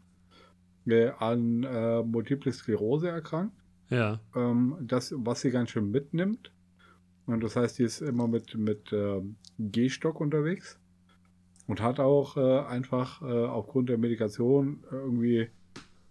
äh, 0.87 1.11
an 1.19 1.63
äh, 1.63 2.03
Multiple 2.03 2.53
Sklerose 2.53 3.09
erkrankt. 3.09 3.55
Ja. 3.91 4.21
Ähm, 4.35 4.77
das, 4.81 5.15
was 5.17 5.43
sie 5.43 5.51
ganz 5.51 5.71
schön 5.71 5.91
mitnimmt. 5.91 6.53
Und 7.27 7.43
das 7.43 7.57
heißt, 7.57 7.77
sie 7.77 7.85
ist 7.85 8.01
immer 8.01 8.27
mit, 8.27 8.57
mit 8.57 8.93
ähm, 8.93 9.37
Gehstock 9.59 10.21
unterwegs 10.21 10.81
und 11.67 11.83
hat 11.83 12.01
auch 12.01 12.37
äh, 12.39 12.61
einfach 12.67 13.21
äh, 13.23 13.27
aufgrund 13.27 13.91
der 13.91 13.99
Medikation 13.99 14.83
irgendwie 14.91 15.51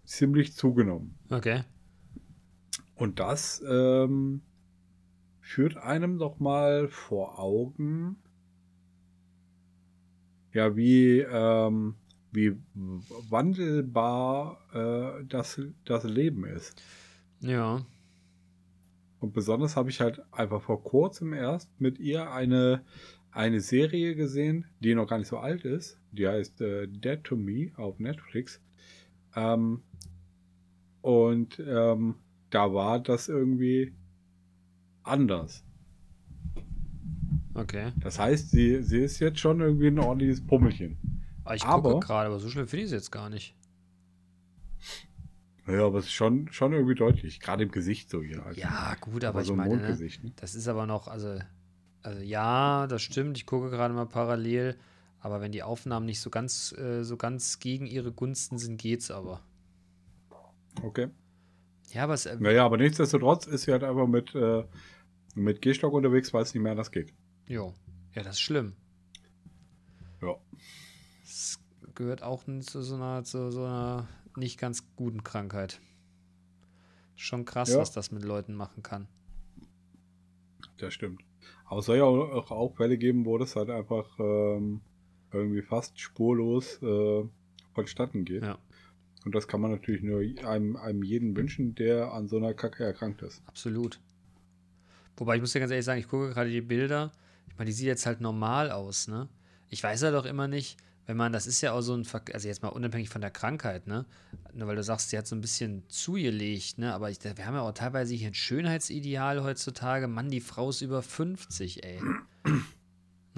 ziemlich 0.08 0.54
zugenommen. 0.54 1.18
Okay. 1.30 1.62
Und 2.94 3.20
das 3.20 3.62
ähm, 3.68 4.42
führt 5.40 5.76
einem 5.76 6.18
doch 6.18 6.40
mal 6.40 6.88
vor 6.88 7.38
Augen, 7.38 8.16
ja, 10.52 10.76
wie, 10.76 11.20
ähm, 11.20 11.94
wie 12.32 12.56
wandelbar 12.74 14.58
äh, 14.72 15.24
das, 15.26 15.60
das 15.84 16.04
Leben 16.04 16.44
ist. 16.44 16.82
Ja. 17.40 17.84
Und 19.20 19.32
besonders 19.34 19.76
habe 19.76 19.90
ich 19.90 20.00
halt 20.00 20.22
einfach 20.32 20.62
vor 20.62 20.82
kurzem 20.82 21.32
erst 21.32 21.68
mit 21.80 21.98
ihr 21.98 22.32
eine, 22.32 22.84
eine 23.30 23.60
Serie 23.60 24.14
gesehen, 24.16 24.64
die 24.80 24.94
noch 24.94 25.06
gar 25.06 25.18
nicht 25.18 25.28
so 25.28 25.38
alt 25.38 25.64
ist. 25.64 26.00
Die 26.12 26.26
heißt 26.26 26.60
äh, 26.62 26.88
Dead 26.88 27.22
to 27.22 27.36
Me 27.36 27.72
auf 27.76 27.98
Netflix. 27.98 28.60
Ähm, 29.36 29.82
und 31.08 31.58
ähm, 31.66 32.16
da 32.50 32.74
war 32.74 33.00
das 33.00 33.28
irgendwie 33.30 33.94
anders. 35.04 35.64
Okay. 37.54 37.92
Das 38.00 38.18
heißt, 38.18 38.50
sie, 38.50 38.82
sie 38.82 38.98
ist 38.98 39.18
jetzt 39.18 39.38
schon 39.40 39.60
irgendwie 39.60 39.86
ein 39.86 39.98
ordentliches 39.98 40.46
Pummelchen. 40.46 40.98
Aber 41.44 41.54
ich 41.56 41.64
Aber- 41.64 41.92
gucke 41.94 42.06
gerade, 42.08 42.26
aber 42.28 42.38
so 42.38 42.50
schlimm 42.50 42.68
finde 42.68 42.84
ich 42.84 42.88
es 42.90 42.92
jetzt 42.92 43.10
gar 43.10 43.30
nicht. 43.30 43.54
Ja, 45.66 45.86
aber 45.86 45.98
es 45.98 46.06
ist 46.06 46.12
schon, 46.12 46.52
schon 46.52 46.72
irgendwie 46.74 46.94
deutlich. 46.94 47.40
Gerade 47.40 47.62
im 47.62 47.70
Gesicht 47.70 48.10
so 48.10 48.22
hier. 48.22 48.44
Also, 48.44 48.60
Ja, 48.60 48.94
gut, 49.00 49.24
aber, 49.24 49.42
so 49.44 49.54
ich 49.54 49.60
ein 49.60 49.68
meine, 49.68 49.76
ne. 49.80 49.96
Ne? 49.98 50.32
das 50.36 50.54
ist 50.54 50.68
aber 50.68 50.86
noch, 50.86 51.08
also, 51.08 51.38
also 52.02 52.20
ja, 52.22 52.86
das 52.86 53.00
stimmt, 53.00 53.38
ich 53.38 53.46
gucke 53.46 53.70
gerade 53.70 53.94
mal 53.94 54.06
parallel, 54.06 54.76
aber 55.20 55.40
wenn 55.40 55.52
die 55.52 55.62
Aufnahmen 55.62 56.04
nicht 56.04 56.20
so 56.20 56.28
ganz, 56.28 56.72
äh, 56.72 57.02
so 57.02 57.16
ganz 57.16 57.60
gegen 57.60 57.86
ihre 57.86 58.12
Gunsten 58.12 58.58
sind, 58.58 58.76
geht's 58.78 59.10
aber. 59.10 59.40
Okay. 60.82 61.08
Ja, 61.90 62.04
aber 62.04 62.14
es, 62.14 62.26
äh, 62.26 62.36
Naja, 62.38 62.64
aber 62.64 62.76
nichtsdestotrotz 62.76 63.46
ist 63.46 63.62
sie 63.62 63.72
halt 63.72 63.82
einfach 63.84 64.06
mit, 64.06 64.34
äh, 64.34 64.64
mit 65.34 65.62
Gehstock 65.62 65.92
unterwegs, 65.92 66.32
weil 66.34 66.42
es 66.42 66.54
nicht 66.54 66.62
mehr 66.62 66.72
anders 66.72 66.90
geht. 66.92 67.12
jo. 67.46 67.74
ja, 68.14 68.22
das 68.22 68.34
ist 68.36 68.40
schlimm. 68.40 68.74
Ja. 70.20 70.34
Es 71.24 71.60
gehört 71.94 72.22
auch 72.22 72.44
zu 72.44 72.82
so 72.82 72.94
einer, 72.96 73.24
zu 73.24 73.50
so 73.50 73.64
einer 73.64 74.08
nicht 74.36 74.58
ganz 74.58 74.84
guten 74.96 75.24
Krankheit. 75.24 75.80
Schon 77.16 77.44
krass, 77.44 77.70
Ja. 77.70 77.78
was 77.78 77.90
das 77.92 78.12
mit 78.12 78.24
Leuten 78.24 78.54
machen 78.54 78.82
kann. 78.82 79.08
Das 80.76 80.94
stimmt. 80.94 81.22
Aber 81.64 81.80
es 81.80 81.86
soll 81.86 81.96
ja 81.98 82.04
auch, 82.04 82.50
auch 82.50 82.76
Fälle 82.76 82.98
geben, 82.98 83.24
wo 83.24 83.36
das 83.38 83.56
halt 83.56 83.70
einfach 83.70 84.06
ähm, 84.18 84.80
irgendwie 85.32 85.62
fast 85.62 85.98
spurlos 85.98 86.80
äh, 86.82 87.24
vonstatten 87.74 88.24
geht. 88.24 88.42
Ja, 88.42 88.58
Und 89.28 89.34
das 89.34 89.46
kann 89.46 89.60
man 89.60 89.70
natürlich 89.70 90.02
nur 90.02 90.20
einem, 90.48 90.76
einem 90.76 91.02
jeden 91.02 91.36
wünschen, 91.36 91.74
der 91.74 92.12
an 92.14 92.28
so 92.28 92.38
einer 92.38 92.54
Kacke 92.54 92.82
erkrankt 92.82 93.20
ist. 93.20 93.42
absolut. 93.46 94.00
Wobei 95.18 95.34
ich 95.34 95.42
muss 95.42 95.52
dir 95.52 95.60
ganz 95.60 95.70
ehrlich 95.70 95.84
sagen, 95.84 96.00
ich 96.00 96.08
gucke 96.08 96.30
gerade 96.30 96.48
die 96.48 96.62
Bilder. 96.62 97.12
Ich 97.50 97.58
meine, 97.58 97.66
die 97.66 97.74
sieht 97.74 97.88
jetzt 97.88 98.06
halt 98.06 98.22
normal 98.22 98.70
aus, 98.70 99.06
ne? 99.06 99.28
Ich 99.68 99.82
weiß 99.82 100.00
ja 100.00 100.12
doch 100.12 100.24
immer 100.24 100.48
nicht, 100.48 100.78
wenn 101.04 101.18
man, 101.18 101.30
das 101.30 101.46
ist 101.46 101.60
ja 101.60 101.72
auch 101.72 101.82
so 101.82 101.94
ein, 101.94 102.06
also 102.32 102.48
jetzt 102.48 102.62
mal 102.62 102.70
unabhängig 102.70 103.10
von 103.10 103.20
der 103.20 103.30
Krankheit, 103.30 103.86
ne? 103.86 104.06
Nur 104.54 104.66
weil 104.66 104.76
du 104.76 104.82
sagst, 104.82 105.10
sie 105.10 105.18
hat 105.18 105.26
so 105.26 105.36
ein 105.36 105.42
bisschen 105.42 105.82
zugelegt, 105.90 106.78
ne? 106.78 106.94
Aber 106.94 107.10
ich, 107.10 107.22
wir 107.22 107.44
haben 107.44 107.52
ja 107.52 107.60
auch 107.60 107.72
teilweise 107.72 108.14
hier 108.14 108.28
ein 108.28 108.34
Schönheitsideal 108.34 109.42
heutzutage. 109.44 110.08
Mann, 110.08 110.30
die 110.30 110.40
Frau 110.40 110.70
ist 110.70 110.80
über 110.80 111.02
50, 111.02 111.84
ey. 111.84 112.00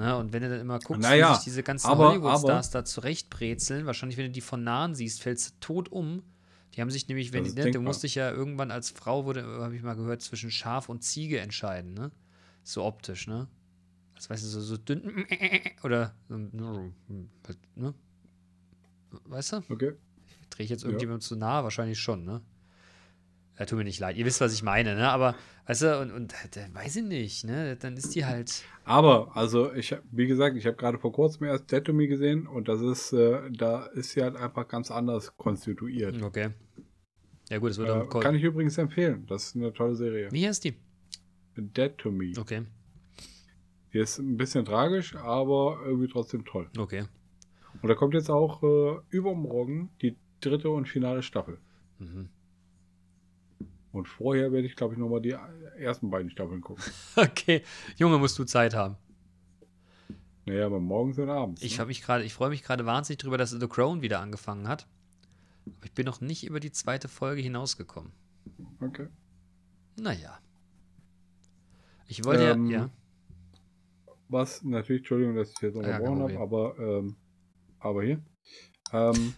Ne? 0.00 0.16
Und 0.16 0.32
wenn 0.32 0.42
du 0.42 0.48
dann 0.48 0.60
immer 0.60 0.78
guckst, 0.80 1.02
Naja, 1.02 1.30
wie 1.30 1.34
sich 1.36 1.44
diese 1.44 1.62
ganzen 1.62 1.88
Hollywood-Stars 1.98 2.70
da 2.70 2.84
zurechtbrezeln, 2.84 3.86
wahrscheinlich, 3.86 4.18
wenn 4.18 4.26
du 4.26 4.32
die 4.32 4.40
von 4.40 4.64
nahen 4.64 4.94
siehst, 4.94 5.22
fällst 5.22 5.50
du 5.50 5.54
tot 5.60 5.88
um. 5.90 6.22
Die 6.74 6.80
haben 6.80 6.90
sich 6.90 7.08
nämlich, 7.08 7.32
wenn 7.32 7.44
die, 7.44 7.50
ne, 7.52 7.70
du 7.70 7.80
musst 7.80 8.02
dich 8.02 8.14
ja 8.14 8.30
irgendwann 8.30 8.70
als 8.70 8.90
Frau, 8.90 9.24
wurde, 9.24 9.44
habe 9.44 9.74
ich 9.76 9.82
mal 9.82 9.94
gehört, 9.94 10.22
zwischen 10.22 10.50
Schaf 10.50 10.88
und 10.88 11.02
Ziege 11.02 11.40
entscheiden, 11.40 11.94
ne? 11.94 12.10
So 12.62 12.84
optisch, 12.84 13.26
ne? 13.26 13.48
Das 14.14 14.28
weißt 14.30 14.44
du, 14.44 14.48
so, 14.48 14.60
so 14.60 14.76
dünn 14.76 15.26
oder 15.82 16.14
so, 16.28 16.92
ne? 17.74 17.94
Weißt 19.24 19.52
du? 19.52 19.56
Okay. 19.68 19.92
Drehe 20.50 20.64
ich 20.64 20.70
jetzt 20.70 20.82
Ja. 20.82 20.88
irgendjemandem 20.88 21.22
zu 21.22 21.36
nahe? 21.36 21.64
Wahrscheinlich 21.64 21.98
schon, 21.98 22.24
ne? 22.24 22.40
Ja, 23.61 23.66
tut 23.66 23.77
mir 23.77 23.85
nicht 23.85 24.01
leid. 24.01 24.16
Ihr 24.16 24.25
wisst, 24.25 24.40
was 24.40 24.55
ich 24.55 24.62
meine, 24.62 24.94
ne? 24.96 25.11
Aber, 25.11 25.35
weißt 25.66 25.83
du, 25.83 26.01
und, 26.01 26.11
und 26.12 26.33
äh, 26.33 26.66
weiß 26.75 26.96
ich 26.96 27.05
nicht, 27.05 27.44
ne? 27.44 27.77
Dann 27.77 27.94
ist 27.94 28.14
die 28.14 28.25
halt. 28.25 28.64
Aber, 28.87 29.37
also, 29.37 29.70
ich, 29.75 29.94
wie 30.11 30.27
gesagt, 30.27 30.57
ich 30.57 30.64
habe 30.66 30.77
gerade 30.79 30.99
vor 30.99 31.12
kurzem 31.12 31.44
erst 31.46 31.70
Dead 31.70 31.85
to 31.85 31.92
Me 31.92 32.09
gesehen 32.09 32.46
und 32.46 32.68
das 32.68 32.81
ist, 32.81 33.12
äh, 33.12 33.51
da 33.53 33.85
ist 33.85 34.12
sie 34.12 34.23
halt 34.23 34.35
einfach 34.37 34.66
ganz 34.66 34.90
anders 34.90 35.37
konstituiert. 35.37 36.23
Okay. 36.23 36.49
Ja, 37.51 37.59
gut, 37.59 37.73
es 37.73 37.77
wird 37.79 37.90
Äh, 37.90 37.92
auch. 37.92 38.20
kann 38.20 38.35
ich 38.35 38.42
übrigens 38.42 38.79
empfehlen. 38.79 39.27
Das 39.27 39.44
ist 39.49 39.57
eine 39.57 39.75
tolle 39.75 39.94
Serie. 39.94 40.29
Wie 40.33 40.46
heißt 40.49 40.64
die? 40.64 40.75
Dead 41.57 41.99
to 41.99 42.11
Me. 42.11 42.33
Okay. 42.38 42.62
Die 43.92 43.99
ist 43.99 44.18
ein 44.18 44.38
bisschen 44.38 44.64
tragisch, 44.64 45.14
aber 45.16 45.81
irgendwie 45.85 46.09
trotzdem 46.09 46.46
toll. 46.46 46.70
Okay. 46.79 47.05
Und 47.83 47.88
da 47.90 47.94
kommt 47.94 48.14
jetzt 48.14 48.31
auch 48.31 48.62
äh, 48.62 49.01
übermorgen 49.11 49.90
die 50.01 50.16
dritte 50.40 50.70
und 50.70 50.88
finale 50.88 51.23
Staffel. 51.23 51.59
Mhm. 51.99 52.31
Und 53.92 54.07
vorher 54.07 54.53
werde 54.53 54.66
ich, 54.66 54.76
glaube 54.76 54.94
ich, 54.94 55.00
nochmal 55.00 55.20
die 55.20 55.37
ersten 55.79 56.11
beiden 56.11 56.31
Staffeln 56.31 56.61
gucken. 56.61 56.83
Okay. 57.16 57.62
Junge, 57.96 58.18
musst 58.18 58.38
du 58.38 58.44
Zeit 58.44 58.74
haben. 58.74 58.96
Naja, 60.46 60.66
aber 60.66 60.81
morgens 60.81 61.18
und 61.18 61.29
abends. 61.29 61.62
Ich 61.62 61.74
ne? 61.74 61.79
habe 61.81 61.88
mich 61.88 62.09
ich 62.09 62.35
freue 62.35 62.50
mich 62.50 62.62
gerade 62.62 62.87
wahnsinnig 62.87 63.18
drüber, 63.18 63.37
dass 63.37 63.50
The 63.50 63.68
Crown 63.68 64.00
wieder 64.00 64.20
angefangen 64.20 64.68
hat. 64.68 64.87
Aber 65.66 65.85
ich 65.85 65.92
bin 65.92 66.07
noch 66.07 66.20
nicht 66.20 66.46
über 66.46 66.61
die 66.61 66.72
zweite 66.72 67.09
Folge 67.09 67.42
hinausgekommen. 67.42 68.12
Okay. 68.81 69.09
Naja. 69.96 70.38
Ich 72.07 72.24
wollte 72.24 72.44
Ähm, 72.44 72.66
ja, 72.66 72.81
ja. 72.81 72.90
Was 74.29 74.62
natürlich, 74.62 75.00
Entschuldigung, 75.00 75.35
dass 75.35 75.50
ich 75.50 75.61
jetzt 75.61 75.74
Ja, 75.74 75.81
unterbrochen 75.81 76.22
habe, 76.22 76.35
Problem. 76.35 76.42
aber, 76.42 76.79
ähm, 76.79 77.16
aber 77.81 78.03
hier. 78.05 78.22
Ähm, 78.92 79.35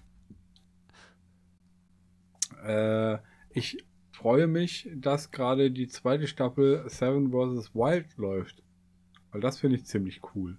äh, 2.65 3.19
ich 3.51 3.85
freue 4.23 4.47
mich, 4.47 4.89
dass 4.95 5.33
gerade 5.33 5.71
die 5.71 5.89
zweite 5.89 6.29
Staffel 6.29 6.85
Seven 6.89 7.31
vs. 7.31 7.75
Wild 7.75 8.17
läuft. 8.17 8.63
Weil 9.33 9.41
das 9.41 9.59
finde 9.59 9.77
ich 9.77 9.85
ziemlich 9.85 10.21
cool. 10.35 10.59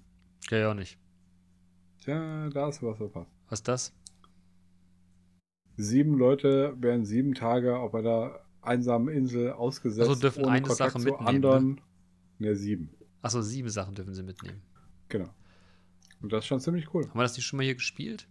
Ja, 0.49 0.57
ja 0.57 0.71
auch 0.71 0.75
nicht. 0.75 0.99
Tja, 2.01 2.49
da 2.49 2.67
ist 2.67 2.83
was 2.83 2.97
verpasst. 2.97 3.31
Was 3.47 3.59
ist 3.59 3.67
das? 3.67 3.93
Sieben 5.77 6.17
Leute 6.17 6.75
werden 6.77 7.05
sieben 7.05 7.33
Tage 7.33 7.77
auf 7.77 7.95
einer 7.95 8.39
einsamen 8.61 9.13
Insel 9.13 9.53
ausgesetzt. 9.53 10.09
Also 10.09 10.21
dürfen 10.21 10.45
eine 10.45 10.69
Sache 10.69 10.99
zu 10.99 11.05
mitnehmen, 11.05 11.27
anderen. 11.27 11.81
Ne, 12.39 12.55
sieben. 12.55 12.89
Achso, 13.21 13.41
sieben 13.41 13.69
Sachen 13.69 13.95
dürfen 13.95 14.13
sie 14.13 14.23
mitnehmen. 14.23 14.61
Genau. 15.07 15.29
Und 16.21 16.33
das 16.33 16.43
ist 16.43 16.47
schon 16.47 16.59
ziemlich 16.59 16.93
cool. 16.93 17.07
Haben 17.07 17.19
wir 17.19 17.23
das 17.23 17.37
nicht 17.37 17.45
schon 17.45 17.57
mal 17.57 17.63
hier 17.63 17.75
gespielt? 17.75 18.27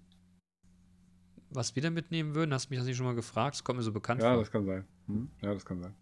Was 1.55 1.75
wir 1.77 1.83
da 1.83 1.91
mitnehmen 1.91 2.35
würden? 2.35 2.53
Hast 2.55 2.67
du 2.67 2.71
mich 2.71 2.79
das 2.79 2.87
nicht 2.87 2.97
schon 2.97 3.07
mal 3.07 3.15
gefragt? 3.15 3.57
Das 3.57 3.65
kommt 3.65 3.79
mir 3.79 3.83
so 3.83 3.93
bekannt 3.93 4.23
Ja, 4.23 4.33
vor. 4.33 4.43
das 4.43 4.51
kann 4.51 4.65
sein. 4.65 4.85
Hm? 5.07 5.31
Ja, 5.43 5.53
das 5.55 5.65
kann 5.65 5.81
sein. 5.81 5.95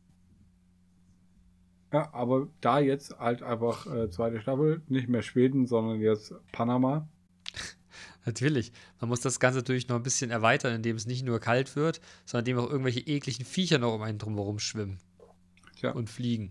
Ja, 1.93 2.13
aber 2.15 2.49
da 2.61 2.79
jetzt 2.79 3.19
halt 3.19 3.43
einfach 3.43 3.87
äh, 3.87 4.09
zweite 4.11 4.41
Staffel, 4.41 4.81
nicht 4.89 5.09
mehr 5.09 5.23
Schweden, 5.23 5.67
sondern 5.67 6.01
jetzt 6.01 6.33
Panama. 6.53 7.09
Natürlich. 8.25 8.73
Man 9.01 9.09
muss 9.09 9.21
das 9.21 9.41
Ganze 9.41 9.59
natürlich 9.61 9.89
noch 9.89 9.97
ein 9.97 10.03
bisschen 10.03 10.31
erweitern, 10.31 10.75
indem 10.75 10.95
es 10.97 11.07
nicht 11.07 11.25
nur 11.25 11.41
kalt 11.41 11.75
wird, 11.75 12.01
sondern 12.27 12.47
indem 12.47 12.59
auch 12.65 12.71
irgendwelche 12.71 13.01
ekligen 13.01 13.45
Viecher 13.45 13.79
noch 13.79 13.95
um 13.95 14.03
einen 14.03 14.19
drumherum 14.19 14.59
schwimmen 14.59 14.99
Tja, 15.77 15.93
und 15.93 16.09
fliegen. 16.11 16.51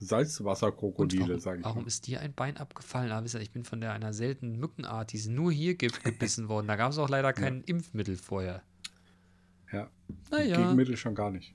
Salzwasserkrokodile, 0.00 1.38
sage 1.38 1.58
ich. 1.60 1.64
warum 1.64 1.82
mal. 1.82 1.86
ist 1.88 2.06
dir 2.06 2.20
ein 2.20 2.32
Bein 2.32 2.56
abgefallen? 2.56 3.12
Ah, 3.12 3.20
ihr, 3.20 3.40
ich 3.40 3.50
bin 3.52 3.64
von 3.64 3.80
der 3.80 3.92
einer 3.92 4.12
seltenen 4.12 4.58
Mückenart, 4.58 5.12
die 5.12 5.16
ist 5.18 5.28
nur 5.28 5.52
hier 5.52 5.74
ge 5.76 5.90
gebissen 6.04 6.48
worden. 6.48 6.66
Da 6.68 6.76
gab 6.76 6.90
es 6.92 6.98
auch 6.98 7.08
leider 7.08 7.32
kein 7.32 7.62
Impfmittel 7.62 8.16
vorher. 8.16 8.62
Ja, 9.72 9.88
Naja, 10.30 10.56
Gegenmittel 10.56 10.96
schon 10.96 11.14
gar 11.14 11.30
nicht. 11.30 11.54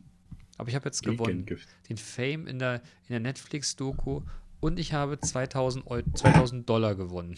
aber 0.57 0.69
ich 0.69 0.75
habe 0.75 0.85
jetzt 0.85 1.03
gewonnen. 1.03 1.45
Den 1.89 1.97
Fame 1.97 2.47
in 2.47 2.59
der, 2.59 2.75
in 2.75 3.09
der 3.09 3.19
Netflix-Doku 3.19 4.21
und 4.61 4.79
ich 4.79 4.93
habe 4.93 5.19
2000, 5.19 5.85
Eu 5.89 6.01
2000 6.13 6.69
Dollar 6.69 6.95
gewonnen. 6.95 7.35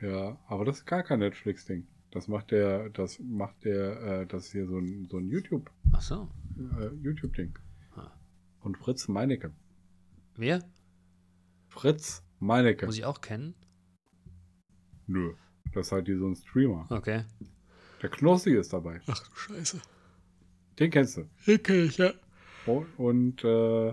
Ja, 0.00 0.38
aber 0.48 0.64
das 0.64 0.78
ist 0.78 0.86
gar 0.86 1.02
kein 1.02 1.20
Netflix-Ding. 1.20 1.86
Das 2.10 2.28
macht 2.28 2.50
der, 2.50 2.90
das 2.90 3.18
macht 3.20 3.64
der, 3.64 4.02
äh, 4.22 4.26
das 4.26 4.46
ist 4.46 4.52
hier 4.52 4.66
so 4.66 4.78
ein, 4.78 5.06
so 5.10 5.18
ein 5.18 5.28
YouTube, 5.28 5.70
Ach 5.92 6.00
so. 6.02 6.28
äh, 6.80 6.88
YouTube-Ding. 7.02 7.56
Und 8.64 8.78
Fritz 8.78 9.08
Meinecke. 9.08 9.52
Wer? 10.36 10.64
Fritz 11.68 12.24
Meinecke. 12.38 12.86
Muss 12.86 12.96
ich 12.96 13.04
auch 13.04 13.20
kennen? 13.20 13.54
Nö. 15.06 15.34
Das 15.74 15.88
ist 15.88 15.92
halt 15.92 16.06
hier 16.06 16.18
so 16.18 16.26
ein 16.26 16.34
Streamer. 16.34 16.86
Okay. 16.88 17.24
Der 18.00 18.08
Knossi 18.08 18.56
ist 18.56 18.72
dabei. 18.72 19.02
Ach 19.06 19.22
du 19.22 19.34
Scheiße. 19.34 19.80
Den 20.78 20.90
kennst 20.90 21.18
du. 21.18 21.28
Den 21.46 21.62
kenn 21.62 21.84
ich, 21.84 21.98
ja. 21.98 22.12
Und, 22.66 22.86
und 22.98 23.44
äh, 23.44 23.88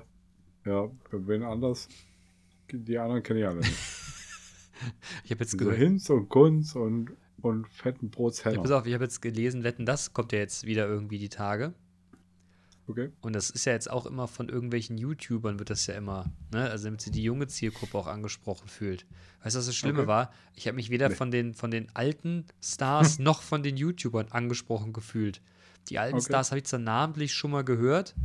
ja, 0.66 0.90
wen 1.12 1.44
anders? 1.44 1.90
Die 2.72 2.98
anderen 2.98 3.24
kenne 3.24 3.42
ich 3.42 3.46
alle 3.48 3.60
nicht. 3.60 3.78
Ich 5.24 5.30
habe 5.30 5.42
jetzt 5.42 5.52
So 5.52 5.58
gehört. 5.58 5.78
Hinz 5.78 6.10
und 6.10 6.28
Kunz 6.30 6.76
und, 6.76 7.16
und 7.42 7.68
fetten 7.68 8.10
Brots 8.10 8.44
Ja, 8.44 8.60
pass 8.60 8.72
auf, 8.72 8.88
ich 8.88 8.96
habe 8.96 9.04
jetzt 9.04 9.22
gelesen, 9.22 9.64
wetten, 9.64 9.86
das 9.86 10.12
kommt 10.12 10.32
ja 10.32 10.40
jetzt 10.40 10.66
wieder 10.66 10.88
irgendwie 10.88 11.20
die 11.20 11.30
Tage. 11.30 11.76
Okay. 12.88 13.12
Und 13.22 13.34
das 13.34 13.50
ist 13.50 13.66
ja 13.66 13.74
jetzt 13.74 13.90
auch 13.90 14.06
immer 14.06 14.28
von 14.28 14.50
irgendwelchen 14.50 14.98
YouTubern, 14.98 15.60
wird 15.60 15.70
das 15.70 15.86
ja 15.88 15.94
immer, 15.96 16.26
ne? 16.52 16.70
Also 16.70 16.86
damit 16.86 17.02
sie 17.02 17.12
die 17.12 17.24
junge 17.24 17.48
Zielgruppe 17.48 17.98
auch 17.98 18.08
angesprochen 18.08 18.68
fühlt. 18.68 19.06
Weißt 19.44 19.56
du, 19.56 19.60
was 19.60 19.68
das 19.68 19.76
Schlimme 19.76 20.00
Okay. 20.00 20.08
war? 20.08 20.34
Ich 20.56 20.68
habe 20.68 20.76
mich 20.76 20.90
weder 20.90 21.10
Nee. 21.10 21.16
von, 21.16 21.32
den, 21.32 21.54
von 21.54 21.72
den 21.72 21.88
alten 21.96 22.46
Stars 22.62 23.20
noch 23.20 23.42
von 23.44 23.64
den 23.64 23.78
YouTubern 23.78 24.28
angesprochen 24.32 24.94
gefühlt. 24.94 25.42
Die 25.90 26.00
alten 26.00 26.18
Okay. 26.18 26.26
Stars 26.26 26.52
habe 26.52 26.60
ich 26.60 26.66
zwar 26.66 26.80
namentlich 26.80 27.34
schon 27.34 27.52
mal 27.52 27.64
gehört, 27.64 28.16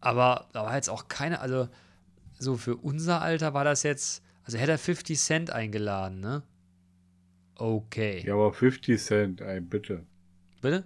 aber 0.00 0.48
da 0.52 0.64
war 0.64 0.74
jetzt 0.76 0.90
auch 0.90 1.08
keine, 1.08 1.40
also 1.40 1.68
so 2.38 2.56
für 2.56 2.76
unser 2.76 3.22
Alter 3.22 3.54
war 3.54 3.64
das 3.64 3.82
jetzt, 3.82 4.22
also 4.44 4.58
hätte 4.58 4.72
er 4.72 4.78
50 4.78 5.18
Cent 5.18 5.50
eingeladen, 5.50 6.20
ne? 6.20 6.42
Okay. 7.56 8.22
Ja, 8.26 8.34
aber 8.34 8.52
50 8.52 9.00
Cent, 9.00 9.40
ey, 9.40 9.60
bitte. 9.60 10.04
Bitte? 10.60 10.84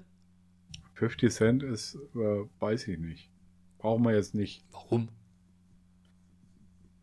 50 0.98 1.32
Cent 1.32 1.62
ist, 1.62 1.94
äh, 2.16 2.44
weiß 2.58 2.88
ich 2.88 2.98
nicht. 2.98 3.30
Brauchen 3.78 4.04
wir 4.04 4.14
jetzt 4.14 4.34
nicht. 4.34 4.64
Warum? 4.72 5.08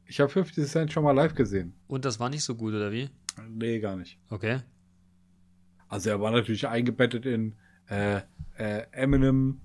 Ich 0.05 0.19
habe 0.19 0.29
50 0.29 0.67
Cent 0.67 0.91
schon 0.91 1.05
mal 1.05 1.13
live 1.13 1.33
gesehen. 1.33 1.73
Und 1.87 2.03
das 2.03 2.19
war 2.19 2.29
nicht 2.29 2.43
so 2.43 2.55
gut, 2.55 2.73
oder 2.73 2.91
wie? 2.91 3.09
Nee, 3.49 3.79
gar 3.79 3.95
nicht. 3.95 4.19
Okay. 4.29 4.59
Also 5.87 6.09
er 6.09 6.19
war 6.19 6.31
natürlich 6.31 6.67
eingebettet 6.67 7.25
in 7.25 7.55
äh, 7.87 8.21
äh, 8.57 8.85
Eminem, 8.91 9.61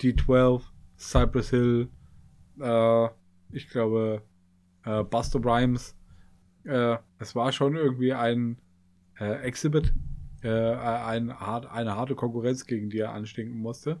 D12, 0.00 0.62
Cypress 0.98 1.50
Hill, 1.50 1.88
äh, 2.60 3.08
ich 3.52 3.68
glaube 3.68 4.22
äh, 4.84 5.04
Buster 5.04 5.44
Rhymes. 5.44 5.94
Äh, 6.64 6.96
es 7.18 7.34
war 7.34 7.52
schon 7.52 7.76
irgendwie 7.76 8.14
ein 8.14 8.56
äh, 9.18 9.42
Exhibit, 9.42 9.92
äh, 10.42 10.48
ein, 10.48 11.30
eine 11.30 11.96
harte 11.96 12.14
Konkurrenz, 12.14 12.66
gegen 12.66 12.90
die 12.90 12.98
er 12.98 13.12
anstinken 13.12 13.58
musste. 13.58 14.00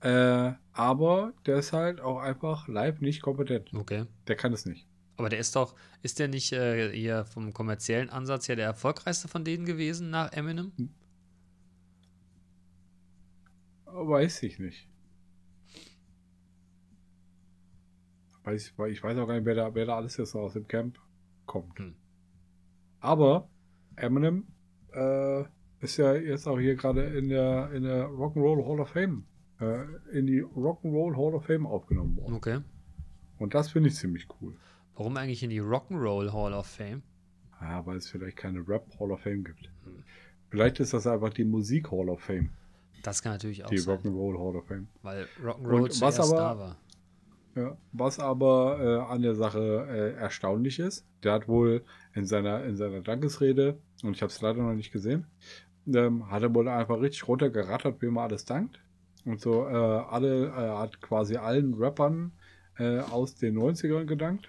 Äh, 0.00 0.52
aber 0.72 1.32
der 1.46 1.56
ist 1.56 1.72
halt 1.72 2.00
auch 2.00 2.18
einfach 2.20 2.68
live 2.68 3.00
nicht 3.00 3.22
kompetent. 3.22 3.72
Okay. 3.72 4.04
Der 4.28 4.36
kann 4.36 4.52
es 4.52 4.66
nicht. 4.66 4.86
Aber 5.16 5.28
der 5.28 5.38
ist 5.38 5.54
doch, 5.56 5.74
ist 6.02 6.18
der 6.18 6.28
nicht 6.28 6.52
äh, 6.52 6.92
hier 6.92 7.24
vom 7.24 7.52
kommerziellen 7.52 8.10
Ansatz 8.10 8.48
her 8.48 8.56
der 8.56 8.66
erfolgreichste 8.66 9.28
von 9.28 9.44
denen 9.44 9.64
gewesen 9.64 10.10
nach 10.10 10.32
Eminem? 10.32 10.72
Weiß 13.86 14.42
ich 14.42 14.58
nicht. 14.58 14.88
Weiß, 18.42 18.74
ich 18.90 19.02
weiß 19.02 19.16
auch 19.18 19.26
gar 19.26 19.36
nicht, 19.36 19.46
wer 19.46 19.54
da, 19.54 19.74
wer 19.74 19.86
da 19.86 19.96
alles 19.96 20.16
jetzt 20.16 20.32
so 20.32 20.40
aus 20.40 20.52
dem 20.52 20.68
Camp 20.68 20.98
kommt. 21.46 21.78
Hm. 21.78 21.94
Aber 23.00 23.48
Eminem 23.96 24.48
äh, 24.94 25.44
ist 25.84 25.96
ja 25.96 26.14
jetzt 26.14 26.46
auch 26.46 26.58
hier 26.58 26.74
gerade 26.76 27.02
in 27.04 27.28
der, 27.28 27.70
in 27.72 27.82
der 27.82 28.06
Rock'n'Roll 28.08 28.66
Hall 28.66 28.80
of 28.80 28.88
Fame, 28.90 29.24
äh, 29.60 29.84
in 30.18 30.26
die 30.26 30.42
Rock'n'Roll 30.42 31.16
Hall 31.16 31.34
of 31.34 31.44
Fame 31.44 31.66
aufgenommen 31.66 32.16
worden. 32.16 32.34
Okay. 32.34 32.60
Und 33.38 33.54
das 33.54 33.70
finde 33.70 33.88
ich 33.88 33.96
ziemlich 33.96 34.26
cool. 34.40 34.54
Warum 34.96 35.16
eigentlich 35.16 35.42
in 35.42 35.50
die 35.50 35.60
Rock'n'Roll 35.60 36.32
Hall 36.32 36.52
of 36.54 36.66
Fame? 36.66 37.02
Ja, 37.60 37.84
weil 37.86 37.96
es 37.96 38.08
vielleicht 38.08 38.36
keine 38.36 38.66
Rap 38.66 38.86
Hall 39.00 39.10
of 39.10 39.20
Fame 39.20 39.42
gibt. 39.44 39.64
Hm. 39.84 40.02
Vielleicht 40.50 40.78
ist 40.80 40.92
das 40.92 41.06
einfach 41.06 41.30
die 41.32 41.44
Musik 41.44 41.90
Hall 41.90 42.08
of 42.08 42.20
Fame, 42.20 42.50
Das 43.02 43.22
kann 43.22 43.32
natürlich 43.32 43.64
auch 43.64 43.70
die 43.70 43.78
sein. 43.78 43.96
Rock'n'Roll 43.98 44.38
Hall 44.38 44.56
of 44.56 44.66
Fame. 44.66 44.86
Weil 45.02 45.26
Rock'n'Roll 45.42 45.90
zuerst 45.90 46.20
aber- 46.20 46.36
da 46.36 46.58
war. 46.58 46.76
Ja, 47.56 47.76
was 47.92 48.18
aber 48.18 48.78
äh, 48.80 49.12
an 49.12 49.22
der 49.22 49.36
Sache 49.36 49.86
äh, 49.88 50.20
erstaunlich 50.20 50.80
ist, 50.80 51.06
der 51.22 51.34
hat 51.34 51.46
wohl 51.46 51.84
in 52.12 52.26
seiner, 52.26 52.64
in 52.64 52.76
seiner 52.76 53.00
Dankesrede, 53.00 53.78
und 54.02 54.16
ich 54.16 54.22
habe 54.22 54.32
es 54.32 54.40
leider 54.40 54.62
noch 54.62 54.74
nicht 54.74 54.92
gesehen, 54.92 55.26
ähm, 55.86 56.30
hat 56.30 56.42
er 56.42 56.54
wohl 56.54 56.68
einfach 56.68 57.00
richtig 57.00 57.28
runtergerattert, 57.28 58.02
wem 58.02 58.16
er 58.16 58.24
alles 58.24 58.44
dankt. 58.44 58.80
Und 59.24 59.40
so 59.40 59.66
äh, 59.66 59.72
alle, 59.72 60.48
er 60.48 60.78
hat 60.78 61.00
quasi 61.00 61.36
allen 61.36 61.74
Rappern 61.74 62.32
äh, 62.78 62.98
aus 62.98 63.36
den 63.36 63.56
90ern 63.56 64.04
gedankt. 64.04 64.48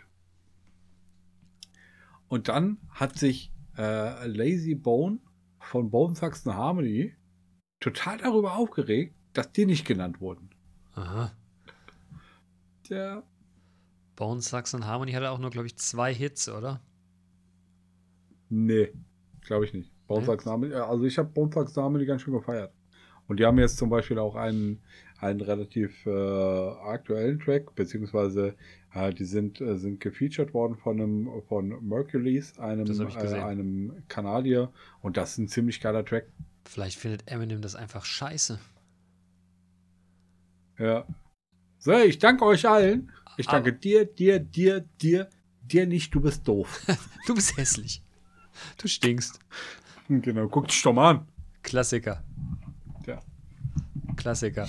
Und 2.27 2.49
dann 2.49 2.77
hat 2.89 3.17
sich 3.17 3.53
äh, 3.77 4.25
Lazy 4.27 4.73
Bone 4.73 5.19
von 5.59 5.91
Bone 5.91 6.15
Saxon 6.15 6.55
Harmony 6.55 7.13
total 7.79 8.17
darüber 8.17 8.55
aufgeregt, 8.57 9.15
dass 9.33 9.51
die 9.51 9.65
nicht 9.65 9.85
genannt 9.85 10.19
wurden. 10.21 10.49
Aha. 10.93 11.31
Der 12.89 13.23
Bone 14.15 14.41
Saxon 14.41 14.85
Harmony 14.85 15.11
hatte 15.11 15.31
auch 15.31 15.39
nur, 15.39 15.49
glaube 15.49 15.67
ich, 15.67 15.77
zwei 15.77 16.13
Hits, 16.13 16.49
oder? 16.49 16.81
Nee, 18.49 18.93
glaube 19.41 19.65
ich 19.65 19.73
nicht. 19.73 19.91
Bone 20.07 20.21
Nee? 20.21 20.27
Thugs 20.27 20.45
Harmony, 20.45 20.73
also 20.73 21.03
ich 21.03 21.17
habe 21.17 21.29
Bone 21.29 21.49
Thugs 21.49 21.75
Harmony 21.75 22.05
ganz 22.05 22.21
schön 22.21 22.33
gefeiert. 22.33 22.71
Und 23.27 23.39
die 23.39 23.45
haben 23.45 23.57
jetzt 23.57 23.77
zum 23.77 23.89
Beispiel 23.89 24.19
auch 24.19 24.35
einen, 24.35 24.81
einen 25.19 25.41
relativ 25.41 26.05
äh, 26.05 26.09
aktuellen 26.11 27.39
Track, 27.39 27.73
beziehungsweise 27.73 28.55
äh, 28.93 29.11
die 29.13 29.25
sind, 29.25 29.59
äh, 29.61 29.77
sind 29.77 29.99
gefeatured 29.99 30.53
worden 30.53 30.77
von 30.77 31.01
einem 31.01 31.29
von 31.47 31.69
Mercury's, 31.87 32.57
einem, 32.59 32.85
äh, 32.85 33.39
einem 33.41 34.03
Kanadier. 34.07 34.71
Und 35.01 35.17
das 35.17 35.31
ist 35.31 35.37
ein 35.39 35.47
ziemlich 35.47 35.81
geiler 35.81 36.05
Track. 36.05 36.27
Vielleicht 36.65 36.99
findet 36.99 37.27
Eminem 37.27 37.61
das 37.61 37.75
einfach 37.75 38.05
scheiße. 38.05 38.59
Ja. 40.77 41.05
So, 41.85 41.91
ich 41.99 42.17
danke 42.17 42.43
euch 42.45 42.67
allen. 42.67 43.11
Ich 43.37 43.45
danke 43.45 43.69
Aber- 43.69 43.77
dir, 43.77 44.05
dir, 44.05 44.39
dir, 44.39 44.79
dir, 44.99 45.29
dir 45.61 45.85
nicht, 45.85 46.15
du 46.15 46.19
bist 46.19 46.47
doof. 46.47 46.81
Du 47.27 47.35
bist 47.35 47.55
hässlich. 47.57 48.01
Du 48.79 48.87
stinkst. 48.87 49.37
genau, 50.09 50.47
guck 50.47 50.67
dich 50.67 50.81
doch 50.81 50.93
mal 50.93 51.09
an. 51.11 51.27
Klassiker. 51.61 52.23
Ja. 53.05 53.19
Klassiker. 54.15 54.67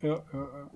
Ja, 0.00 0.08
ja, 0.08 0.22
ja. 0.32 0.70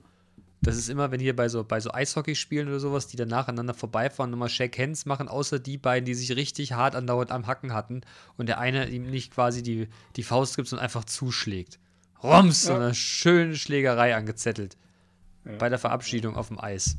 Das 0.60 0.76
ist 0.76 0.90
immer, 0.90 1.10
wenn 1.10 1.20
hier 1.20 1.34
bei 1.34 1.48
so, 1.48 1.64
bei 1.64 1.80
so 1.80 1.92
Eishockeyspielen 1.92 2.68
oder 2.68 2.78
sowas, 2.78 3.06
die 3.06 3.16
dann 3.16 3.28
nacheinander 3.28 3.72
vorbeifahren 3.72 4.32
und 4.34 4.38
mal 4.38 4.50
Shake 4.50 4.78
Hands 4.78 5.06
machen, 5.06 5.28
außer 5.28 5.58
die 5.58 5.78
beiden, 5.78 6.04
die 6.04 6.14
sich 6.14 6.36
richtig 6.36 6.72
hart 6.72 6.94
andauernd 6.94 7.30
am 7.32 7.46
Hacken 7.46 7.72
hatten 7.72 8.02
und 8.36 8.50
der 8.50 8.58
eine 8.58 8.88
ihm 8.90 9.04
nicht 9.08 9.32
quasi 9.32 9.62
die, 9.62 9.88
die 10.16 10.22
Faust 10.24 10.56
gibt 10.56 10.70
und 10.74 10.78
einfach 10.78 11.04
zuschlägt. 11.04 11.78
Roms, 12.22 12.64
so 12.64 12.72
Ja. 12.72 12.78
eine 12.80 12.94
schöne 12.94 13.56
Schlägerei 13.56 14.14
angezettelt. 14.14 14.76
Ja. 15.44 15.56
Bei 15.56 15.68
der 15.68 15.78
Verabschiedung 15.78 16.36
auf 16.36 16.48
dem 16.48 16.60
Eis. 16.60 16.98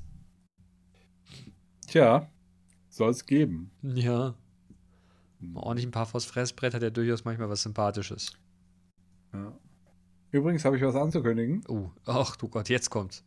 Tja, 1.87 2.29
soll 2.89 3.11
es 3.11 3.25
geben. 3.25 3.71
Ja. 3.81 4.35
Ordentlich 5.53 5.87
ein 5.87 5.91
paar 5.91 6.05
vors 6.05 6.25
Fressbrett 6.25 6.73
hat 6.73 6.81
ja 6.81 6.89
durchaus 6.89 7.25
manchmal 7.25 7.49
was 7.49 7.63
Sympathisches. 7.63 8.33
Ja. 9.33 9.57
Übrigens 10.31 10.65
habe 10.65 10.77
ich 10.77 10.83
was 10.83 10.95
anzukündigen. 10.95 11.63
Oh, 11.67 11.89
ach 12.05 12.35
du 12.35 12.47
Gott, 12.47 12.69
jetzt 12.69 12.89
kommt's. 12.89 13.23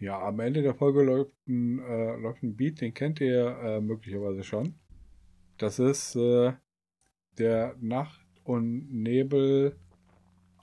Ja, 0.00 0.20
am 0.20 0.40
Ende 0.40 0.62
der 0.62 0.74
Folge 0.74 1.02
läuft 1.02 1.32
ein, 1.46 1.78
äh, 1.78 2.16
läuft 2.16 2.42
ein 2.42 2.56
Beat, 2.56 2.80
den 2.80 2.92
kennt 2.92 3.20
ihr 3.20 3.56
äh, 3.58 3.80
möglicherweise 3.80 4.42
schon. 4.42 4.74
Das 5.58 5.78
ist 5.78 6.16
äh, 6.16 6.52
der 7.38 7.76
Nacht- 7.80 8.26
und 8.42 8.90
Nebel 8.90 9.78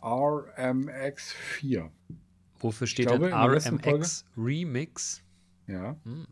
RMX4. 0.02 1.90
Wofür 2.62 2.88
steht 2.88 3.08
glaube, 3.08 3.30
letzten 3.30 3.76
RMX 3.78 4.26
Remix? 4.38 5.24
Ja, 5.68 5.96
Hm. 6.04 6.26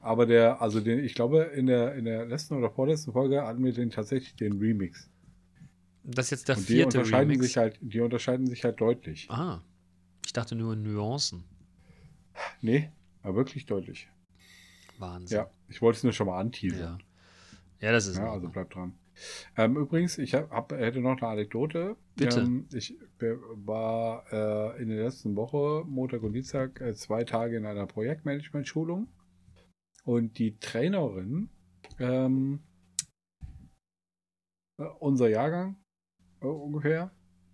aber 0.00 0.26
der, 0.26 0.60
also 0.62 0.80
den, 0.80 1.00
ich 1.04 1.14
glaube, 1.14 1.42
in 1.54 1.66
der, 1.66 1.94
in 1.94 2.04
der 2.04 2.26
letzten 2.26 2.54
oder 2.54 2.70
vorletzten 2.70 3.12
Folge 3.12 3.42
hatten 3.42 3.62
wir 3.64 3.72
den 3.72 3.90
tatsächlich 3.90 4.34
den 4.36 4.58
Remix. 4.58 5.08
Das 6.04 6.26
ist 6.26 6.30
jetzt 6.30 6.48
der 6.48 6.56
und 6.56 6.68
die 6.68 6.74
vierte 6.74 6.98
unterscheiden 6.98 7.30
Remix. 7.30 7.46
sich 7.46 7.56
halt, 7.56 7.78
die 7.80 8.00
unterscheiden 8.00 8.46
sich 8.46 8.64
halt 8.64 8.80
deutlich. 8.80 9.30
ah, 9.30 9.60
ich 10.24 10.32
dachte 10.32 10.54
nur 10.54 10.74
in 10.74 10.82
Nuancen. 10.82 11.44
Nee, 12.60 12.90
aber 13.22 13.36
wirklich 13.36 13.66
deutlich. 13.66 14.08
Wahnsinn. 14.98 15.38
Ja, 15.38 15.50
ich 15.68 15.80
wollte 15.82 15.98
es 15.98 16.04
nur 16.04 16.12
schon 16.12 16.26
mal 16.26 16.38
anteasern. 16.40 17.02
Ja, 17.80 17.86
ja 17.88 17.92
das 17.92 18.06
ist 18.06 18.16
Ja, 18.16 18.32
also 18.32 18.48
bleibt 18.48 18.74
dran. 18.74 18.94
Ähm, 19.56 19.76
übrigens, 19.76 20.18
ich 20.18 20.34
hab, 20.34 20.50
hab, 20.50 20.72
hätte 20.72 21.00
noch 21.00 21.18
eine 21.20 21.26
Anekdote. 21.26 21.96
Bitte. 22.16 22.40
Ähm, 22.40 22.68
ich 22.72 22.96
war 23.18 24.24
äh, 24.32 24.82
in 24.82 24.88
der 24.88 25.04
letzten 25.04 25.36
Woche, 25.36 25.84
Montag 25.86 26.22
und 26.22 26.32
Dienstag, 26.32 26.80
äh, 26.80 26.94
zwei 26.94 27.24
Tage 27.24 27.56
in 27.56 27.66
einer 27.66 27.86
Projektmanagement-Schulung. 27.86 29.08
Und 30.04 30.38
die 30.38 30.58
Trainerin, 30.58 31.50
ähm, 31.98 32.60
äh, 34.78 34.84
unser 35.00 35.28
Jahrgang 35.28 35.76
äh, 36.40 36.46
ungefähr, 36.46 37.10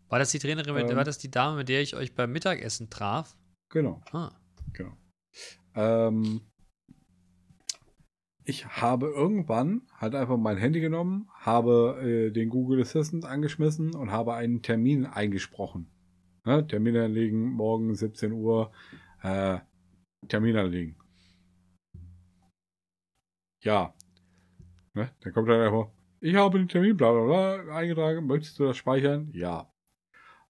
War 0.08 0.18
das 0.18 0.30
die 0.30 0.38
Trainerin, 0.38 0.74
mit, 0.74 0.88
Ähm. 0.90 0.96
war 0.96 1.04
das 1.04 1.18
die 1.18 1.30
Dame, 1.30 1.56
mit 1.56 1.68
der 1.68 1.80
ich 1.82 1.96
euch 1.96 2.14
beim 2.14 2.30
Mittagessen 2.32 2.90
traf? 2.90 3.36
genau, 3.70 4.00
Ah, 4.12 4.30
genau. 4.72 4.92
Ähm, 5.74 6.40
ich 8.44 8.66
habe 8.66 9.06
irgendwann 9.06 9.82
halt 9.96 10.14
einfach 10.14 10.36
mein 10.36 10.56
Handy 10.56 10.80
genommen, 10.80 11.28
habe 11.34 12.00
äh, 12.02 12.30
den 12.30 12.50
Google 12.50 12.82
Assistant 12.82 13.24
angeschmissen 13.24 13.94
und 13.94 14.10
habe 14.10 14.34
einen 14.34 14.62
Termin 14.62 15.06
eingesprochen. 15.06 15.90
Ne? 16.44 16.66
Termin 16.66 16.96
anlegen, 16.96 17.50
morgen 17.52 17.94
17 17.94 18.32
Uhr, 18.32 18.72
äh, 19.22 19.58
Termin 20.28 20.56
anlegen. 20.56 20.96
Ja. 23.62 23.94
Ne? 24.92 25.10
Dann 25.20 25.32
kommt 25.32 25.48
dann 25.48 25.60
einfach, 25.60 25.90
ich 26.20 26.34
habe 26.34 26.58
den 26.58 26.68
Termin 26.68 26.96
bla 26.96 27.12
bla 27.12 27.24
bla 27.62 27.76
eingetragen, 27.76 28.26
möchtest 28.26 28.58
du 28.58 28.64
das 28.64 28.76
speichern? 28.76 29.30
Ja. 29.32 29.72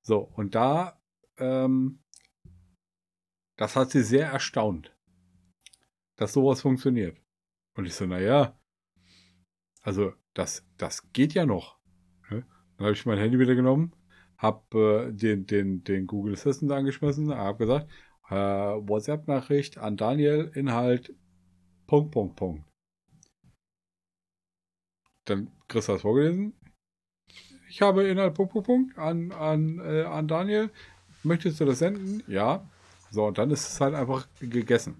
So, 0.02 0.18
und 0.18 0.54
da 0.54 1.00
ähm, 1.38 2.00
das 3.56 3.76
hat 3.76 3.90
sie 3.90 4.02
sehr 4.02 4.28
erstaunt, 4.28 4.96
dass 6.16 6.32
sowas 6.32 6.60
funktioniert. 6.60 7.20
Und 7.74 7.86
ich 7.86 7.94
so, 7.94 8.06
naja, 8.06 8.58
also 9.82 10.12
das, 10.32 10.66
das 10.78 11.12
geht 11.12 11.34
ja 11.34 11.44
noch. 11.44 11.78
Ne? 12.30 12.46
Dann 12.76 12.86
habe 12.86 12.92
ich 12.92 13.06
mein 13.06 13.18
Handy 13.18 13.38
wieder 13.38 13.54
genommen, 13.54 13.94
habe 14.38 15.08
äh, 15.08 15.12
den, 15.12 15.46
den, 15.46 15.84
den 15.84 16.06
Google 16.06 16.34
Assistant 16.34 16.72
angeschmissen, 16.72 17.34
habe 17.34 17.58
gesagt, 17.58 17.90
äh, 18.30 18.34
WhatsApp-Nachricht 18.34 19.78
an 19.78 19.96
Daniel, 19.96 20.50
Inhalt, 20.54 21.14
Punkt, 21.86 22.12
Punkt, 22.12 22.36
Punkt. 22.36 22.64
Dann 25.26 25.50
Chris 25.68 25.88
hat 25.88 25.96
es 25.96 26.02
vorgelesen. 26.02 26.54
Ich 27.68 27.82
habe 27.82 28.04
Inhalt, 28.04 28.34
Punkt, 28.34 28.52
Punkt, 28.52 28.66
Punkt 28.66 28.98
an, 28.98 29.32
an, 29.32 29.80
äh, 29.80 30.02
an 30.02 30.28
Daniel. 30.28 30.70
Möchtest 31.22 31.60
du 31.60 31.64
das 31.64 31.80
senden? 31.80 32.22
Ja. 32.28 32.68
So, 33.10 33.26
und 33.26 33.38
dann 33.38 33.50
ist 33.50 33.68
es 33.68 33.80
halt 33.80 33.94
einfach 33.94 34.28
gegessen. 34.40 34.96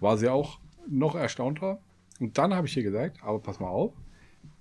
War 0.00 0.16
sie 0.16 0.28
auch 0.28 0.60
noch 0.88 1.14
erstaunter. 1.14 1.80
Und 2.20 2.38
dann 2.38 2.54
habe 2.54 2.66
ich 2.66 2.76
ihr 2.76 2.82
gesagt, 2.82 3.22
aber 3.22 3.40
pass 3.40 3.60
mal 3.60 3.68
auf, 3.68 3.92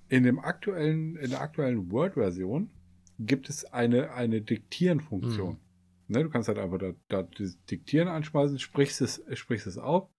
in, 0.09 0.23
dem 0.23 0.39
aktuellen, 0.39 1.15
in 1.15 1.29
der 1.31 1.41
aktuellen 1.41 1.91
Word-Version 1.91 2.69
gibt 3.19 3.49
es 3.49 3.65
eine, 3.65 4.13
eine 4.13 4.41
Diktieren-Funktion. 4.41 5.53
Mhm. 5.53 5.57
Ne, 6.07 6.23
du 6.23 6.29
kannst 6.29 6.49
halt 6.49 6.59
einfach 6.59 6.77
da, 6.77 6.91
da 7.07 7.23
das 7.23 7.57
Diktieren 7.65 8.07
anschmeißen, 8.07 8.59
sprichst 8.59 9.01
es, 9.01 9.23
sprichst 9.33 9.67
es 9.67 9.77
auf, 9.77 10.09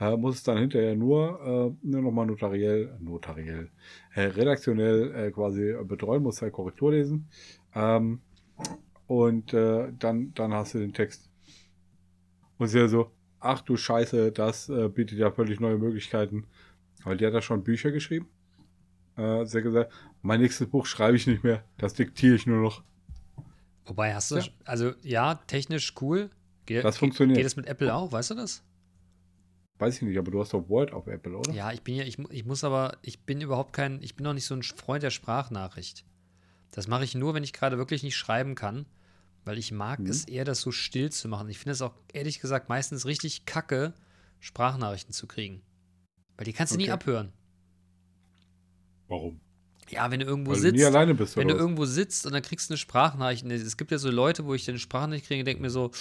äh, 0.00 0.16
muss 0.16 0.36
es 0.36 0.42
dann 0.42 0.58
hinterher 0.58 0.96
nur, 0.96 1.76
äh, 1.82 1.86
nur 1.86 2.02
nochmal 2.02 2.26
notariell, 2.26 2.96
notariell, 3.00 3.70
äh, 4.14 4.22
redaktionell 4.22 5.14
äh, 5.14 5.30
quasi 5.30 5.74
betreuen, 5.84 6.22
musst 6.22 6.42
halt 6.42 6.52
Korrektur 6.52 6.92
lesen. 6.92 7.28
Ähm, 7.74 8.20
und 9.06 9.54
äh, 9.54 9.92
dann, 9.98 10.34
dann 10.34 10.52
hast 10.52 10.74
du 10.74 10.78
den 10.78 10.92
Text. 10.92 11.30
Und 12.58 12.68
sie 12.68 12.88
so, 12.88 13.10
ach 13.40 13.60
du 13.62 13.76
Scheiße, 13.76 14.32
das 14.32 14.68
äh, 14.68 14.88
bietet 14.88 15.18
ja 15.18 15.30
völlig 15.30 15.60
neue 15.60 15.78
Möglichkeiten. 15.78 16.46
Weil 17.04 17.16
die 17.16 17.26
hat 17.26 17.34
da 17.34 17.42
schon 17.42 17.62
Bücher 17.62 17.90
geschrieben. 17.90 18.28
Äh, 19.16 19.44
sie 19.46 19.58
hat 19.58 19.64
gesagt, 19.64 19.92
mein 20.22 20.40
nächstes 20.40 20.68
Buch 20.68 20.86
schreibe 20.86 21.16
ich 21.16 21.26
nicht 21.26 21.44
mehr, 21.44 21.64
das 21.76 21.94
diktiere 21.94 22.34
ich 22.34 22.46
nur 22.46 22.60
noch. 22.60 22.82
Wobei 23.86 24.14
hast 24.14 24.30
du, 24.30 24.36
ja. 24.36 24.44
also 24.64 24.92
ja, 25.02 25.36
technisch 25.46 25.94
cool. 26.00 26.30
Ge 26.66 26.82
das 26.82 26.98
funktioniert. 26.98 27.38
Geht 27.38 27.46
es 27.46 27.56
mit 27.56 27.66
Apple 27.66 27.94
auch, 27.94 28.12
weißt 28.12 28.30
du 28.30 28.34
das? 28.34 28.62
Weiß 29.78 29.96
ich 29.96 30.02
nicht, 30.02 30.18
aber 30.18 30.30
du 30.30 30.40
hast 30.40 30.52
doch 30.52 30.68
Word 30.68 30.92
auf 30.92 31.06
Apple, 31.06 31.36
oder? 31.36 31.52
Ja, 31.52 31.72
ich 31.72 31.82
bin 31.82 31.94
ja, 31.94 32.04
ich, 32.04 32.18
ich 32.30 32.44
muss 32.44 32.64
aber, 32.64 32.98
ich 33.02 33.20
bin 33.20 33.40
überhaupt 33.40 33.72
kein, 33.72 34.02
ich 34.02 34.16
bin 34.16 34.24
noch 34.24 34.34
nicht 34.34 34.44
so 34.44 34.54
ein 34.54 34.62
Freund 34.62 35.02
der 35.02 35.10
Sprachnachricht. 35.10 36.04
Das 36.72 36.88
mache 36.88 37.04
ich 37.04 37.14
nur, 37.14 37.32
wenn 37.32 37.44
ich 37.44 37.52
gerade 37.52 37.78
wirklich 37.78 38.02
nicht 38.02 38.16
schreiben 38.16 38.54
kann, 38.54 38.86
weil 39.48 39.58
ich 39.58 39.72
mag 39.72 39.98
mhm. 40.00 40.06
es 40.06 40.24
eher, 40.24 40.44
das 40.44 40.60
so 40.60 40.70
still 40.70 41.10
zu 41.10 41.26
machen. 41.26 41.48
Ich 41.48 41.58
finde 41.58 41.72
es 41.72 41.82
auch 41.82 41.94
ehrlich 42.12 42.38
gesagt 42.38 42.68
meistens 42.68 43.06
richtig 43.06 43.46
kacke, 43.46 43.94
Sprachnachrichten 44.40 45.14
zu 45.14 45.26
kriegen. 45.26 45.62
Weil 46.36 46.44
die 46.44 46.52
kannst 46.52 46.74
du 46.74 46.76
okay. 46.76 46.84
nie 46.84 46.90
abhören. 46.90 47.32
Warum? 49.08 49.40
Ja, 49.88 50.10
wenn 50.10 50.20
du 50.20 50.26
irgendwo 50.26 50.50
Weil 50.50 50.58
sitzt. 50.58 50.74
Du 50.74 50.80
nie 50.80 50.84
alleine 50.84 51.14
bist, 51.14 51.36
wenn 51.38 51.48
du 51.48 51.54
was? 51.54 51.60
irgendwo 51.60 51.86
sitzt 51.86 52.26
und 52.26 52.34
dann 52.34 52.42
kriegst 52.42 52.68
du 52.68 52.74
eine 52.74 52.78
Sprachnachricht. 52.78 53.46
Es 53.46 53.78
gibt 53.78 53.90
ja 53.90 53.96
so 53.96 54.10
Leute, 54.10 54.44
wo 54.44 54.52
ich 54.52 54.66
dann 54.66 54.74
eine 54.74 54.80
Sprachnachricht 54.80 55.26
kriege 55.26 55.40
und 55.40 55.46
denke 55.46 55.62
mir 55.62 55.70
so, 55.70 55.92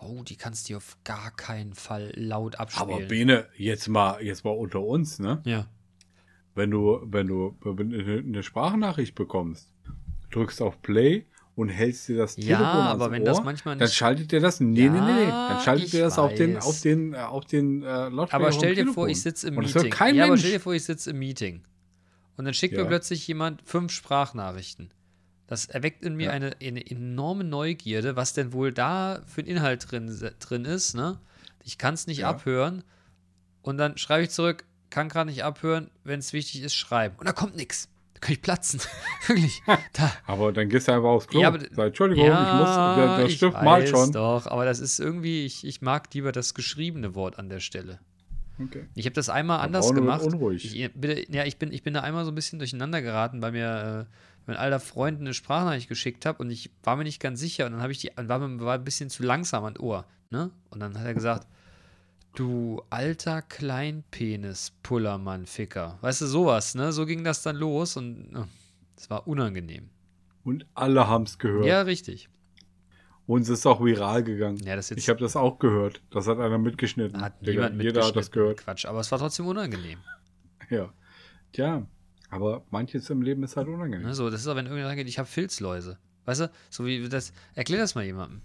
oh, 0.00 0.22
die 0.22 0.36
kannst 0.36 0.68
du 0.68 0.76
auf 0.76 0.98
gar 1.02 1.30
keinen 1.30 1.72
Fall 1.72 2.12
laut 2.14 2.60
abspielen. 2.60 2.90
Aber 2.90 3.06
Bene, 3.06 3.48
jetzt 3.56 3.88
mal, 3.88 4.22
jetzt 4.22 4.44
mal 4.44 4.50
unter 4.50 4.82
uns, 4.82 5.18
ne? 5.18 5.40
Ja. 5.46 5.66
Wenn 6.54 6.70
du, 6.70 7.00
wenn 7.06 7.26
du 7.26 7.56
eine 7.64 8.42
Sprachnachricht 8.42 9.14
bekommst, 9.14 9.72
drückst 10.30 10.60
auf 10.60 10.82
Play 10.82 11.26
und 11.56 11.68
hältst 11.68 12.08
dir 12.08 12.16
das 12.16 12.34
Telefon 12.34 12.60
ja, 12.60 12.72
aber 12.72 13.10
wenn 13.10 13.22
Ohr, 13.22 13.26
das 13.26 13.44
manchmal 13.44 13.76
nicht 13.76 13.82
dann 13.82 13.88
schaltet 13.88 14.32
dir 14.32 14.40
das 14.40 14.60
nee, 14.60 14.86
ja, 14.86 14.90
nee, 14.90 15.00
nee, 15.00 15.24
nee, 15.24 15.30
dann 15.30 15.60
schaltet 15.60 15.92
dir 15.92 16.02
das 16.02 16.14
weiß. 16.14 16.18
auf 16.18 16.34
den 16.34 16.58
auf 16.58 16.80
den 16.80 17.14
auf 17.14 17.44
den 17.44 17.82
äh, 17.82 18.08
Lautsprecher 18.08 18.34
Aber 18.34 18.52
stell 18.52 18.74
dir 18.74 18.92
vor, 18.92 19.08
ich 19.08 19.22
sitze 19.22 19.48
im 19.48 19.54
Meeting. 19.54 19.90
Kein 19.90 20.14
ja, 20.16 20.22
Mensch. 20.22 20.30
aber 20.30 20.38
stell 20.38 20.52
dir 20.52 20.60
vor, 20.60 20.74
ich 20.74 20.84
sitze 20.84 21.10
im 21.10 21.18
Meeting 21.18 21.62
und 22.36 22.44
dann 22.44 22.54
schickt 22.54 22.74
ja. 22.74 22.82
mir 22.82 22.88
plötzlich 22.88 23.26
jemand 23.28 23.62
fünf 23.62 23.92
Sprachnachrichten. 23.92 24.90
Das 25.46 25.66
erweckt 25.66 26.04
in 26.04 26.16
mir 26.16 26.26
ja. 26.26 26.30
eine, 26.30 26.56
eine, 26.62 26.90
enorme 26.90 27.44
Neugierde, 27.44 28.16
was 28.16 28.32
denn 28.32 28.52
wohl 28.52 28.72
da 28.72 29.22
für 29.26 29.42
ein 29.42 29.46
Inhalt 29.46 29.90
drin, 29.90 30.32
drin 30.40 30.64
ist. 30.64 30.94
Ne? 30.94 31.20
Ich 31.62 31.78
kann 31.78 31.94
es 31.94 32.06
nicht 32.06 32.18
ja. 32.18 32.30
abhören. 32.30 32.82
Und 33.62 33.78
dann 33.78 33.98
schreibe 33.98 34.24
ich 34.24 34.30
zurück, 34.30 34.64
kann 34.90 35.08
gerade 35.08 35.30
nicht 35.30 35.44
abhören, 35.44 35.90
wenn 36.02 36.18
es 36.18 36.32
wichtig 36.32 36.62
ist, 36.62 36.74
schreiben. 36.74 37.16
Und 37.18 37.26
da 37.26 37.32
kommt 37.32 37.56
nichts. 37.56 37.88
Da 38.14 38.20
kann 38.20 38.32
ich 38.32 38.42
platzen. 38.42 38.80
Wirklich. 39.26 39.62
Da. 39.92 40.12
Aber 40.26 40.52
dann 40.52 40.68
gehst 40.68 40.88
du 40.88 40.92
einfach 40.92 41.08
aufs 41.08 41.28
Klo. 41.28 41.40
Ja, 41.40 41.48
aber, 41.48 41.60
Sag, 41.60 41.88
Entschuldigung, 41.88 42.26
ja, 42.26 42.52
ich 42.52 42.60
muss, 42.60 42.96
der, 42.96 43.18
der 43.18 43.28
Stift 43.28 43.62
mal 43.62 43.86
schon. 43.86 44.12
doch, 44.12 44.46
aber 44.46 44.64
das 44.64 44.80
ist 44.80 44.98
irgendwie, 44.98 45.44
ich, 45.44 45.66
ich 45.66 45.82
mag 45.82 46.12
lieber 46.14 46.32
das 46.32 46.54
geschriebene 46.54 47.14
Wort 47.14 47.38
an 47.38 47.48
der 47.48 47.60
Stelle. 47.60 48.00
Okay. 48.62 48.86
Ich 48.94 49.06
habe 49.06 49.14
das 49.14 49.28
einmal 49.28 49.60
anders 49.60 49.92
gemacht. 49.92 50.22
Unruhig. 50.22 50.74
Ich, 50.74 50.92
bitte, 50.94 51.30
ja, 51.32 51.44
ich 51.44 51.58
bin, 51.58 51.72
ich 51.72 51.82
bin 51.82 51.94
da 51.94 52.00
einmal 52.00 52.24
so 52.24 52.30
ein 52.30 52.34
bisschen 52.34 52.58
durcheinander 52.58 53.02
geraten, 53.02 53.42
weil 53.42 53.52
mir 53.52 54.06
äh, 54.08 54.14
mein 54.46 54.56
alter 54.56 54.80
Freund 54.80 55.20
eine 55.20 55.34
Sprachnachricht 55.34 55.88
geschickt 55.88 56.26
habe 56.26 56.42
und 56.42 56.50
ich 56.50 56.70
war 56.82 56.96
mir 56.96 57.04
nicht 57.04 57.20
ganz 57.20 57.40
sicher 57.40 57.66
und 57.66 57.72
dann 57.72 57.82
habe 57.82 57.92
ich 57.92 57.98
die, 57.98 58.10
war 58.16 58.38
mir 58.38 58.64
war 58.64 58.74
ein 58.74 58.84
bisschen 58.84 59.10
zu 59.10 59.22
langsam 59.22 59.64
an 59.64 59.76
Ohr, 59.76 60.04
ne? 60.30 60.50
Und 60.70 60.80
dann 60.80 60.98
hat 60.98 61.06
er 61.06 61.14
gesagt, 61.14 61.48
du 62.38 62.82
alter 62.90 63.42
Kleinpenis 63.42 64.72
Pullermann 64.82 65.46
Ficker. 65.46 65.98
Weißt 66.00 66.20
du 66.20 66.26
sowas, 66.26 66.74
ne? 66.74 66.92
So 66.92 67.06
ging 67.06 67.24
das 67.24 67.42
dann 67.42 67.56
los 67.56 67.96
und 67.96 68.34
es 68.96 69.06
oh, 69.06 69.10
war 69.10 69.26
unangenehm. 69.26 69.90
Und 70.44 70.66
alle 70.74 71.08
haben 71.08 71.24
es 71.24 71.38
gehört. 71.38 71.64
Ja, 71.64 71.82
richtig. 71.82 72.28
Und 73.26 73.42
es 73.42 73.48
ist 73.48 73.66
auch 73.66 73.82
viral 73.82 74.22
gegangen. 74.22 74.58
Ja, 74.58 74.76
das 74.76 74.90
jetzt 74.90 74.98
ich 74.98 75.08
habe 75.08 75.18
das 75.20 75.34
auch 75.34 75.58
gehört. 75.58 76.02
Das 76.10 76.26
hat 76.26 76.38
einer 76.38 76.58
mitgeschnitten. 76.58 77.20
Hat 77.22 77.46
Digga, 77.46 77.70
jeder 77.70 78.06
hat 78.06 78.16
das 78.16 78.30
gehört. 78.30 78.58
Quatsch, 78.58 78.84
aber 78.84 79.00
es 79.00 79.10
war 79.10 79.18
trotzdem 79.18 79.46
unangenehm. 79.46 79.98
Ja. 80.68 80.92
Tja, 81.52 81.86
aber 82.30 82.64
manches 82.70 83.08
im 83.10 83.22
Leben 83.22 83.42
ist 83.44 83.56
halt 83.56 83.68
unangenehm. 83.68 84.06
Ne, 84.06 84.14
so, 84.14 84.28
das 84.28 84.40
ist 84.40 84.48
auch, 84.48 84.56
wenn 84.56 84.66
irgendjemand 84.66 84.98
sagt, 84.98 85.08
ich 85.08 85.18
habe 85.18 85.28
Filzläuse. 85.28 85.98
Weißt 86.26 86.40
du, 86.40 86.50
so 86.68 86.84
wie 86.84 87.08
das. 87.08 87.32
Erklär 87.54 87.80
das 87.80 87.94
mal 87.94 88.04
jemandem. 88.04 88.42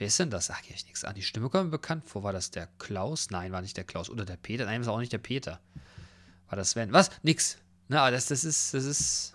Wer 0.00 0.06
ist 0.06 0.18
denn 0.18 0.30
das? 0.30 0.46
Sag 0.46 0.62
ich 0.70 0.86
nichts 0.86 1.04
an. 1.04 1.14
Die 1.14 1.20
Stimme 1.20 1.50
kommt 1.50 1.64
mir 1.64 1.70
bekannt 1.72 2.06
vor. 2.06 2.22
War 2.22 2.32
das 2.32 2.50
der 2.50 2.68
Klaus? 2.78 3.28
Nein, 3.28 3.52
war 3.52 3.60
nicht 3.60 3.76
der 3.76 3.84
Klaus. 3.84 4.08
Oder 4.08 4.24
der 4.24 4.38
Peter? 4.38 4.64
Nein, 4.64 4.86
war 4.86 4.94
auch 4.94 4.98
nicht 4.98 5.12
der 5.12 5.18
Peter. 5.18 5.60
War 6.48 6.56
das 6.56 6.70
Sven? 6.70 6.90
Was? 6.90 7.10
Nix. 7.22 7.58
Na, 7.88 8.10
das, 8.10 8.24
das 8.24 8.46
ist, 8.46 8.72
das 8.72 8.86
ist. 8.86 9.34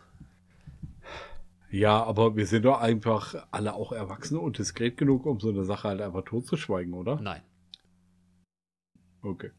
Ja, 1.70 2.04
aber 2.04 2.36
wir 2.36 2.48
sind 2.48 2.66
doch 2.66 2.82
einfach 2.82 3.46
alle 3.52 3.76
auch 3.76 3.92
erwachsen 3.92 4.40
und 4.40 4.58
diskret 4.58 4.98
genug, 4.98 5.28
um 5.28 5.40
so 5.40 5.50
eine 5.50 5.66
Sache 5.66 5.88
halt 5.88 6.02
einfach 6.02 6.24
totzuschweigen, 6.24 6.96
oder? 6.96 7.22
Nein. 7.22 7.44
Okay. 9.22 9.52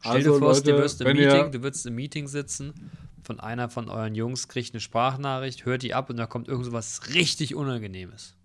Stell 0.00 0.12
also, 0.12 0.32
dir 0.34 0.38
vor, 0.40 0.48
Leute, 0.52 0.72
du, 0.72 0.78
wirst 0.78 1.00
im 1.00 1.16
Meeting, 1.16 1.52
du 1.52 1.62
würdest 1.62 1.86
im 1.86 1.94
Meeting 1.94 2.28
sitzen, 2.28 2.90
von 3.22 3.40
einer 3.40 3.70
von 3.70 3.88
euren 3.88 4.14
Jungs 4.14 4.48
kriegt 4.48 4.74
eine 4.74 4.80
Sprachnachricht, 4.80 5.64
hört 5.64 5.82
die 5.82 5.94
ab 5.94 6.10
und 6.10 6.18
da 6.18 6.26
kommt 6.26 6.48
irgend 6.48 6.66
so 6.66 6.72
was 6.72 7.14
richtig 7.14 7.54
Unangenehmes. 7.54 8.36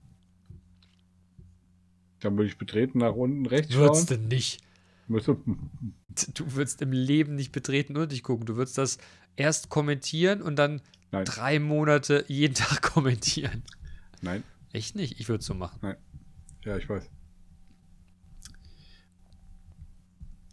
Dann 2.19 2.35
würde 2.37 2.47
ich 2.47 2.57
betreten 2.57 2.99
nach 2.99 3.13
unten 3.15 3.45
rechts 3.45 3.73
Würdest 3.73 4.09
schauen. 4.09 4.29
du 4.29 4.35
nicht. 4.35 4.61
Du 6.33 6.53
würdest 6.53 6.81
im 6.81 6.91
Leben 6.91 7.35
nicht 7.35 7.51
betreten 7.51 7.95
und 7.97 8.11
dich 8.11 8.23
gucken. 8.23 8.45
Du 8.45 8.55
würdest 8.57 8.77
das 8.77 8.97
erst 9.37 9.69
kommentieren 9.69 10.41
und 10.41 10.57
dann 10.57 10.81
Nein. 11.11 11.25
drei 11.25 11.59
Monate 11.59 12.25
jeden 12.27 12.53
Tag 12.55 12.81
kommentieren. 12.81 13.63
Nein. 14.21 14.43
Echt 14.73 14.95
nicht? 14.95 15.19
Ich 15.19 15.29
würde 15.29 15.39
es 15.39 15.45
so 15.45 15.53
machen. 15.53 15.79
Nein. 15.81 15.95
Ja, 16.65 16.77
ich 16.77 16.87
weiß. 16.89 17.09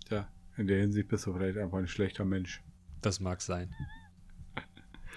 Tja, 0.08 0.28
in 0.56 0.66
der 0.66 0.80
Hinsicht 0.80 1.08
bist 1.08 1.26
du 1.26 1.32
vielleicht 1.32 1.58
einfach 1.58 1.78
ein 1.78 1.88
schlechter 1.88 2.24
Mensch. 2.24 2.62
Das 3.02 3.20
mag 3.20 3.42
sein. 3.42 3.74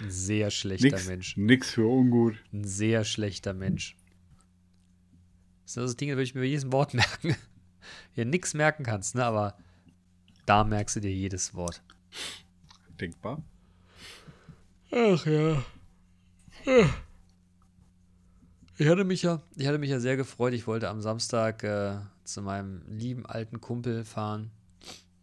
Ein 0.02 0.10
sehr 0.12 0.50
schlechter 0.52 0.88
nix, 0.88 1.08
Mensch. 1.08 1.38
Nix 1.38 1.72
für 1.72 1.86
ungut. 1.88 2.36
Ein 2.52 2.64
sehr 2.66 3.04
schlechter 3.04 3.54
Mensch. 3.54 3.96
Das 5.70 5.76
sind 5.76 5.84
also 5.84 5.94
Dinge, 5.94 6.14
die 6.14 6.18
würde 6.18 6.24
ich 6.24 6.34
mir 6.34 6.46
jedes 6.46 6.72
Wort 6.72 6.94
merken. 6.96 7.36
Hier 8.14 8.26
nichts 8.26 8.56
merken 8.56 8.84
kannst, 8.84 9.14
ne? 9.14 9.24
Aber 9.24 9.56
da 10.48 10.64
merkst 10.64 10.96
du 10.96 11.00
dir 11.00 11.14
jedes 11.14 11.54
Wort. 11.54 11.84
Denkbar. 13.00 13.44
Ach 14.92 15.26
ja. 15.28 15.64
Ich 18.80 18.88
hatte 18.88 19.04
mich 19.04 19.22
ja, 19.22 19.44
ich 19.58 19.68
hatte 19.68 19.78
mich 19.78 19.92
ja 19.92 20.00
sehr 20.00 20.18
gefreut. 20.18 20.56
Ich 20.56 20.66
wollte 20.66 20.90
am 20.90 21.02
Samstag 21.02 21.64
äh, 21.64 22.00
zu 22.24 22.42
meinem 22.42 22.82
lieben 22.88 23.28
alten 23.28 23.62
Kumpel 23.62 24.06
fahren. 24.06 24.50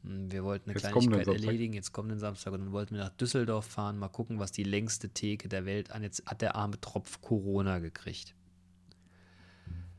Hm, 0.04 0.30
wir 0.30 0.44
wollten 0.44 0.70
eine 0.70 0.78
Jetzt 0.78 0.92
Kleinigkeit 0.92 1.26
erledigen. 1.26 1.72
Jetzt 1.72 1.90
kommt 1.90 2.12
den 2.12 2.20
Samstag 2.20 2.52
und 2.52 2.60
dann 2.60 2.72
wollten 2.72 2.94
wir 2.94 3.02
nach 3.02 3.16
Düsseldorf 3.16 3.66
fahren. 3.66 3.98
Mal 3.98 4.10
gucken, 4.10 4.38
was 4.38 4.52
die 4.52 4.62
längste 4.62 5.08
Theke 5.08 5.48
der 5.48 5.66
Welt 5.66 5.90
an. 5.90 6.04
Jetzt 6.04 6.24
hat 6.24 6.40
der 6.40 6.54
arme 6.54 6.80
Tropf 6.80 7.20
Corona 7.20 7.80
gekriegt. 7.80 8.35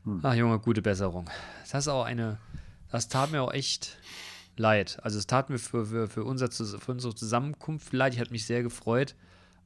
Hm. 0.08 0.20
Ach 0.22 0.34
Junge, 0.34 0.58
gute 0.58 0.80
Besserung. 0.80 1.28
Das 1.70 1.84
ist 1.84 1.88
auch 1.88 2.04
eine, 2.04 2.38
das 2.90 3.08
tat 3.08 3.30
mir 3.30 3.42
auch 3.42 3.52
echt 3.52 3.98
leid. 4.56 4.98
Also 5.02 5.18
es 5.18 5.26
tat 5.26 5.50
mir 5.50 5.58
für, 5.58 5.84
für, 5.84 6.08
für, 6.08 6.24
unser, 6.24 6.50
für 6.50 6.92
unsere 6.92 7.14
Zusammenkunft 7.14 7.92
leid. 7.92 8.14
Ich 8.14 8.20
hatte 8.20 8.32
mich 8.32 8.46
sehr 8.46 8.62
gefreut. 8.62 9.14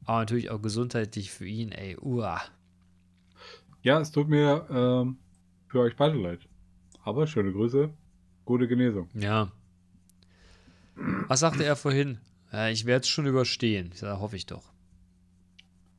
Aber 0.05 0.19
natürlich 0.19 0.51
auch 0.51 0.61
gesundheitlich 0.61 1.31
für 1.31 1.47
ihn, 1.47 1.71
ey, 1.71 1.97
uah. 1.97 2.41
Ja, 3.83 4.01
es 4.01 4.11
tut 4.11 4.29
mir 4.29 4.67
ähm, 4.69 5.19
für 5.69 5.81
euch 5.81 5.95
beide 5.95 6.17
leid. 6.17 6.41
Aber 7.05 7.29
schöne 7.29 7.53
Grüße, 7.53 7.91
gute 8.45 8.67
Genesung. 8.67 9.09
Ja. 9.15 9.53
Was 11.29 11.41
sagte 11.41 11.65
er 11.65 11.77
vorhin? 11.77 12.19
Ja, 12.53 12.69
ich 12.69 12.85
werde 12.85 13.03
es 13.03 13.09
schon 13.09 13.27
überstehen. 13.27 13.91
Ich 13.93 14.01
sage, 14.01 14.21
hoffe 14.21 14.35
ich 14.35 14.47
doch. 14.47 14.73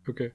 Okay. 0.06 0.34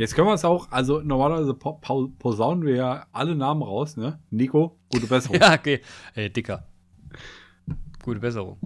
Jetzt 0.00 0.14
können 0.14 0.28
wir 0.28 0.32
es 0.32 0.46
auch, 0.46 0.72
also 0.72 1.02
normalerweise 1.02 1.52
po 1.52 1.74
po 1.74 2.08
posaunen 2.18 2.64
wir 2.64 2.74
ja 2.74 3.06
alle 3.12 3.34
Namen 3.34 3.62
raus, 3.62 3.98
ne? 3.98 4.18
Nico, 4.30 4.78
gute 4.90 5.06
Besserung. 5.06 5.36
Ja, 5.40 5.52
okay. 5.52 5.82
Ey, 6.14 6.32
Dicker. 6.32 6.66
Gute 8.02 8.18
Besserung. 8.18 8.56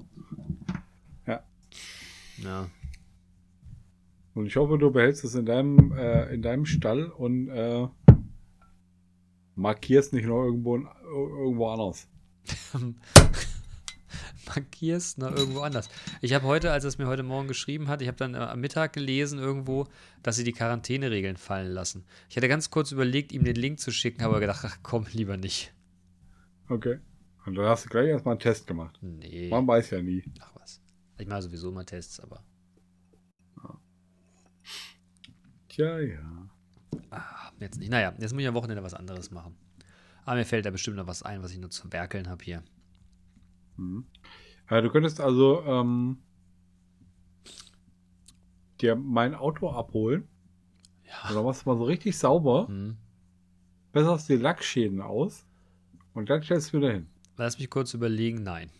Ja. 1.26 1.42
Ja. 2.36 2.68
Und 4.34 4.46
ich 4.46 4.54
hoffe, 4.54 4.78
du 4.78 4.92
behältst 4.92 5.24
es 5.24 5.34
in 5.34 5.44
deinem, 5.44 5.90
äh, 5.98 6.32
in 6.32 6.40
deinem 6.40 6.66
Stall 6.66 7.06
und 7.06 7.48
äh, 7.48 7.88
markierst 9.56 10.12
nicht 10.12 10.28
noch 10.28 10.44
irgendwo, 10.44 10.76
irgendwo 10.76 11.66
anders. 11.66 12.06
Markierst 14.46 15.18
noch 15.18 15.34
irgendwo 15.34 15.60
anders. 15.60 15.88
Ich 16.20 16.32
habe 16.32 16.46
heute, 16.46 16.72
als 16.72 16.84
es 16.84 16.98
mir 16.98 17.06
heute 17.06 17.22
Morgen 17.22 17.48
geschrieben 17.48 17.88
hat, 17.88 18.02
ich 18.02 18.08
habe 18.08 18.16
dann 18.16 18.34
äh, 18.34 18.38
am 18.38 18.60
Mittag 18.60 18.92
gelesen 18.92 19.38
irgendwo, 19.38 19.86
dass 20.22 20.36
sie 20.36 20.44
die 20.44 20.52
Quarantäneregeln 20.52 21.36
fallen 21.36 21.72
lassen. 21.72 22.04
Ich 22.28 22.36
hatte 22.36 22.48
ganz 22.48 22.70
kurz 22.70 22.92
überlegt, 22.92 23.32
ihm 23.32 23.44
den 23.44 23.56
Link 23.56 23.80
zu 23.80 23.90
schicken, 23.90 24.22
habe 24.22 24.34
aber 24.34 24.40
gedacht, 24.40 24.64
ach 24.64 24.78
komm, 24.82 25.06
lieber 25.12 25.36
nicht. 25.36 25.72
Okay. 26.68 26.98
Und 27.46 27.56
dann 27.56 27.66
hast 27.66 27.84
du 27.84 27.88
gleich 27.90 28.08
erstmal 28.08 28.32
einen 28.32 28.40
Test 28.40 28.66
gemacht. 28.66 28.98
Nee. 29.02 29.48
Man 29.50 29.66
weiß 29.66 29.90
ja 29.90 30.00
nie. 30.00 30.24
Ach 30.40 30.52
was. 30.54 30.80
Ich 31.18 31.26
mache 31.26 31.42
sowieso 31.42 31.70
mal 31.70 31.84
Tests, 31.84 32.20
aber. 32.20 32.42
Tja, 35.68 35.98
ja. 35.98 36.48
Ah, 37.10 37.50
jetzt 37.58 37.78
nicht. 37.80 37.90
Naja, 37.90 38.14
jetzt 38.18 38.32
muss 38.32 38.42
ich 38.42 38.48
am 38.48 38.54
Wochenende 38.54 38.82
was 38.84 38.94
anderes 38.94 39.32
machen. 39.32 39.56
Aber 40.24 40.36
mir 40.36 40.44
fällt 40.44 40.64
da 40.66 40.70
bestimmt 40.70 40.96
noch 40.96 41.08
was 41.08 41.22
ein, 41.24 41.42
was 41.42 41.50
ich 41.50 41.58
nur 41.58 41.70
zum 41.70 41.92
Werkeln 41.92 42.28
habe 42.28 42.44
hier. 42.44 42.62
Mhm. 43.76 44.06
Äh, 44.68 44.82
du 44.82 44.90
könntest 44.90 45.20
also 45.20 45.62
ähm, 45.64 46.18
dir 48.80 48.96
mein 48.96 49.34
Auto 49.34 49.70
abholen. 49.70 50.28
Ja. 51.06 51.28
Und 51.28 51.36
dann 51.36 51.44
machst 51.44 51.64
du 51.64 51.70
mal 51.70 51.76
so 51.78 51.84
richtig 51.84 52.18
sauber. 52.18 52.66
Hm. 52.68 52.96
Besserst 53.92 54.28
die 54.28 54.36
Lackschäden 54.36 55.00
aus. 55.00 55.46
Und 56.14 56.30
dann 56.30 56.42
stellst 56.42 56.72
du 56.72 56.78
wieder 56.78 56.92
hin. 56.92 57.06
Lass 57.36 57.58
mich 57.58 57.70
kurz 57.70 57.94
überlegen. 57.94 58.42
Nein, 58.42 58.70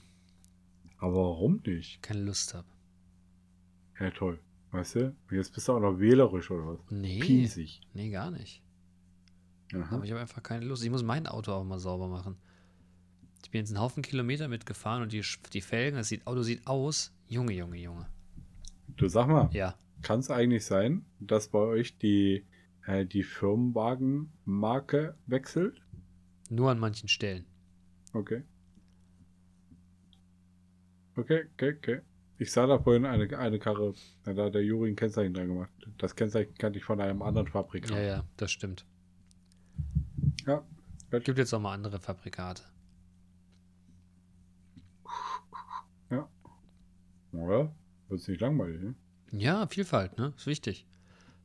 Aber 0.99 1.15
warum 1.15 1.61
nicht? 1.67 2.03
keine 2.03 2.23
Lust 2.23 2.55
habe. 2.55 2.67
Ja, 4.01 4.11
toll. 4.11 4.41
Weißt 4.71 4.97
du? 4.97 5.15
Jetzt 5.31 5.53
bist 5.55 5.69
du 5.69 5.73
auch 5.73 5.81
noch 5.81 6.01
wählerisch 6.01 6.51
oder 6.51 6.67
was? 6.67 6.79
Nee. 6.91 7.21
Piesig. 7.21 7.81
Nee, 7.95 8.11
gar 8.11 8.31
nicht. 8.31 8.63
Aha. 9.73 9.97
Aber 9.97 10.05
ich 10.05 10.11
habe 10.11 10.21
einfach 10.21 10.43
keine 10.43 10.65
Lust. 10.65 10.85
Ich 10.85 10.91
muss 10.91 11.03
mein 11.05 11.27
Auto 11.27 11.53
auch 11.53 11.65
mal 11.65 11.79
sauber 11.79 12.09
machen. 12.09 12.37
Ich 13.45 13.51
bin 13.51 13.61
jetzt 13.61 13.71
einen 13.71 13.81
Haufen 13.81 14.03
Kilometer 14.03 14.49
mitgefahren 14.49 15.03
und 15.03 15.13
die, 15.13 15.23
die 15.53 15.61
Felgen, 15.61 15.97
das 15.97 16.09
sieht, 16.09 16.27
Auto 16.27 16.43
sieht 16.43 16.67
aus. 16.67 17.13
Junge, 17.29 17.53
Junge, 17.53 17.77
Junge. 17.77 18.07
Du 18.97 19.07
sag 19.09 19.29
mal, 19.29 19.49
Ja. 19.53 19.75
kann 20.03 20.21
es 20.21 20.31
eigentlich 20.31 20.65
sein, 20.65 21.05
dass 21.21 21.49
bei 21.49 21.59
euch 21.59 21.99
die, 21.99 22.45
äh, 22.87 23.05
die 23.07 23.23
Firmenwagenmarke 23.23 25.15
wechselt? 25.27 25.81
Nur 26.51 26.71
an 26.71 26.79
manchen 26.79 27.09
Stellen. 27.09 27.45
Okay. 28.13 28.43
Okay, 31.17 31.45
okay, 31.55 31.75
okay. 31.79 32.01
Ich 32.39 32.51
sah 32.51 32.67
da 32.67 32.79
vorhin 32.79 33.05
eine, 33.07 33.39
eine 33.39 33.59
Karre, 33.59 33.95
da 34.25 34.35
hat 34.45 34.55
der 34.55 34.65
Juri 34.65 34.91
ein 34.91 34.97
Kennzeichen 34.97 35.35
dran 35.35 35.49
gemacht. 35.49 35.71
Das 35.99 36.17
Kennzeichen 36.17 36.55
kannte 36.59 36.79
ich 36.79 36.85
von 36.85 37.01
einem 37.01 37.23
anderen 37.23 37.47
Fabrikat. 37.47 37.91
Ja, 37.91 38.01
ja, 38.03 38.25
das 38.37 38.51
stimmt. 38.51 38.85
Ja. 40.47 40.65
Gibt 41.11 41.39
jetzt 41.39 41.53
auch 41.55 41.61
mal 41.61 41.75
andere 41.75 42.01
Fabrikate. 42.01 42.63
Oder? 47.37 47.75
Wird's 48.09 48.29
nicht 48.29 48.41
langweilig, 48.41 48.81
ne? 48.83 48.95
Ja, 49.33 49.67
Vielfalt, 49.67 50.17
ne? 50.19 50.33
Ist 50.37 50.47
wichtig. 50.47 50.87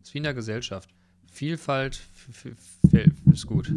Ist 0.03 0.13
wie 0.13 0.19
in 0.19 0.23
der 0.23 0.33
Gesellschaft. 0.33 0.89
Vielfalt 1.31 2.01
ist 3.31 3.45
gut. 3.47 3.71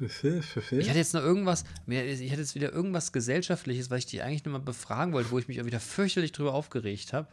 Ich 0.00 0.88
hatte 0.88 0.98
jetzt 0.98 1.14
noch 1.14 1.22
irgendwas, 1.22 1.64
ich 1.86 2.30
hatte 2.30 2.40
jetzt 2.40 2.54
wieder 2.54 2.72
irgendwas 2.72 3.12
Gesellschaftliches, 3.12 3.90
was 3.90 4.00
ich 4.00 4.06
dich 4.06 4.22
eigentlich 4.22 4.44
nur 4.44 4.52
mal 4.52 4.64
befragen 4.64 5.12
wollte, 5.12 5.30
wo 5.30 5.38
ich 5.38 5.46
mich 5.46 5.60
auch 5.60 5.66
wieder 5.66 5.80
fürchterlich 5.80 6.32
drüber 6.32 6.52
aufgeregt 6.54 7.12
habe. 7.12 7.28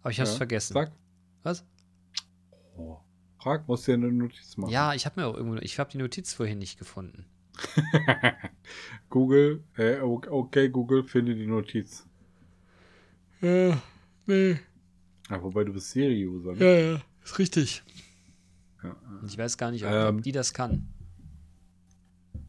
Aber 0.00 0.10
ich 0.10 0.18
habe 0.18 0.26
es 0.26 0.34
Ja, 0.34 0.38
vergessen. 0.38 0.74
Sag. 0.74 0.92
Was? 1.44 1.64
Oh. 2.76 2.98
Frag, 3.38 3.68
musst 3.68 3.86
du 3.86 3.92
dir 3.92 4.06
eine 4.06 4.12
Notiz 4.12 4.56
machen. 4.56 4.70
Ja, 4.72 4.94
ich 4.94 5.06
habe 5.06 5.20
mir 5.20 5.26
auch 5.26 5.36
irgendwo, 5.36 5.58
ich 5.60 5.78
habe 5.78 5.90
die 5.90 5.98
Notiz 5.98 6.32
vorhin 6.32 6.58
nicht 6.58 6.78
gefunden. 6.78 7.24
Google, 9.10 9.62
äh, 9.76 10.00
okay, 10.00 10.68
Google, 10.68 11.04
finde 11.04 11.34
die 11.34 11.46
Notiz. 11.46 12.06
Ja, 13.42 13.82
nee, 14.26 14.56
Ja, 15.28 15.42
wobei 15.42 15.64
du 15.64 15.72
bist 15.72 15.90
Siri-User, 15.90 16.52
ne? 16.54 16.58
ja, 16.64 16.92
ja, 16.92 17.00
ist 17.24 17.38
richtig. 17.38 17.82
Ja. 18.82 18.96
Und 19.20 19.28
ich 19.30 19.36
weiß 19.38 19.56
gar 19.58 19.70
nicht, 19.70 19.84
ob 19.84 19.90
Ähm. 19.92 20.22
die 20.22 20.32
das 20.32 20.52
kann. 20.54 20.88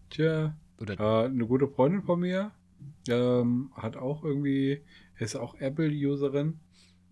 Tja, 0.09 0.55
Oder 0.79 0.99
Äh, 0.99 1.25
eine 1.25 1.45
gute 1.47 1.67
Freundin 1.67 2.03
von 2.03 2.19
mir 2.19 2.51
ähm, 3.07 3.71
hat 3.75 3.95
auch 3.97 4.23
irgendwie, 4.23 4.81
ist 5.17 5.35
auch 5.35 5.55
Apple-Userin 5.55 6.59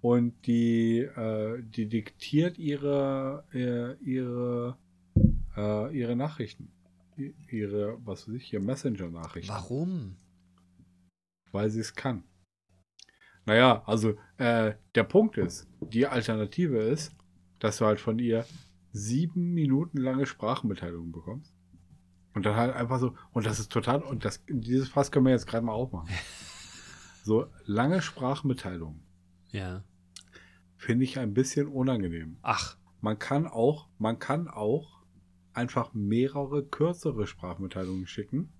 und 0.01 0.33
die, 0.45 0.99
äh, 0.99 1.61
die 1.63 1.87
diktiert 1.87 2.57
ihre, 2.59 3.43
äh, 3.53 3.93
ihre, 4.03 4.77
äh, 5.57 5.97
ihre 5.97 6.15
Nachrichten. 6.15 6.71
Ihre, 7.51 7.97
was 8.05 8.27
weiß 8.27 8.35
ich, 8.35 8.53
ihre 8.53 8.63
Messenger-Nachrichten. 8.63 9.49
warum? 9.53 10.15
Weil 11.51 11.69
sie 11.69 11.79
es 11.81 11.93
kann. 11.95 12.23
Naja, 13.45 13.83
also 13.85 14.13
äh, 14.37 14.73
der 14.95 15.03
Punkt 15.03 15.37
ist, 15.37 15.67
die 15.81 16.05
Alternative 16.07 16.77
ist, 16.77 17.15
dass 17.59 17.77
du 17.77 17.85
halt 17.85 17.99
von 17.99 18.19
ihr 18.19 18.45
sieben 18.91 19.53
Minuten 19.53 19.97
lange 19.97 20.25
Sprachmitteilungen 20.25 21.11
bekommst. 21.11 21.53
Und 22.33 22.45
dann 22.45 22.55
halt 22.55 22.73
einfach 22.75 22.99
so, 22.99 23.15
und 23.33 23.45
das 23.45 23.59
ist 23.59 23.71
total, 23.71 24.01
und 24.03 24.23
das, 24.25 24.43
dieses 24.47 24.89
Fass 24.89 25.11
können 25.11 25.25
wir 25.25 25.33
jetzt 25.33 25.47
gerade 25.47 25.65
mal 25.65 25.73
aufmachen. 25.73 26.09
So 27.23 27.45
lange 27.65 28.01
Sprachmitteilungen 28.01 29.03
Ja. 29.51 29.83
finde 30.75 31.03
ich 31.03 31.19
ein 31.19 31.35
bisschen 31.35 31.67
unangenehm. 31.67 32.37
Ach, 32.41 32.77
Man 32.99 33.19
kann 33.19 33.45
auch, 33.45 33.89
man 33.99 34.17
kann 34.17 34.47
auch 34.47 35.03
einfach 35.53 35.93
mehrere 35.93 36.65
kürzere 36.65 37.27
Sprachmitteilungen 37.27 38.07
schicken. 38.07 38.51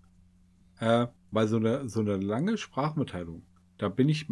Äh, 0.80 1.08
weil 1.32 1.48
so 1.48 1.58
eine, 1.58 1.90
so 1.90 2.02
eine 2.02 2.18
lange 2.18 2.58
Sprachmitteilung, 2.58 3.42
da 3.80 3.90
bin 3.90 4.10
ich 4.10 4.28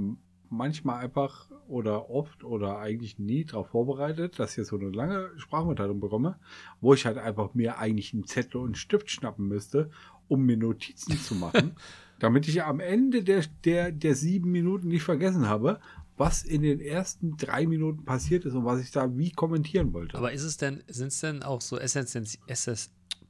manchmal 0.52 1.04
einfach 1.04 1.50
oder 1.68 2.10
oft 2.10 2.43
oder 2.43 2.80
eigentlich 2.80 3.20
nie 3.20 3.45
darauf 3.45 3.70
vorbereitet, 3.70 4.39
dass 4.39 4.52
ich 4.52 4.58
jetzt 4.58 4.70
so 4.70 4.78
eine 4.78 4.89
lange 4.89 5.30
Sprachmitteilung 5.38 6.00
bekomme, 6.00 6.39
wo 6.82 6.93
ich 6.93 7.06
halt 7.06 7.18
einfach 7.18 7.54
mir 7.54 7.78
eigentlich 7.78 8.14
einen 8.14 8.26
Zettel 8.26 8.58
und 8.58 8.68
einen 8.68 8.76
Stift 8.76 9.12
schnappen 9.12 9.47
müsste, 9.47 9.89
um 10.28 10.45
mir 10.45 10.58
Notizen 10.58 11.18
zu 11.18 11.36
machen, 11.36 11.76
damit 12.20 12.47
ich 12.47 12.64
am 12.64 12.80
Ende 12.80 13.24
der, 13.24 13.43
der, 13.66 13.91
der 13.91 14.16
sieben 14.16 14.52
Minuten 14.52 14.88
nicht 14.88 15.04
vergessen 15.04 15.47
habe, 15.47 15.80
was 16.18 16.43
in 16.43 16.62
den 16.64 16.82
ersten 16.82 17.38
drei 17.38 17.66
Minuten 17.66 18.04
passiert 18.04 18.45
ist 18.45 18.54
und 18.54 18.66
was 18.66 18.82
ich 18.82 18.91
da 18.91 19.18
wie 19.18 19.32
kommentieren 19.32 19.93
wollte. 19.93 20.18
aber 20.18 20.34
ist 20.34 20.43
es 20.43 20.58
denn, 20.58 20.84
sind 20.88 21.08
es 21.08 21.20
denn 21.22 21.43
auch 21.43 21.62
so 21.62 21.78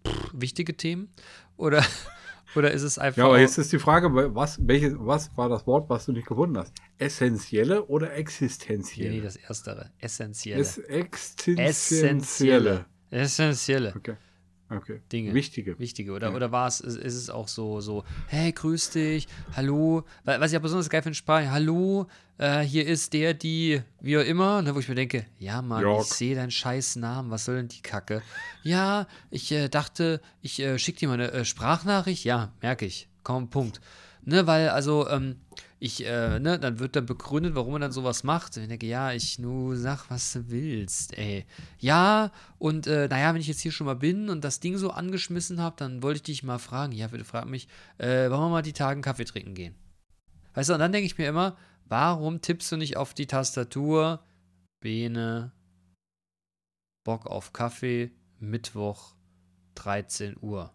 pff, 0.07 0.33
wichtige 0.33 0.75
Themen? 0.75 1.09
Oder, 1.55 1.83
oder 2.55 2.71
ist 2.71 2.83
es 2.83 2.97
einfach. 2.97 3.17
ja, 3.17 3.25
aber 3.25 3.39
jetzt 3.39 3.57
ist 3.57 3.71
die 3.71 3.79
Frage, 3.79 4.35
was, 4.35 4.59
welches, 4.65 4.93
was 4.97 5.35
war 5.37 5.49
das 5.49 5.65
Wort, 5.67 5.89
was 5.89 6.05
du 6.05 6.11
nicht 6.11 6.27
gefunden 6.27 6.57
hast? 6.57 6.73
Essentielle 6.97 7.85
oder 7.85 8.13
existenzielle? 8.15 9.09
nee, 9.11 9.21
das 9.21 9.35
Erstere. 9.35 9.91
Essentielle. 9.99 10.61
Es 10.61 10.77
existenzielle. 10.77 11.69
Essentielle. 11.69 12.85
Essentielle 13.11 13.93
Okay. 13.95 14.15
Okay. 14.69 15.01
Dinge. 15.11 15.33
Wichtige. 15.33 15.79
Wichtige. 15.79 16.11
Oder, 16.11 16.29
Ja. 16.29 16.35
oder 16.35 16.51
war 16.51 16.67
es, 16.67 16.79
ist, 16.79 16.97
ist 16.97 17.15
es 17.15 17.29
auch 17.29 17.47
so, 17.47 17.81
so, 17.81 18.03
hey, 18.27 18.51
grüß 18.51 18.91
dich, 18.91 19.27
hallo. 19.55 20.03
Was 20.25 20.51
ich 20.51 20.55
aber 20.55 20.63
besonders 20.63 20.89
geil 20.89 21.01
finde, 21.01 21.15
Sprache, 21.15 21.49
hallo, 21.51 22.07
äh, 22.37 22.59
hier 22.61 22.85
ist 22.85 23.13
der, 23.13 23.33
die, 23.33 23.81
wie 23.99 24.17
auch 24.17 24.23
immer, 24.23 24.61
ne, 24.61 24.75
wo 24.75 24.79
ich 24.79 24.87
mir 24.87 24.95
denke, 24.95 25.25
ja, 25.39 25.61
Mann, 25.61 25.81
Jörg. 25.81 26.01
ich 26.03 26.13
sehe 26.13 26.35
deinen 26.35 26.51
scheiß 26.51 26.97
Namen, 26.97 27.31
was 27.31 27.45
soll 27.45 27.55
denn 27.57 27.67
die 27.67 27.81
Kacke? 27.81 28.21
Ja, 28.63 29.07
ich 29.31 29.51
äh, 29.51 29.69
dachte, 29.69 30.21
ich 30.41 30.59
äh, 30.59 30.77
schicke 30.77 30.99
dir 30.99 31.07
mal 31.07 31.15
eine 31.15 31.31
äh, 31.31 31.45
Sprachnachricht. 31.45 32.23
Ja, 32.23 32.51
merke 32.61 32.85
ich. 32.85 33.07
Komm, 33.23 33.49
Punkt. 33.49 33.81
Ne, 34.23 34.45
weil, 34.47 34.69
also, 34.69 35.09
ähm, 35.09 35.37
ich, 35.81 36.05
äh, 36.05 36.39
ne, 36.39 36.59
dann 36.59 36.79
wird 36.79 36.97
dann 36.97 37.05
begründet, 37.05 37.55
warum 37.55 37.71
man 37.71 37.81
dann 37.81 37.93
sowas 37.93 38.23
macht. 38.23 38.57
Und 38.57 38.63
ich 38.63 38.69
denke, 38.69 38.85
ja, 38.85 39.13
ich 39.13 39.39
nur 39.39 39.77
sag, 39.77 40.09
was 40.09 40.33
du 40.33 40.49
willst, 40.49 41.17
ey. 41.17 41.45
Ja, 41.79 42.31
und 42.57 42.85
äh, 42.85 43.07
naja, 43.07 43.33
wenn 43.33 43.39
ich 43.39 43.47
jetzt 43.47 43.61
hier 43.61 43.71
schon 43.71 43.85
mal 43.85 43.95
bin 43.95 44.29
und 44.29 44.43
das 44.43 44.59
Ding 44.59 44.77
so 44.77 44.91
angeschmissen 44.91 45.61
habe, 45.61 45.77
dann 45.77 46.03
wollte 46.03 46.17
ich 46.17 46.23
dich 46.23 46.43
mal 46.43 46.59
fragen. 46.59 46.91
Ja, 46.91 47.07
bitte 47.07 47.23
frag 47.23 47.47
mich, 47.47 47.69
äh, 47.97 48.29
wollen 48.29 48.41
wir 48.41 48.49
mal 48.49 48.61
die 48.61 48.73
Tage 48.73 48.93
einen 48.93 49.01
Kaffee 49.01 49.23
trinken 49.23 49.53
gehen? 49.53 49.75
Weißt 50.53 50.69
du, 50.69 50.73
und 50.73 50.79
dann 50.79 50.91
denke 50.91 51.05
ich 51.05 51.17
mir 51.17 51.29
immer, 51.29 51.55
warum 51.85 52.41
tippst 52.41 52.71
du 52.71 52.75
nicht 52.75 52.97
auf 52.97 53.13
die 53.13 53.27
Tastatur, 53.27 54.21
Bene, 54.81 55.53
Bock 57.05 57.25
auf 57.25 57.53
Kaffee, 57.53 58.11
Mittwoch 58.37 59.15
13 59.75 60.35
Uhr. 60.41 60.61
Oder 60.61 60.73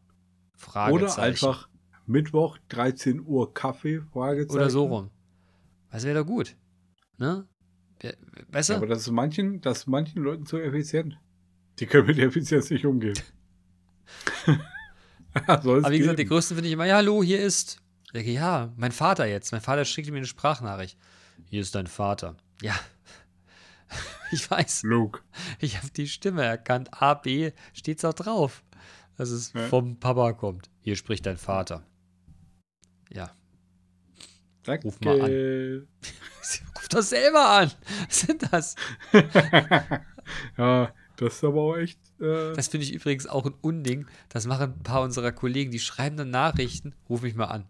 Fragezeichen. 0.57 1.21
einfach 1.21 1.69
Mittwoch 2.07 2.59
13 2.69 3.21
Uhr 3.25 3.53
Kaffee, 3.55 4.01
Fragezeichen. 4.13 4.57
Oder 4.57 4.71
so 4.71 4.85
rum. 4.87 5.11
Das 5.91 6.05
wäre 6.05 6.21
doch 6.21 6.27
gut. 6.27 6.57
Ne? 7.19 7.47
Du? 8.01 8.09
Ja, 8.09 8.77
aber 8.77 8.87
das 8.87 9.03
ist 9.03 9.11
manchen, 9.11 9.61
das 9.61 9.79
ist 9.79 9.87
manchen 9.87 10.23
Leuten 10.23 10.45
zu 10.47 10.59
effizient. 10.59 11.19
Die 11.79 11.87
können 11.87 12.07
mit 12.07 12.19
der 12.19 12.27
Effizienz 12.27 12.71
nicht 12.71 12.85
umgehen. 12.87 13.15
Aber 15.47 15.91
wie 15.91 15.99
gesagt, 15.99 16.19
die 16.19 16.23
geben. 16.25 16.29
größten 16.35 16.57
finde 16.57 16.69
ich 16.69 16.75
immer, 16.75 16.85
ja, 16.85 16.97
hallo, 16.97 17.23
hier 17.23 17.41
ist. 17.41 17.81
Ich 18.07 18.13
denke, 18.13 18.31
ja, 18.31 18.73
mein 18.77 18.93
Vater 18.93 19.27
jetzt. 19.27 19.51
Mein 19.53 19.61
Vater 19.61 19.85
schickt 19.85 20.09
mir 20.11 20.19
eine 20.19 20.27
Sprachnachricht. 20.27 20.97
Hier 21.47 21.61
ist 21.61 21.75
dein 21.75 21.87
Vater. 21.87 22.37
Ja. 22.63 22.75
Ich 24.33 24.51
weiß, 24.51 24.83
Luke. 24.85 25.21
ich 25.61 25.77
habe 25.77 25.91
die 25.91 26.09
Stimme 26.09 26.43
erkannt. 26.43 26.89
A, 27.01 27.15
B 27.15 27.53
steht's 27.73 28.05
auch 28.05 28.15
drauf, 28.15 28.65
dass 29.17 29.29
es 29.31 29.53
Ja. 29.53 29.69
vom 29.69 30.01
Papa 30.01 30.33
kommt. 30.33 30.71
Hier 30.81 30.97
spricht 30.97 31.27
dein 31.27 31.37
Vater. 31.37 31.87
Ja. 33.15 33.31
Danke. 34.65 34.85
Ruf 34.89 35.01
mal 35.01 35.19
Ruf 36.77 36.89
doch 36.89 37.03
selber 37.03 37.49
an. 37.49 37.71
Was 38.09 38.21
sind 38.21 38.43
das? 38.53 38.75
ja, 40.59 40.93
das 41.17 41.35
ist 41.35 41.45
aber 41.45 41.61
auch 41.61 41.77
echt. 41.77 41.99
Äh, 42.21 42.53
Das 42.55 42.69
finde 42.69 42.85
ich 42.87 42.93
übrigens 42.95 43.27
auch 43.27 43.47
ein 43.47 43.55
Unding. 43.61 44.07
Das 44.29 44.47
machen 44.47 44.75
ein 44.75 44.83
paar 44.83 45.03
unserer 45.03 45.33
Kollegen, 45.33 45.71
die 45.71 45.79
schreiben 45.79 46.17
dann 46.17 46.31
Nachrichten, 46.31 46.95
ruf 47.09 47.23
mich 47.23 47.35
mal 47.35 47.47
an. 47.47 47.67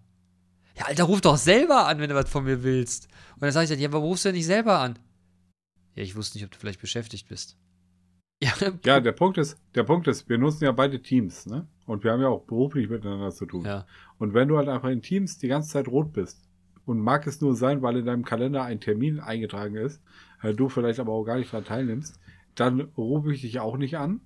Ja, 0.77 0.87
Alter, 0.87 1.05
ruf 1.05 1.21
doch 1.21 1.37
selber 1.37 1.87
an, 1.87 2.01
wenn 2.01 2.11
du 2.11 2.17
was 2.17 2.29
von 2.29 2.45
mir 2.45 2.63
willst. 2.65 3.09
Und 3.35 3.43
dann 3.43 3.53
sage 3.53 3.65
ich 3.65 3.71
dann, 3.71 3.79
ja, 3.79 3.93
warum 3.93 4.07
rufst 4.09 4.25
du 4.25 4.29
denn 4.31 4.37
nicht 4.37 4.47
selber 4.47 4.79
an? 4.81 4.99
Ja, 5.95 6.03
ich 6.03 6.17
wusste 6.17 6.37
nicht, 6.39 6.45
ob 6.45 6.51
du 6.51 6.59
vielleicht 6.59 6.81
beschäftigt 6.81 7.29
bist. 7.29 7.57
Ja, 8.43 8.53
ja, 8.85 9.01
der 9.01 9.13
Punkt 9.13 9.39
ist, 9.39 9.57
der 9.77 9.85
Punkt 9.85 10.09
ist, 10.09 10.29
wir 10.29 10.37
nutzen 10.39 10.65
ja 10.65 10.73
beide 10.73 11.01
Teams, 11.01 11.47
ne? 11.47 11.69
Und 11.87 12.03
wir 12.03 12.11
haben 12.13 12.21
ja 12.21 12.29
auch 12.29 12.43
beruflich 12.45 12.89
miteinander 12.89 13.31
zu 13.31 13.47
tun. 13.47 13.65
ja. 13.65 13.87
Und 14.19 14.35
wenn 14.35 14.49
du 14.49 14.57
halt 14.57 14.69
einfach 14.69 14.89
in 14.89 15.03
Teams 15.03 15.39
die 15.39 15.49
ganze 15.49 15.71
Zeit 15.71 15.89
rot 15.89 16.13
bist 16.13 16.41
und 16.87 17.01
mag 17.01 17.27
es 17.27 17.41
nur 17.41 17.57
sein, 17.57 17.83
weil 17.83 17.97
in 17.97 18.07
deinem 18.07 18.25
Kalender 18.25 18.63
ein 18.63 18.81
Termin 18.81 19.21
eingetragen 19.21 19.77
ist, 19.77 20.01
äh, 20.43 20.55
du 20.55 20.69
vielleicht 20.69 21.01
aber 21.01 21.13
auch 21.13 21.25
gar 21.25 21.39
nicht 21.39 21.53
daran 21.53 21.65
teilnimmst, 21.65 22.19
dann 22.55 22.81
rufe 22.97 23.33
ich 23.33 23.41
dich 23.41 23.61
auch 23.61 23.77
nicht 23.77 23.97
an, 23.97 24.21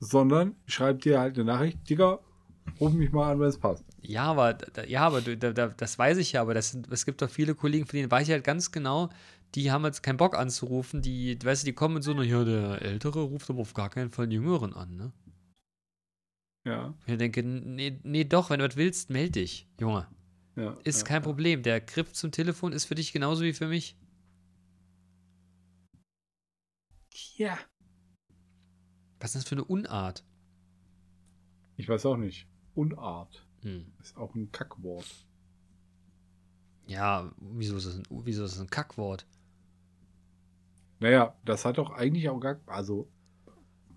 sondern 0.00 0.56
schreib 0.66 1.00
dir 1.02 1.20
halt 1.20 1.36
eine 1.36 1.44
Nachricht, 1.44 1.78
Digga, 1.88 2.18
ruf 2.80 2.92
mich 2.92 3.12
mal 3.12 3.32
an, 3.32 3.40
wenn 3.40 3.48
es 3.48 3.58
passt. 3.58 3.84
Ja, 4.00 4.24
aber, 4.24 4.58
ja, 4.88 5.02
aber 5.02 5.20
das 5.20 5.98
weiß 5.98 6.18
ich 6.18 6.32
ja, 6.32 6.40
aber 6.40 6.54
das 6.54 6.76
es 6.90 7.06
gibt 7.06 7.22
doch 7.22 7.30
viele 7.30 7.54
Kollegen, 7.54 7.86
von 7.86 7.96
denen 7.96 8.10
weiß 8.10 8.26
ich 8.26 8.32
halt 8.32 8.44
ganz 8.44 8.72
genau, 8.72 9.10
die 9.54 9.70
haben 9.70 9.84
jetzt 9.84 10.02
keinen 10.02 10.16
Bock 10.16 10.36
anzurufen, 10.36 11.02
die, 11.02 11.38
weißt 11.42 11.62
du, 11.62 11.66
die 11.66 11.72
kommen 11.72 11.94
mit 11.94 12.02
so 12.02 12.12
einer, 12.12 12.24
ja, 12.24 12.42
der 12.44 12.82
Ältere 12.82 13.22
ruft 13.22 13.48
aber 13.50 13.60
auf 13.60 13.74
gar 13.74 13.90
keinen 13.90 14.10
Fall 14.10 14.26
den 14.26 14.42
Jüngeren 14.42 14.72
an, 14.74 14.96
ne? 14.96 15.12
Ja, 16.64 16.94
Ich 17.06 17.18
denke, 17.18 17.42
nee, 17.42 17.98
nee, 18.04 18.24
doch, 18.24 18.50
wenn 18.50 18.60
du 18.60 18.68
was 18.68 18.76
willst, 18.76 19.10
meld 19.10 19.34
dich, 19.34 19.68
Junge. 19.80 20.06
ja. 20.56 20.76
Ist 20.84 21.00
ja, 21.02 21.06
kein 21.08 21.22
Problem. 21.22 21.62
Der 21.62 21.80
Griff 21.80 22.12
zum 22.12 22.30
Telefon 22.30 22.72
ist 22.72 22.84
für 22.84 22.94
dich 22.94 23.12
genauso 23.12 23.42
wie 23.42 23.52
für 23.52 23.66
mich. 23.66 23.96
Ja. 27.36 27.58
Was 29.20 29.34
ist 29.34 29.44
das 29.44 29.48
für 29.48 29.54
eine 29.56 29.64
Unart? 29.64 30.24
Ich 31.76 31.88
weiß 31.88 32.06
auch 32.06 32.16
nicht. 32.16 32.46
Unart 32.74 33.46
Hm. 33.62 33.92
ist 34.00 34.16
auch 34.16 34.34
ein 34.34 34.50
Kackwort. 34.50 35.06
Ja, 36.86 37.30
wieso 37.38 37.76
ist, 37.76 37.86
das 37.86 37.96
ein, 37.96 38.02
wieso 38.10 38.44
ist 38.44 38.54
das 38.54 38.60
ein 38.60 38.70
Kackwort? 38.70 39.26
Naja, 41.00 41.36
das 41.44 41.64
hat 41.64 41.78
doch 41.78 41.90
eigentlich 41.90 42.28
auch 42.28 42.38
gar, 42.40 42.60
also, 42.66 43.08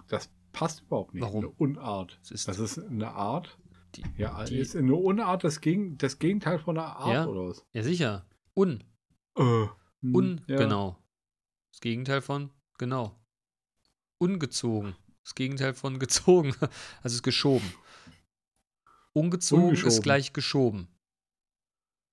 das 0.07 0.29
passt 0.55 0.81
überhaupt 0.81 1.13
nicht. 1.13 1.21
Warum? 1.23 1.45
Eine 1.45 1.49
Unart. 1.53 2.19
Es 2.23 2.31
ist- 2.31 2.47
das 2.47 2.59
ist 2.59 2.79
eine 2.79 3.11
Art. 3.11 3.57
Die, 3.95 4.03
Ja, 4.17 4.43
die, 4.43 4.57
ist 4.57 4.75
eine 4.75 4.93
Unart 4.95 5.43
das, 5.43 5.61
Gegen, 5.61 5.97
das 5.97 6.19
Gegenteil 6.19 6.59
von 6.59 6.77
einer 6.77 6.95
Art 6.97 7.13
Ja. 7.13 7.25
oder 7.27 7.49
was? 7.49 7.65
ja, 7.73 7.83
sicher. 7.83 8.27
Un. 8.55 8.83
Äh, 9.37 9.41
hm, 10.01 10.15
Un, 10.15 10.41
ja. 10.47 10.57
genau. 10.57 10.97
Das 11.71 11.79
Gegenteil 11.81 12.21
von 12.21 12.51
genau. 12.77 13.17
Ungezogen. 14.17 14.95
Das 15.23 15.35
Gegenteil 15.35 15.73
von 15.73 15.99
gezogen. 15.99 16.53
Also 17.03 17.15
ist 17.15 17.23
geschoben. 17.23 17.71
Ungezogen 19.13 19.63
ist 19.73 19.83
Ungeschoben. 19.83 20.01
gleich 20.03 20.33
geschoben. 20.33 20.87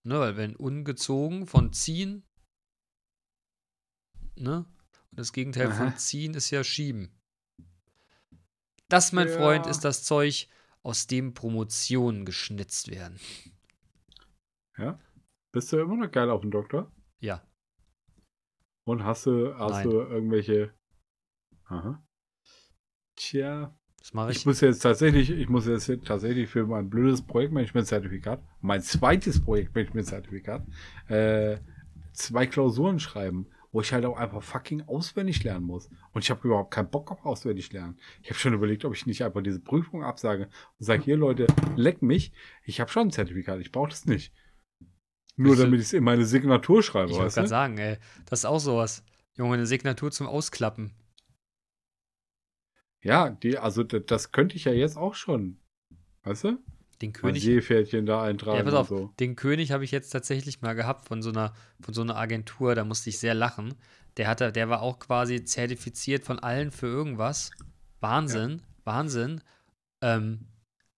Ne, 0.04 0.18
weil 0.18 0.36
wenn 0.36 0.56
ungezogen 0.56 1.46
von 1.46 1.72
ziehen, 1.72 2.24
ne? 4.36 4.64
Und 5.10 5.18
das 5.18 5.32
Gegenteil 5.32 5.68
Aha. 5.68 5.74
von 5.90 5.96
ziehen 5.98 6.34
ist 6.34 6.50
ja 6.50 6.64
schieben. 6.64 7.10
Das, 8.92 9.12
mein 9.12 9.28
Ja. 9.28 9.36
Freund, 9.36 9.66
ist 9.66 9.80
das 9.84 10.04
Zeug, 10.04 10.48
aus 10.82 11.06
dem 11.06 11.32
Promotionen 11.34 12.24
geschnitzt 12.24 12.90
werden. 12.90 13.18
Ja? 14.76 14.98
Bist 15.52 15.72
du 15.72 15.78
immer 15.78 15.96
noch 15.96 16.10
geil 16.10 16.28
auf 16.30 16.40
dem 16.42 16.50
Doktor? 16.50 16.90
Ja. 17.20 17.42
Und 18.84 19.04
hast 19.04 19.26
du, 19.26 19.54
hast 19.54 19.70
Nein. 19.72 19.90
du 19.90 20.00
irgendwelche. 20.00 20.74
Aha. 21.66 22.04
Tja. 23.16 23.74
Das 23.98 24.12
mache 24.14 24.32
Ich 24.32 24.38
ich. 24.38 24.46
muss 24.46 24.60
jetzt 24.60 24.80
tatsächlich, 24.80 25.30
ich 25.30 25.48
muss 25.48 25.66
jetzt 25.66 25.90
tatsächlich 26.04 26.48
für 26.50 26.66
mein 26.66 26.90
blödes 26.90 27.22
Projektmanagement-Zertifikat, 27.24 28.42
mein 28.60 28.82
zweites 28.82 29.40
Projektmanagement-Zertifikat, 29.44 30.66
äh, 31.08 31.58
zwei 32.12 32.46
Klausuren 32.48 32.98
schreiben, 32.98 33.46
wo 33.72 33.80
ich 33.80 33.92
halt 33.92 34.04
auch 34.04 34.16
einfach 34.16 34.42
fucking 34.42 34.82
auswendig 34.82 35.42
lernen 35.42 35.66
muss. 35.66 35.88
Und 36.12 36.22
ich 36.22 36.30
habe 36.30 36.46
überhaupt 36.46 36.72
keinen 36.72 36.90
Bock 36.90 37.10
auf 37.10 37.24
auswendig 37.24 37.72
lernen. 37.72 37.98
Ich 38.22 38.28
habe 38.28 38.38
schon 38.38 38.52
überlegt, 38.54 38.84
ob 38.84 38.94
ich 38.94 39.06
nicht 39.06 39.24
einfach 39.24 39.42
diese 39.42 39.60
Prüfung 39.60 40.04
absage 40.04 40.44
und 40.78 40.84
sage, 40.84 41.02
hier 41.02 41.16
Leute, 41.16 41.46
leck 41.74 42.02
mich, 42.02 42.32
ich 42.64 42.80
habe 42.80 42.90
schon 42.90 43.08
ein 43.08 43.10
Zertifikat, 43.10 43.60
ich 43.60 43.72
brauche 43.72 43.88
das 43.90 44.04
nicht. 44.04 44.32
Nur 45.36 45.56
damit 45.56 45.80
ich 45.80 45.86
es 45.86 45.92
in 45.94 46.04
meine 46.04 46.26
Signatur 46.26 46.82
schreibe, 46.82 47.10
Ich 47.10 47.16
wollte 47.16 47.34
gerade 47.34 47.48
sagen, 47.48 47.78
ey, 47.78 47.96
das 48.26 48.40
ist 48.40 48.44
auch 48.44 48.60
sowas. 48.60 49.02
Junge, 49.34 49.54
eine 49.54 49.66
Signatur 49.66 50.10
zum 50.10 50.26
Ausklappen. 50.26 50.92
Ja, 53.00 53.30
die, 53.30 53.56
also 53.58 53.82
das, 53.82 54.02
das 54.06 54.32
könnte 54.32 54.56
ich 54.56 54.66
ja 54.66 54.72
jetzt 54.72 54.98
auch 54.98 55.14
schon. 55.14 55.58
Weißt 56.22 56.44
du? 56.44 56.58
Den 57.02 57.12
König, 57.12 57.42
Seepferdchen 57.42 58.06
da 58.06 58.22
eintragen 58.22 58.58
ja, 58.58 58.64
pass 58.64 58.74
auf, 58.74 58.88
so. 58.88 59.12
den 59.18 59.34
König 59.34 59.72
habe 59.72 59.84
ich 59.84 59.90
jetzt 59.90 60.10
tatsächlich 60.10 60.62
mal 60.62 60.74
gehabt 60.74 61.08
von 61.08 61.20
so 61.20 61.30
einer, 61.30 61.52
von 61.80 61.92
so 61.92 62.00
einer 62.00 62.16
Agentur, 62.16 62.76
da 62.76 62.84
musste 62.84 63.10
ich 63.10 63.18
sehr 63.18 63.34
lachen. 63.34 63.74
Der 64.16 64.28
hatte, 64.28 64.52
der 64.52 64.68
war 64.68 64.82
auch 64.82 65.00
quasi 65.00 65.44
zertifiziert 65.44 66.24
von 66.24 66.38
allen 66.38 66.70
für 66.70 66.86
irgendwas. 66.86 67.50
Wahnsinn, 68.00 68.62
Wahnsinn. 68.84 69.40
Ähm, 70.00 70.46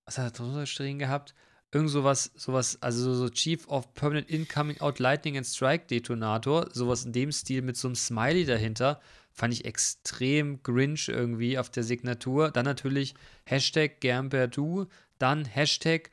was 0.05 0.19
hat 0.19 0.27
er 0.27 0.31
drunter 0.31 0.67
stehen 0.67 0.99
gehabt? 0.99 1.35
Irgend 1.73 1.91
sowas, 1.91 2.31
sowas, 2.37 2.79
also 2.83 3.15
so 3.15 3.29
Chief 3.31 3.67
of 3.69 3.95
Permanent 3.95 4.31
Incoming 4.31 4.81
Out 4.81 4.99
Lightning 4.99 5.37
and 5.37 5.47
Strike 5.47 5.87
Detonator, 5.87 6.69
sowas 6.73 7.05
in 7.05 7.13
dem 7.13 7.33
Stil 7.33 7.63
mit 7.63 7.77
so 7.77 7.89
einem 7.89 7.97
Smiley 7.97 8.45
dahinter. 8.45 9.01
Fand 9.33 9.53
ich 9.53 9.65
extrem 9.65 10.63
Grinch 10.63 11.09
irgendwie 11.09 11.59
auf 11.59 11.71
der 11.71 11.83
Signatur. 11.83 12.51
Dann 12.53 12.65
natürlich 12.65 13.15
Hashtag 13.45 14.01
Germperdu, 14.01 14.87
dann 15.25 15.47
Hashtag 15.47 16.11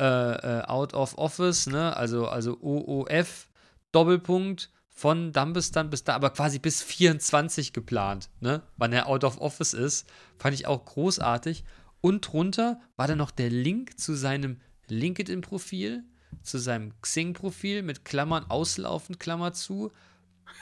äh, 0.00 0.04
äh, 0.04 0.62
Out 0.62 0.94
of 0.94 1.18
Office, 1.18 1.66
ne? 1.66 1.94
Also, 1.96 2.26
also 2.26 2.58
OOF, 2.60 3.48
Doppelpunkt 3.92 4.70
von 4.88 5.32
Dumbestan 5.32 5.90
bis 5.90 6.04
da, 6.04 6.14
aber 6.14 6.30
quasi 6.30 6.58
bis 6.58 6.82
24 6.82 7.74
geplant, 7.74 8.30
ne? 8.40 8.62
Wann 8.78 8.94
er 8.94 9.06
Out 9.06 9.22
of 9.22 9.40
Office 9.40 9.74
ist. 9.74 10.08
Fand 10.38 10.54
ich 10.54 10.66
auch 10.66 10.84
großartig. 10.84 11.64
Und 12.00 12.32
drunter 12.32 12.80
war 12.96 13.06
dann 13.06 13.18
noch 13.18 13.30
der 13.30 13.50
Link 13.50 13.98
zu 14.00 14.14
seinem 14.14 14.60
LinkedIn-Profil, 14.88 16.02
zu 16.42 16.58
seinem 16.58 16.92
Xing-Profil 17.02 17.82
mit 17.82 18.04
Klammern 18.04 18.46
auslaufend, 18.48 19.20
Klammer 19.20 19.52
zu. 19.52 19.92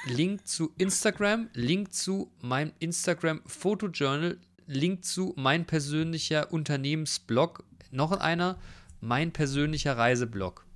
Link 0.07 0.47
zu 0.47 0.73
Instagram, 0.79 1.49
Link 1.55 1.93
zu 1.93 2.33
meinem 2.41 2.73
Instagram 2.81 3.43
Fotojournal, 3.47 4.39
Link 4.67 5.05
zu 5.05 5.35
mein 5.37 5.67
persönlicher 5.67 6.53
Unternehmensblog, 6.53 7.65
noch 7.93 8.13
einer, 8.13 8.59
mein 9.01 9.33
persönlicher 9.33 9.97
Reiseblog. 9.97 10.67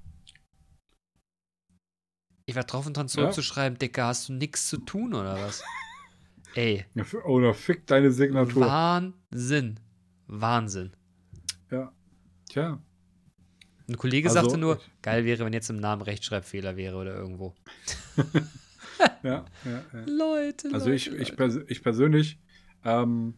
Ich 2.48 2.54
war 2.54 2.64
drauf 2.64 2.86
und 2.86 2.96
dran 2.96 3.08
zurückzuschreiben, 3.08 3.78
Dicker, 3.78 4.06
hast 4.06 4.28
du 4.28 4.32
nichts 4.32 4.68
zu 4.68 4.78
tun 4.78 5.14
oder 5.14 5.40
was? 5.40 5.62
Ey, 6.54 6.84
Ja, 6.94 7.04
Oder 7.24 7.52
fick 7.54 7.86
deine 7.86 8.10
Signatur. 8.12 8.66
Wahnsinn. 8.66 9.80
Wahnsinn. 10.26 10.92
Ja. 11.70 11.92
Tja. 12.48 12.80
Ein 13.88 13.96
Kollege 13.98 14.28
Also, 14.28 14.40
sagte 14.42 14.58
nur, 14.58 14.76
ich- 14.78 15.02
geil 15.02 15.24
wäre, 15.24 15.44
wenn 15.44 15.52
jetzt 15.52 15.70
im 15.70 15.76
Namen 15.76 16.02
Rechtschreibfehler 16.02 16.76
wäre 16.76 16.96
oder 16.96 17.14
irgendwo. 17.14 17.54
Ja, 19.22 19.44
ja, 19.64 19.84
ja. 19.92 20.04
Leute, 20.06 20.70
Also 20.72 20.86
Leute, 20.86 20.94
ich, 20.94 21.06
ich, 21.08 21.18
Leute. 21.30 21.36
pers 21.36 21.56
ich 21.68 21.82
persönlich 21.82 22.38
ähm, 22.82 23.34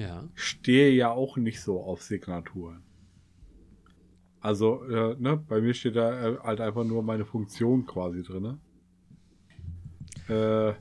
Ja. 0.00 0.24
stehe 0.34 0.90
ja 0.92 1.10
auch 1.10 1.36
nicht 1.36 1.60
so 1.60 1.82
auf 1.82 2.02
Signaturen. 2.02 2.82
Also, 4.40 4.82
äh, 4.84 5.14
ne, 5.18 5.36
bei 5.36 5.60
mir 5.60 5.74
steht 5.74 5.96
da 5.96 6.28
äh, 6.28 6.38
halt 6.38 6.62
einfach 6.62 6.84
nur 6.84 7.02
meine 7.02 7.26
Funktion 7.26 7.84
quasi 7.84 8.22
drin. 8.22 8.58
Äh, 10.30 10.68
Ja, 10.68 10.74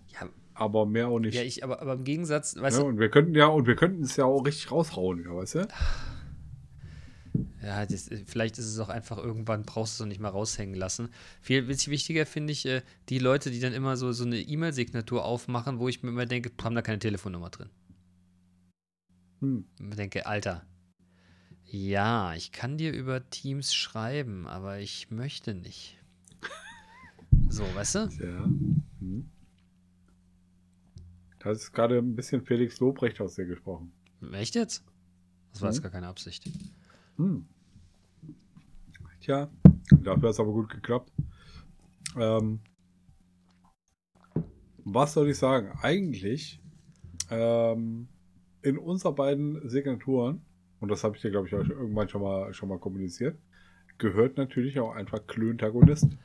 aber 0.53 0.85
mehr 0.85 1.09
auch 1.09 1.19
nicht. 1.19 1.35
Ja, 1.35 1.41
ich, 1.41 1.65
aber, 1.65 1.81
aber 1.81 1.95
im 1.95 2.05
Gegensatz, 2.05 2.55
weißt 2.55 2.77
ja, 2.77 2.83
du, 2.83 2.89
und 2.89 2.99
wir 2.99 3.09
könnten 3.09 3.35
ja, 3.35 3.47
und 3.47 3.67
wir 3.67 3.75
könnten 3.75 4.03
es 4.03 4.15
ja 4.15 4.23
auch 4.23 4.45
richtig 4.45 4.71
raushauen, 4.71 5.21
ja, 5.25 5.35
weißt 5.35 5.55
du? 5.55 5.67
Ja, 7.61 7.85
das, 7.85 8.09
vielleicht 8.25 8.57
ist 8.57 8.67
es 8.67 8.79
auch 8.79 8.87
einfach 8.87 9.17
irgendwann, 9.17 9.63
brauchst 9.63 9.99
du 9.99 10.05
es 10.05 10.07
nicht 10.07 10.21
mal 10.21 10.29
raushängen 10.29 10.75
lassen. 10.75 11.09
Viel 11.41 11.67
wichtiger 11.67 12.25
finde 12.25 12.53
ich 12.53 12.65
äh, 12.65 12.83
die 13.09 13.19
Leute, 13.19 13.51
die 13.51 13.59
dann 13.59 13.73
immer 13.73 13.97
so, 13.97 14.13
so 14.13 14.23
eine 14.23 14.39
E-Mail-Signatur 14.39 15.25
aufmachen, 15.25 15.77
wo 15.77 15.89
ich 15.89 16.03
mir 16.03 16.09
immer 16.09 16.25
denke, 16.25 16.51
haben 16.63 16.75
da 16.75 16.81
keine 16.81 16.99
Telefonnummer 16.99 17.49
drin. 17.49 17.69
Hm. 19.39 19.65
Ich 19.79 19.95
denke, 19.95 20.25
Alter, 20.25 20.65
ja, 21.65 22.33
ich 22.35 22.51
kann 22.51 22.77
dir 22.77 22.91
über 22.93 23.29
Teams 23.29 23.73
schreiben, 23.73 24.47
aber 24.47 24.79
ich 24.79 25.11
möchte 25.11 25.53
nicht. 25.53 25.97
So, 27.47 27.63
weißt 27.75 27.95
du? 27.95 27.99
Ja. 28.19 28.43
Hm. 28.99 29.29
Da 31.39 31.51
ist 31.51 31.71
gerade 31.71 31.97
ein 31.97 32.15
bisschen 32.15 32.43
Felix 32.45 32.79
Lobrecht 32.79 33.21
aus 33.21 33.35
dir 33.35 33.45
gesprochen. 33.45 33.91
Echt 34.33 34.55
jetzt? 34.55 34.83
Das 35.51 35.61
war 35.61 35.69
jetzt 35.69 35.79
Mhm. 35.79 35.83
gar 35.83 35.91
keine 35.91 36.07
Absicht. 36.07 36.49
Hm. 37.17 37.47
Tja, 39.21 39.49
dafür 39.89 40.29
hat 40.29 40.33
es 40.33 40.39
aber 40.39 40.51
gut 40.51 40.69
geklappt. 40.69 41.11
Ähm, 42.17 42.59
was 44.83 45.13
soll 45.13 45.29
ich 45.29 45.37
sagen? 45.37 45.71
Eigentlich 45.81 46.59
ähm, 47.29 48.07
in 48.61 48.77
unserer 48.77 49.13
beiden 49.13 49.67
Signaturen, 49.69 50.41
und 50.79 50.89
das 50.89 51.03
habe 51.03 51.15
ich 51.15 51.21
dir, 51.21 51.31
glaube 51.31 51.47
ich, 51.47 51.55
auch 51.55 51.67
irgendwann 51.67 52.09
schon 52.09 52.21
mal, 52.21 52.53
schon 52.53 52.69
mal 52.69 52.79
kommuniziert, 52.79 53.37
gehört 53.97 54.37
natürlich 54.37 54.79
auch 54.79 54.93
einfach 54.93 55.25
Klöntagonist. 55.27 56.07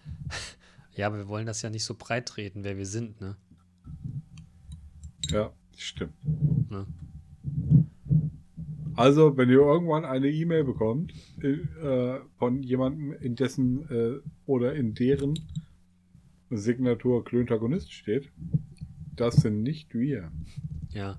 Ja, 0.97 1.09
aber 1.09 1.19
wir 1.19 1.27
wollen 1.27 1.47
das 1.47 1.61
ja 1.61 1.71
nicht 1.71 1.83
so 1.83 1.97
breit 1.99 2.27
treten, 2.27 2.63
wer 2.63 2.77
wir 2.77 2.87
sind, 2.87 3.21
ne? 3.21 3.37
Ja, 5.29 5.53
stimmt. 5.77 6.15
Ne? 6.71 6.87
Also, 8.95 9.37
wenn 9.37 9.49
ihr 9.49 9.59
irgendwann 9.59 10.05
eine 10.05 10.29
E-Mail 10.29 10.63
bekommt 10.63 11.13
äh, 11.43 12.21
von 12.39 12.63
jemandem, 12.63 13.13
in 13.15 13.35
dessen 13.35 13.91
äh, 13.91 14.21
oder 14.47 14.75
in 14.75 14.95
deren 14.95 15.35
Signatur 16.51 17.25
Klöntagonist 17.25 17.93
steht, 17.93 18.31
das 19.17 19.37
sind 19.37 19.63
nicht 19.63 19.95
wir. 19.95 20.31
Ja. 20.91 21.19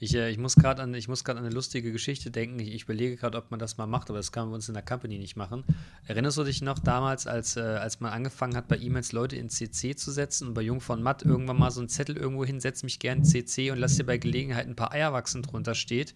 Ich, 0.00 0.14
äh, 0.14 0.30
ich 0.30 0.38
muss 0.38 0.56
gerade 0.56 0.82
an, 0.82 0.92
ich 0.94 1.08
muss 1.08 1.24
gerade 1.24 1.38
an 1.38 1.46
eine 1.46 1.54
lustige 1.54 1.92
Geschichte 1.92 2.30
denken. 2.30 2.58
Ich, 2.58 2.74
ich 2.74 2.82
überlege 2.82 3.16
gerade, 3.16 3.38
ob 3.38 3.50
man 3.50 3.60
das 3.60 3.76
mal 3.78 3.86
macht, 3.86 4.10
aber 4.10 4.18
das 4.18 4.32
kann 4.32 4.46
man 4.46 4.54
uns 4.54 4.68
in 4.68 4.74
der 4.74 4.82
Company 4.82 5.18
nicht 5.18 5.36
machen. 5.36 5.64
Erinnerst 6.06 6.36
du 6.36 6.44
dich 6.44 6.62
noch 6.62 6.78
damals, 6.78 7.26
als, 7.26 7.56
äh, 7.56 7.60
als 7.60 8.00
man 8.00 8.12
angefangen 8.12 8.56
hat, 8.56 8.68
bei 8.68 8.76
E-Mails 8.76 9.12
Leute 9.12 9.36
in 9.36 9.48
CC 9.50 9.94
zu 9.94 10.10
setzen 10.10 10.48
und 10.48 10.54
bei 10.54 10.62
Jung 10.62 10.80
von 10.80 11.02
Matt 11.02 11.22
irgendwann 11.22 11.58
mal 11.58 11.70
so 11.70 11.80
einen 11.80 11.88
Zettel 11.88 12.16
irgendwo 12.16 12.44
hinsetzt, 12.44 12.84
mich 12.84 12.98
gern 12.98 13.18
in 13.18 13.24
CC 13.24 13.70
und 13.70 13.78
lass 13.78 13.96
dir 13.96 14.04
bei 14.04 14.18
Gelegenheit 14.18 14.66
ein 14.66 14.76
paar 14.76 14.92
Eier 14.92 15.12
wachsen 15.12 15.42
drunter 15.42 15.74
steht? 15.74 16.14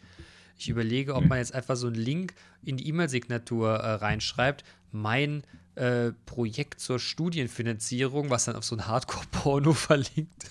Ich 0.58 0.68
überlege, 0.68 1.14
ob 1.14 1.24
man 1.26 1.38
jetzt 1.38 1.54
einfach 1.54 1.76
so 1.76 1.86
einen 1.86 1.94
Link 1.96 2.34
in 2.64 2.76
die 2.76 2.88
E-Mail-Signatur 2.88 3.74
äh, 3.76 3.92
reinschreibt. 3.94 4.64
Mein 4.90 5.44
äh, 5.76 6.10
Projekt 6.26 6.80
zur 6.80 6.98
Studienfinanzierung, 6.98 8.28
was 8.28 8.46
dann 8.46 8.56
auf 8.56 8.64
so 8.64 8.74
ein 8.74 8.88
Hardcore-Porno 8.88 9.72
verlinkt. 9.72 10.50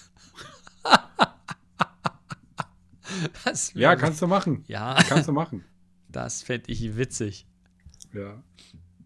Das 0.83 0.89
wär- 0.89 0.97
Ja, 3.73 3.95
kannst 3.95 4.21
du 4.21 4.27
machen. 4.27 4.63
Ja, 4.67 4.97
Kannst 5.07 5.27
du 5.27 5.31
machen. 5.33 5.63
das 6.09 6.43
fände 6.43 6.71
ich 6.71 6.97
witzig. 6.97 7.47
Ja. 8.13 8.43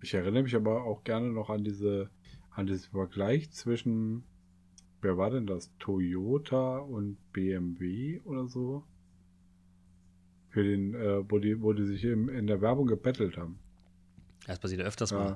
Ich 0.02 0.14
erinnere 0.14 0.44
mich 0.44 0.56
aber 0.56 0.84
auch 0.84 1.04
gerne 1.04 1.30
noch 1.32 1.50
an 1.50 1.64
diese, 1.64 2.10
an 2.52 2.66
diesen 2.66 2.90
Vergleich 2.92 3.52
zwischen, 3.52 4.24
wer 5.02 5.18
war 5.18 5.30
denn 5.30 5.46
das? 5.46 5.72
Toyota 5.78 6.78
und 6.80 7.18
BMW 7.34 8.20
oder 8.22 8.48
so? 8.48 8.84
Für 10.50 10.64
den, 10.64 10.94
äh, 10.96 11.30
wo 11.30 11.40
die, 11.40 11.62
wo 11.62 11.72
die 11.74 11.86
sich 11.86 12.04
im, 12.04 12.30
in 12.30 12.48
der 12.48 12.62
Werbung 12.62 12.88
gebettelt 12.88 13.38
haben. 13.38 13.60
Das 14.48 14.60
passiert 14.60 14.82
ja 14.82 14.88
öfters 14.88 15.12
Ja. 15.12 15.18
mal. 15.18 15.30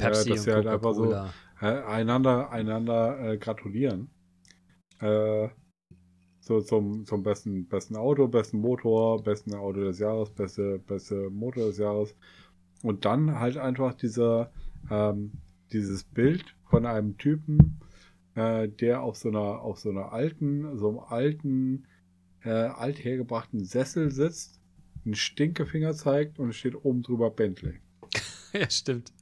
Ja, 0.00 0.06
Pepsi 0.06 0.30
dass 0.30 0.38
und 0.38 0.44
sie 0.44 0.52
halt 0.52 0.66
einfach 0.66 0.94
so 0.94 1.12
äh, 1.12 1.28
einander, 1.60 2.50
einander 2.50 3.20
äh, 3.32 3.38
gratulieren. 3.38 4.10
Äh, 5.00 5.48
so 6.48 6.62
zum, 6.62 7.04
zum 7.04 7.22
besten, 7.22 7.68
besten 7.68 7.94
Auto, 7.94 8.26
besten 8.26 8.58
Motor, 8.58 9.22
besten 9.22 9.54
Auto 9.54 9.80
des 9.80 9.98
Jahres, 9.98 10.30
beste, 10.30 10.78
beste 10.78 11.30
Motor 11.30 11.66
des 11.66 11.78
Jahres. 11.78 12.16
Und 12.82 13.04
dann 13.04 13.38
halt 13.38 13.58
einfach 13.58 13.94
dieser, 13.94 14.50
ähm, 14.90 15.32
dieses 15.72 16.04
Bild 16.04 16.56
von 16.70 16.86
einem 16.86 17.18
Typen, 17.18 17.78
äh, 18.34 18.66
der 18.68 19.02
auf 19.02 19.16
so 19.16 19.28
einer, 19.28 19.60
auf 19.60 19.78
so 19.78 19.90
einer 19.90 20.12
alten, 20.12 20.78
so 20.78 20.88
einem 20.88 20.98
alten, 21.00 21.86
äh, 22.44 22.50
althergebrachten 22.50 23.64
Sessel 23.64 24.10
sitzt, 24.10 24.58
einen 25.04 25.14
Stinkefinger 25.14 25.92
zeigt 25.92 26.38
und 26.38 26.54
steht 26.54 26.82
oben 26.82 27.02
drüber 27.02 27.30
Bentley. 27.30 27.74
ja, 28.54 28.70
stimmt. 28.70 29.12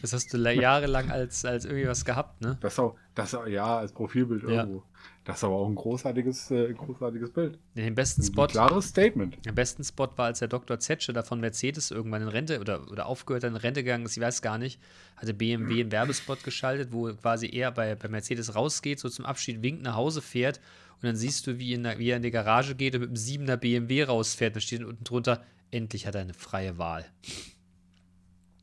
Das 0.00 0.12
hast 0.12 0.32
du 0.32 0.36
la- 0.36 0.52
jahrelang 0.52 1.10
als, 1.10 1.44
als 1.44 1.64
irgendwie 1.64 1.88
was 1.88 2.04
gehabt, 2.04 2.40
ne? 2.40 2.56
Das 2.60 2.74
ist 2.74 2.78
auch, 2.78 2.94
das 3.14 3.34
auch, 3.34 3.46
ja, 3.46 3.78
als 3.78 3.92
Profilbild 3.92 4.42
Ja. 4.44 4.48
irgendwo. 4.62 4.82
Das 5.24 5.38
ist 5.38 5.44
aber 5.44 5.56
auch 5.56 5.68
ein 5.68 5.74
großartiges, 5.74 6.50
äh, 6.52 6.72
großartiges 6.72 7.30
Bild. 7.32 7.58
Den 7.74 7.94
besten 7.94 8.22
Ein 8.22 8.26
Spot, 8.26 8.46
klares 8.46 8.88
Statement. 8.88 9.44
der 9.44 9.52
besten 9.52 9.84
Spot 9.84 10.08
war, 10.16 10.26
als 10.26 10.38
der 10.38 10.48
Dr. 10.48 10.78
Zetsche 10.80 11.12
da 11.12 11.22
von 11.22 11.40
Mercedes 11.40 11.90
irgendwann 11.90 12.22
in 12.22 12.28
Rente 12.28 12.60
oder, 12.60 12.90
oder 12.90 13.06
aufgehört 13.06 13.44
hat, 13.44 13.50
in 13.50 13.56
Rente 13.56 13.82
gegangen 13.84 14.06
ist, 14.06 14.16
ich 14.16 14.22
weiß 14.22 14.40
gar 14.40 14.56
nicht, 14.56 14.80
hatte 15.16 15.34
BMW 15.34 15.80
einen 15.82 15.92
Werbespot 15.92 16.44
geschaltet, 16.44 16.92
wo 16.92 17.12
quasi 17.14 17.48
er 17.52 17.72
bei, 17.72 17.94
bei 17.94 18.08
Mercedes 18.08 18.54
rausgeht, 18.54 19.00
so 19.00 19.08
zum 19.10 19.26
Abschied 19.26 19.62
winkt, 19.62 19.82
nach 19.82 19.96
Hause 19.96 20.22
fährt 20.22 20.60
und 20.96 21.04
dann 21.04 21.16
siehst 21.16 21.46
du, 21.46 21.58
wie, 21.58 21.74
in 21.74 21.84
wie 21.98 22.08
er 22.10 22.16
in 22.16 22.22
die 22.22 22.30
Garage 22.30 22.74
geht 22.74 22.94
und 22.94 23.00
mit 23.02 23.08
einem 23.10 23.16
7er 23.16 23.56
BMW 23.56 24.04
rausfährt. 24.04 24.56
Da 24.56 24.60
steht 24.60 24.82
unten 24.82 25.04
drunter, 25.04 25.44
endlich 25.70 26.06
hat 26.06 26.14
er 26.14 26.22
eine 26.22 26.34
freie 26.34 26.78
Wahl. 26.78 27.04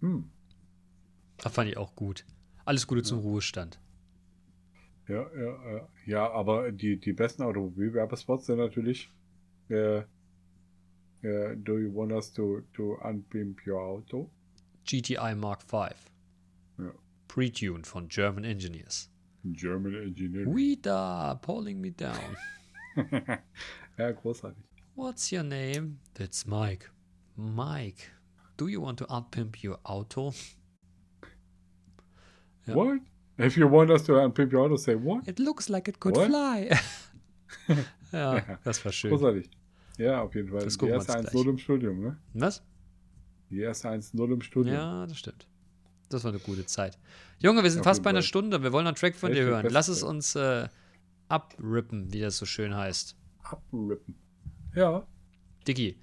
Hm. 0.02 0.30
Das 1.38 1.54
fand 1.54 1.70
ich 1.70 1.78
auch 1.78 1.96
gut. 1.96 2.26
Alles 2.66 2.88
Gute 2.88 3.04
zum 3.04 3.20
Ruhestand. 3.20 3.80
Ja, 5.08 5.30
ja, 5.38 5.72
ja. 5.72 5.90
ja, 6.06 6.32
aber 6.32 6.72
die, 6.72 7.00
die 7.00 7.14
besten 7.14 7.44
Automobilwerbespots 7.44 8.48
sind 8.48 8.58
natürlich 8.58 9.12
äh, 9.70 10.04
äh, 11.26 11.56
Do 11.58 11.80
you 11.80 11.92
want 11.94 12.12
us 12.12 12.32
to, 12.34 12.62
to 12.74 12.98
unpimp 13.04 13.66
your 13.66 13.82
auto? 13.82 14.30
GTI 14.86 15.36
Mark 15.36 15.64
V. 15.64 15.90
Ja. 16.78 16.92
Pre-tuned 17.28 17.88
von 17.88 18.08
German 18.08 18.44
Engineers. 18.44 19.10
German 19.44 19.96
Engineering. 19.96 20.54
We 20.54 20.78
da, 20.82 21.36
pulling 21.36 21.82
me 21.82 21.92
down. 21.92 22.38
ja, 23.98 24.12
großartig. 24.12 24.64
What's 24.96 25.32
your 25.32 25.44
name? 25.44 26.00
That's 26.14 26.46
Mike. 26.46 26.90
Mike, 27.36 28.12
do 28.58 28.68
you 28.68 28.82
want 28.82 29.00
to 29.00 29.06
unpimp 29.06 29.64
your 29.64 29.80
auto? 29.84 30.34
Ja. 32.68 32.76
What? 32.76 33.00
If 33.40 33.58
you 33.58 33.70
want 33.70 33.90
us 33.92 34.04
to 34.06 34.18
unpimp 34.24 34.54
your 34.54 34.62
auto, 34.66 34.78
say 34.78 34.96
what? 34.96 35.28
It 35.28 35.40
looks 35.40 35.68
like 35.70 35.88
it 35.90 36.00
could 36.00 36.16
What? 36.16 36.28
fly. 36.28 36.70
ja, 38.12 38.42
das 38.64 38.84
war 38.86 38.92
schön. 38.92 39.12
Großartig. 39.12 39.50
Ja, 39.98 40.22
auf 40.22 40.34
jeden 40.36 40.50
Fall. 40.50 40.62
Das 40.64 40.78
Die 40.78 40.88
erste 40.88 41.18
uns 41.18 41.28
1-0 41.28 41.32
gleich. 41.32 41.46
im 41.48 41.58
Studium, 41.58 42.00
ne? 42.02 42.18
Was? 42.34 42.64
Die 43.50 43.60
erste 43.60 43.90
1-0 43.90 44.34
im 44.34 44.42
Studium. 44.42 44.76
Ja, 44.76 45.06
das 45.06 45.18
stimmt. 45.18 45.48
Das 46.10 46.24
war 46.24 46.32
eine 46.32 46.40
gute 46.40 46.66
Zeit. 46.66 46.98
Junge, 47.40 47.64
wir 47.64 47.72
sind 47.72 47.80
Auf 47.82 47.86
fast 47.86 48.04
bei 48.04 48.10
einer. 48.12 48.22
Stunde. 48.22 48.62
Wir 48.64 48.72
wollen 48.72 48.88
einen 48.88 48.96
Track 48.96 49.16
von 49.16 49.32
Echt 49.32 49.40
dir 49.40 49.46
hören. 49.46 49.68
Lass 49.70 49.88
es 49.88 50.04
uns 50.04 50.36
äh, 50.36 50.68
abrippen, 51.28 52.14
wie 52.14 52.20
das 52.22 52.38
so 52.38 52.46
schön 52.46 52.76
heißt. 52.76 53.16
Abrippen. 53.44 54.16
Ja, 54.76 55.06
Dicky, 55.68 55.98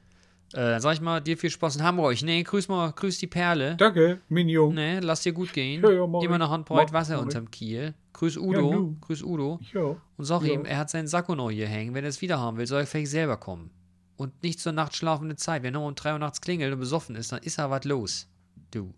äh, 0.54 0.56
dann 0.72 0.80
sag 0.80 0.94
ich 0.94 1.00
mal, 1.00 1.20
dir 1.20 1.36
viel 1.38 1.50
Spaß 1.50 1.76
in 1.76 1.82
Hamburg. 1.82 2.20
Nee, 2.22 2.42
grüß 2.42 2.68
mal, 2.68 2.92
grüß 2.92 3.18
die 3.18 3.26
Perle. 3.26 3.76
danke, 3.76 4.20
Minion. 4.28 4.74
Nee, 4.74 4.98
lass 5.00 5.22
dir 5.22 5.32
gut 5.32 5.52
gehen. 5.52 5.82
Ja, 5.82 5.90
ja, 5.90 6.04
Immer 6.04 6.22
ich. 6.22 6.28
noch 6.38 6.50
Handbreit 6.50 6.92
Wasser 6.92 7.16
mach 7.16 7.22
unterm 7.22 7.50
Kiel. 7.50 7.94
Grüß 8.12 8.34
Ja, 8.36 8.40
Udo. 8.42 8.72
nu. 8.72 8.96
grüß 9.00 9.22
Udo. 9.22 9.58
Ja. 9.72 9.96
Und 10.16 10.24
sag 10.24 10.42
Ja. 10.42 10.52
ihm, 10.54 10.64
er 10.64 10.78
hat 10.78 10.90
seinen 10.90 11.06
Sakko 11.08 11.34
noch 11.34 11.50
hier 11.50 11.66
hängen. 11.68 11.94
Wenn 11.94 12.04
er 12.04 12.10
es 12.10 12.20
wieder 12.20 12.38
haben 12.38 12.56
will, 12.58 12.66
soll 12.66 12.80
er 12.80 12.86
vielleicht 12.86 13.10
selber 13.10 13.36
kommen. 13.36 13.70
Und 14.16 14.42
nicht 14.42 14.60
zur 14.60 14.72
Nacht 14.72 14.94
schlafende 14.94 15.36
Zeit. 15.36 15.62
Wenn 15.62 15.74
er 15.74 15.80
um 15.80 15.94
3 15.94 16.12
Uhr 16.12 16.18
nachts 16.18 16.40
klingelt 16.40 16.72
und 16.72 16.78
besoffen 16.78 17.16
ist, 17.16 17.32
dann 17.32 17.42
ist 17.42 17.58
er 17.58 17.70
was 17.70 17.84
los. 17.84 18.28
Du. 18.70 18.92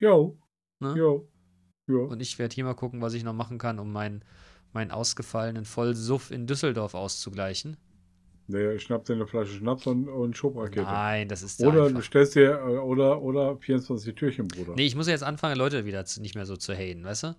Jo. 0.00 0.38
Ne? 0.80 0.94
Jo. 0.96 1.28
Jo. 1.86 2.04
Und 2.06 2.20
ich 2.20 2.38
werde 2.38 2.54
hier 2.54 2.64
mal 2.64 2.74
gucken, 2.74 3.00
was 3.00 3.14
ich 3.14 3.24
noch 3.24 3.32
machen 3.34 3.58
kann, 3.58 3.78
um 3.78 3.92
meinen, 3.92 4.22
meinen 4.72 4.90
ausgefallenen 4.90 5.64
Vollsuff 5.64 6.30
in 6.30 6.46
Düsseldorf 6.46 6.94
auszugleichen. 6.94 7.76
Nee, 8.46 8.78
schnapp 8.78 9.04
dir 9.06 9.14
eine 9.14 9.26
Flasche 9.26 9.52
Schnaps 9.54 9.86
und, 9.86 10.08
und 10.08 10.36
Schubrakete. 10.36 10.82
Nein, 10.82 11.28
das 11.28 11.42
ist 11.42 11.60
Oder 11.62 11.80
du 11.80 11.84
einfach. 11.86 12.02
stellst 12.02 12.34
dir, 12.34 12.50
äh, 12.58 12.76
oder, 12.78 13.22
oder 13.22 13.56
24 13.56 14.14
Türchen, 14.14 14.48
Bruder. 14.48 14.74
Nee, 14.76 14.84
ich 14.86 14.94
muss 14.96 15.08
jetzt 15.08 15.22
anfangen, 15.24 15.56
Leute 15.56 15.86
wieder 15.86 16.04
zu, 16.04 16.20
nicht 16.20 16.34
mehr 16.34 16.44
so 16.44 16.56
zu 16.56 16.74
haten, 16.74 17.04
weißt 17.04 17.22
du? 17.22 17.36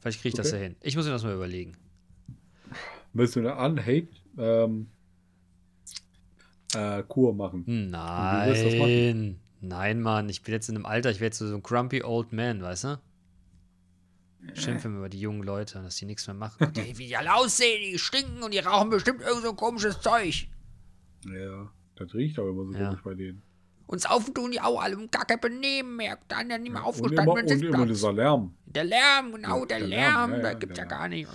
Vielleicht 0.00 0.20
kriege 0.22 0.30
ich 0.30 0.34
das 0.34 0.48
Okay. 0.48 0.56
ja 0.56 0.62
hin. 0.62 0.76
Ich 0.82 0.96
muss 0.96 1.04
mir 1.04 1.12
das 1.12 1.22
mal 1.22 1.34
überlegen. 1.34 1.76
Willst 3.12 3.36
du 3.36 3.40
eine 3.40 3.54
Unhate 3.56 4.08
ähm, 4.38 4.86
äh, 6.74 7.02
Kur 7.02 7.34
machen? 7.34 7.64
du 7.66 7.72
das 7.72 8.62
Nein. 8.62 9.40
Nein, 9.60 10.00
Mann. 10.00 10.28
Ich 10.30 10.42
bin 10.42 10.54
jetzt 10.54 10.70
in 10.70 10.76
einem 10.76 10.86
Alter, 10.86 11.10
ich 11.10 11.20
werde 11.20 11.26
jetzt 11.34 11.38
so 11.38 11.54
ein 11.54 11.62
grumpy 11.62 12.02
old 12.02 12.32
man, 12.32 12.62
weißt 12.62 12.84
du? 12.84 13.00
Schimpfen 14.54 14.96
über 14.96 15.08
die 15.08 15.20
jungen 15.20 15.42
Leute, 15.42 15.82
dass 15.82 15.96
die 15.96 16.06
nichts 16.06 16.26
mehr 16.26 16.34
machen. 16.34 16.72
Dir, 16.72 16.98
wie 16.98 17.06
die 17.08 17.16
alle 17.16 17.34
aussehen, 17.34 17.80
die 17.82 17.98
stinken 17.98 18.42
und 18.42 18.52
die 18.52 18.58
rauchen 18.58 18.90
bestimmt 18.90 19.20
irgend 19.22 19.42
so 19.42 19.52
komisches 19.54 20.00
Zeug. 20.00 20.48
Ja, 21.26 21.70
das 21.96 22.14
riecht 22.14 22.38
auch 22.38 22.48
immer 22.48 22.64
so 22.66 22.72
Ja. 22.72 22.88
komisch 22.88 23.02
bei 23.02 23.14
denen. 23.14 23.42
Und 23.86 24.00
saufen 24.00 24.32
tun 24.32 24.52
die 24.52 24.60
auch 24.60 24.80
alle 24.80 24.96
und 24.96 25.10
gar 25.10 25.24
kein 25.24 25.40
Benehmen 25.40 25.96
mehr. 25.96 26.16
Dann 26.28 26.48
ja 26.48 26.58
nicht 26.58 26.72
mehr 26.72 26.82
Und 26.82 26.88
aufgestanden 26.88 27.24
immer, 27.24 27.34
mit 27.42 27.50
und 27.50 27.62
immer 27.64 27.86
dieser 27.86 28.12
Lärm. 28.12 28.54
Der 28.66 28.84
Lärm, 28.84 29.32
genau, 29.32 29.64
der, 29.64 29.78
der 29.80 29.88
Lärm, 29.88 30.30
Lärm, 30.30 30.32
ja, 30.32 30.38
da 30.38 30.52
ja, 30.52 30.58
gibt's 30.58 30.78
ja 30.78 30.84
gar 30.84 31.08
nicht. 31.08 31.28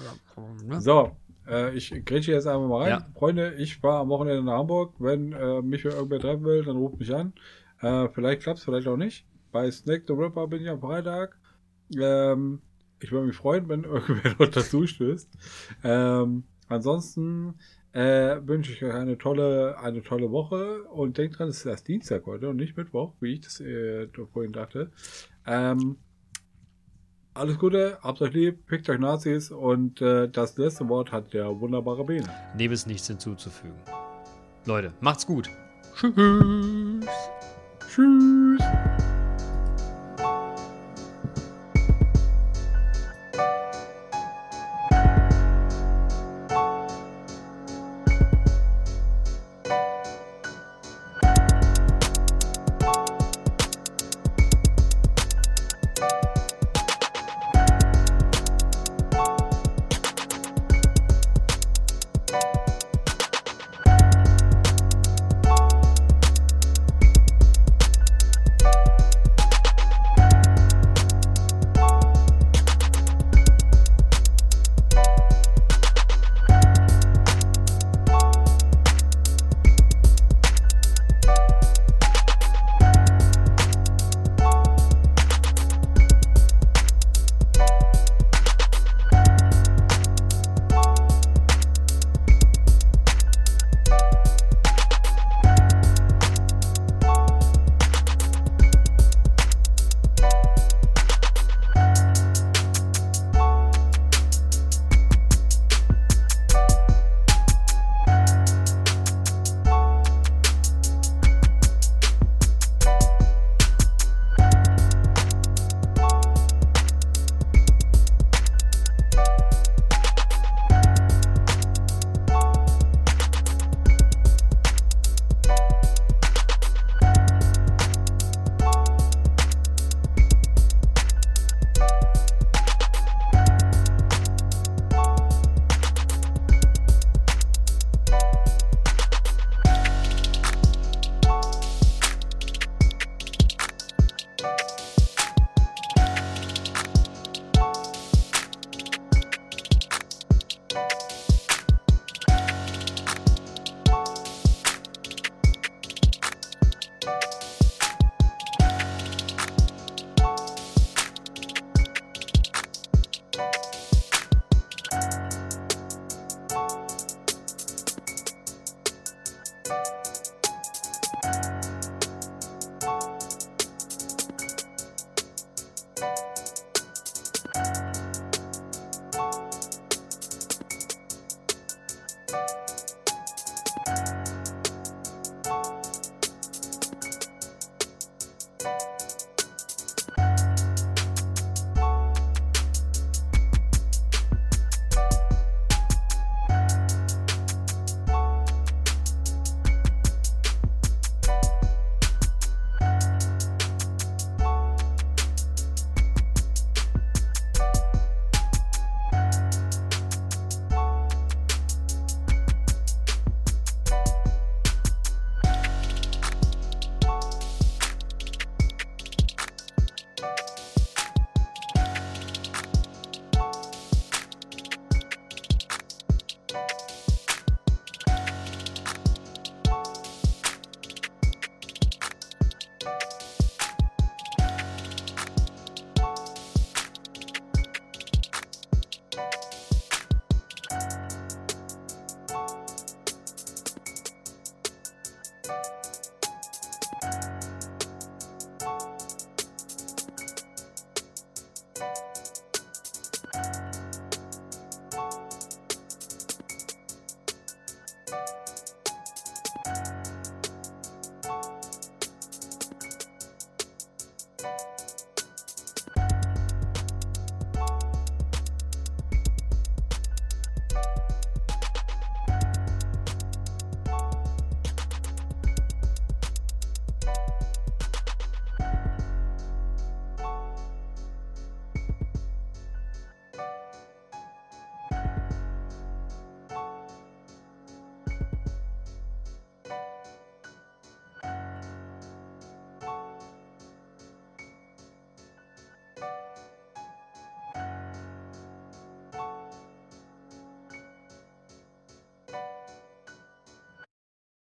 Ne? 0.64 0.82
So, 0.82 1.18
äh, 1.48 1.76
ich 1.76 1.90
grätsche 2.06 2.32
jetzt 2.32 2.48
einfach 2.48 2.68
mal 2.68 2.84
rein. 2.84 2.90
Ja. 2.92 3.08
Freunde, 3.14 3.56
ich 3.56 3.84
war 3.84 4.00
am 4.00 4.10
Wochenende 4.10 4.40
in 4.40 4.50
Hamburg. 4.50 4.94
Wenn 5.00 5.34
äh, 5.34 5.62
mich 5.62 5.84
wer 5.84 5.96
irgendwer 5.96 6.20
treffen 6.20 6.46
will, 6.46 6.64
dann 6.64 6.78
ruft 6.78 6.98
mich 6.98 7.14
an. 7.14 7.34
Äh, 7.82 8.08
vielleicht 8.14 8.44
klappt 8.44 8.60
es, 8.60 8.64
vielleicht 8.66 8.88
auch 8.88 8.98
nicht. 8.98 9.26
Bei 9.52 9.70
Snack 9.70 10.04
the 10.08 10.14
Ripper 10.14 10.48
bin 10.48 10.62
ich 10.62 10.70
am 10.70 10.80
Freitag. 10.80 11.38
Ähm, 12.00 12.62
ich 13.06 13.12
würde 13.12 13.28
mich 13.28 13.36
freuen, 13.36 13.70
wenn 13.70 13.84
irgendwer 13.86 14.36
dort 14.38 14.56
dazu 14.56 14.86
stößt. 14.86 15.30
Ähm, 15.84 16.44
ansonsten 16.68 17.56
äh, 17.94 18.42
wünsche 18.46 18.74
ich 18.74 18.84
euch 18.84 18.94
eine 18.94 19.18
tolle, 19.18 19.80
eine 19.80 20.04
tolle 20.04 20.32
Woche 20.32 20.84
und 20.84 21.18
denkt 21.18 21.40
dran, 21.40 21.48
es 21.48 21.60
ist 21.60 21.66
erst 21.66 21.88
Dienstag 21.88 22.26
heute 22.26 22.50
und 22.50 22.58
nicht 22.58 22.76
Mittwoch, 22.76 23.14
wie 23.22 23.34
ich 23.34 23.42
das 23.42 23.62
äh, 23.62 24.08
vorhin 24.34 24.52
dachte. 24.52 24.92
Ähm, 25.46 25.98
alles 27.34 27.60
Gute, 27.60 27.98
habt 28.02 28.22
euch 28.22 28.34
lieb, 28.34 28.66
pickt 28.66 28.90
euch 28.90 29.00
Nazis 29.00 29.52
und 29.52 30.02
äh, 30.02 30.30
das 30.30 30.58
letzte 30.58 30.88
Wort 30.90 31.12
hat 31.12 31.34
der 31.34 31.60
wunderbare 31.60 32.04
Bene. 32.06 32.28
Dem 32.58 32.72
ist 32.72 32.88
nichts 32.88 33.08
hinzuzufügen. 33.08 33.78
Leute, 34.66 34.94
macht's 35.00 35.26
gut. 35.26 35.50
Tschüss. 35.96 37.06
Tschüss. 37.88 39.15